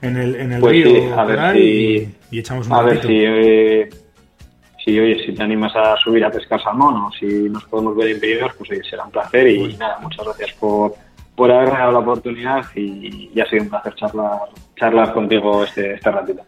en 0.00 0.16
el, 0.16 0.36
en 0.36 0.52
el 0.52 0.60
pues 0.60 0.72
río 0.72 1.20
a 1.20 1.24
ver 1.26 1.52
si, 1.52 2.16
y, 2.30 2.38
echamos 2.38 2.66
un 2.66 2.72
A 2.72 2.82
ver 2.82 3.02
si, 3.02 3.22
eh, 3.22 3.90
si, 4.82 4.98
oye, 4.98 5.26
si 5.26 5.34
te 5.34 5.42
animas 5.42 5.76
a 5.76 5.98
subir 5.98 6.24
a 6.24 6.30
pescar 6.30 6.62
salmón 6.62 6.94
o 6.96 7.10
si 7.12 7.26
nos 7.50 7.64
podemos 7.66 7.94
ver 7.94 8.08
en 8.08 8.20
vídeos, 8.20 8.52
pues 8.56 8.70
oye, 8.70 8.82
será 8.88 9.04
un 9.04 9.10
placer 9.10 9.48
y 9.48 9.58
pues 9.58 9.78
nada, 9.78 9.98
muchas 10.00 10.24
gracias 10.24 10.52
por, 10.54 10.94
por 11.36 11.52
haberme 11.52 11.78
dado 11.78 11.92
la 11.92 11.98
oportunidad 11.98 12.64
y, 12.74 13.30
y 13.34 13.40
ha 13.42 13.46
sido 13.50 13.64
un 13.64 13.68
placer 13.68 13.94
charlar, 13.96 14.38
charlar 14.76 15.12
contigo 15.12 15.62
este, 15.62 15.92
este 15.92 16.10
ratito. 16.10 16.42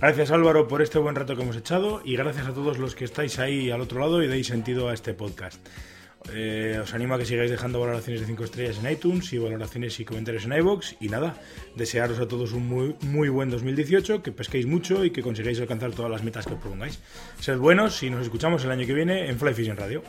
Gracias 0.00 0.30
Álvaro 0.30 0.68
por 0.68 0.82
este 0.82 0.98
buen 0.98 1.14
rato 1.14 1.34
que 1.34 1.42
hemos 1.42 1.56
echado 1.56 2.02
y 2.04 2.16
gracias 2.16 2.46
a 2.46 2.52
todos 2.52 2.78
los 2.78 2.94
que 2.94 3.06
estáis 3.06 3.38
ahí 3.38 3.70
al 3.70 3.80
otro 3.80 3.98
lado 4.00 4.22
y 4.22 4.28
deis 4.28 4.46
sentido 4.46 4.90
a 4.90 4.94
este 4.94 5.14
podcast. 5.14 5.58
Eh, 6.34 6.78
os 6.82 6.92
animo 6.92 7.14
a 7.14 7.18
que 7.18 7.24
sigáis 7.24 7.50
dejando 7.50 7.80
valoraciones 7.80 8.20
de 8.20 8.26
5 8.26 8.44
estrellas 8.44 8.78
en 8.78 8.90
iTunes 8.90 9.32
y 9.32 9.38
valoraciones 9.38 9.98
y 9.98 10.04
comentarios 10.04 10.44
en 10.44 10.52
iBox. 10.52 10.96
Y 11.00 11.08
nada, 11.08 11.40
desearos 11.76 12.18
a 12.18 12.28
todos 12.28 12.52
un 12.52 12.68
muy, 12.68 12.96
muy 13.02 13.28
buen 13.30 13.48
2018, 13.48 14.22
que 14.22 14.32
pesquéis 14.32 14.66
mucho 14.66 15.04
y 15.04 15.12
que 15.12 15.22
consigáis 15.22 15.60
alcanzar 15.60 15.92
todas 15.92 16.10
las 16.10 16.22
metas 16.22 16.46
que 16.46 16.54
os 16.54 16.60
propongáis. 16.60 16.98
Sed 17.40 17.56
buenos 17.56 18.02
y 18.02 18.10
nos 18.10 18.22
escuchamos 18.22 18.64
el 18.64 18.72
año 18.72 18.86
que 18.86 18.94
viene 18.94 19.30
en 19.30 19.38
Fly 19.38 19.54
Fishing 19.54 19.76
Radio. 19.76 20.02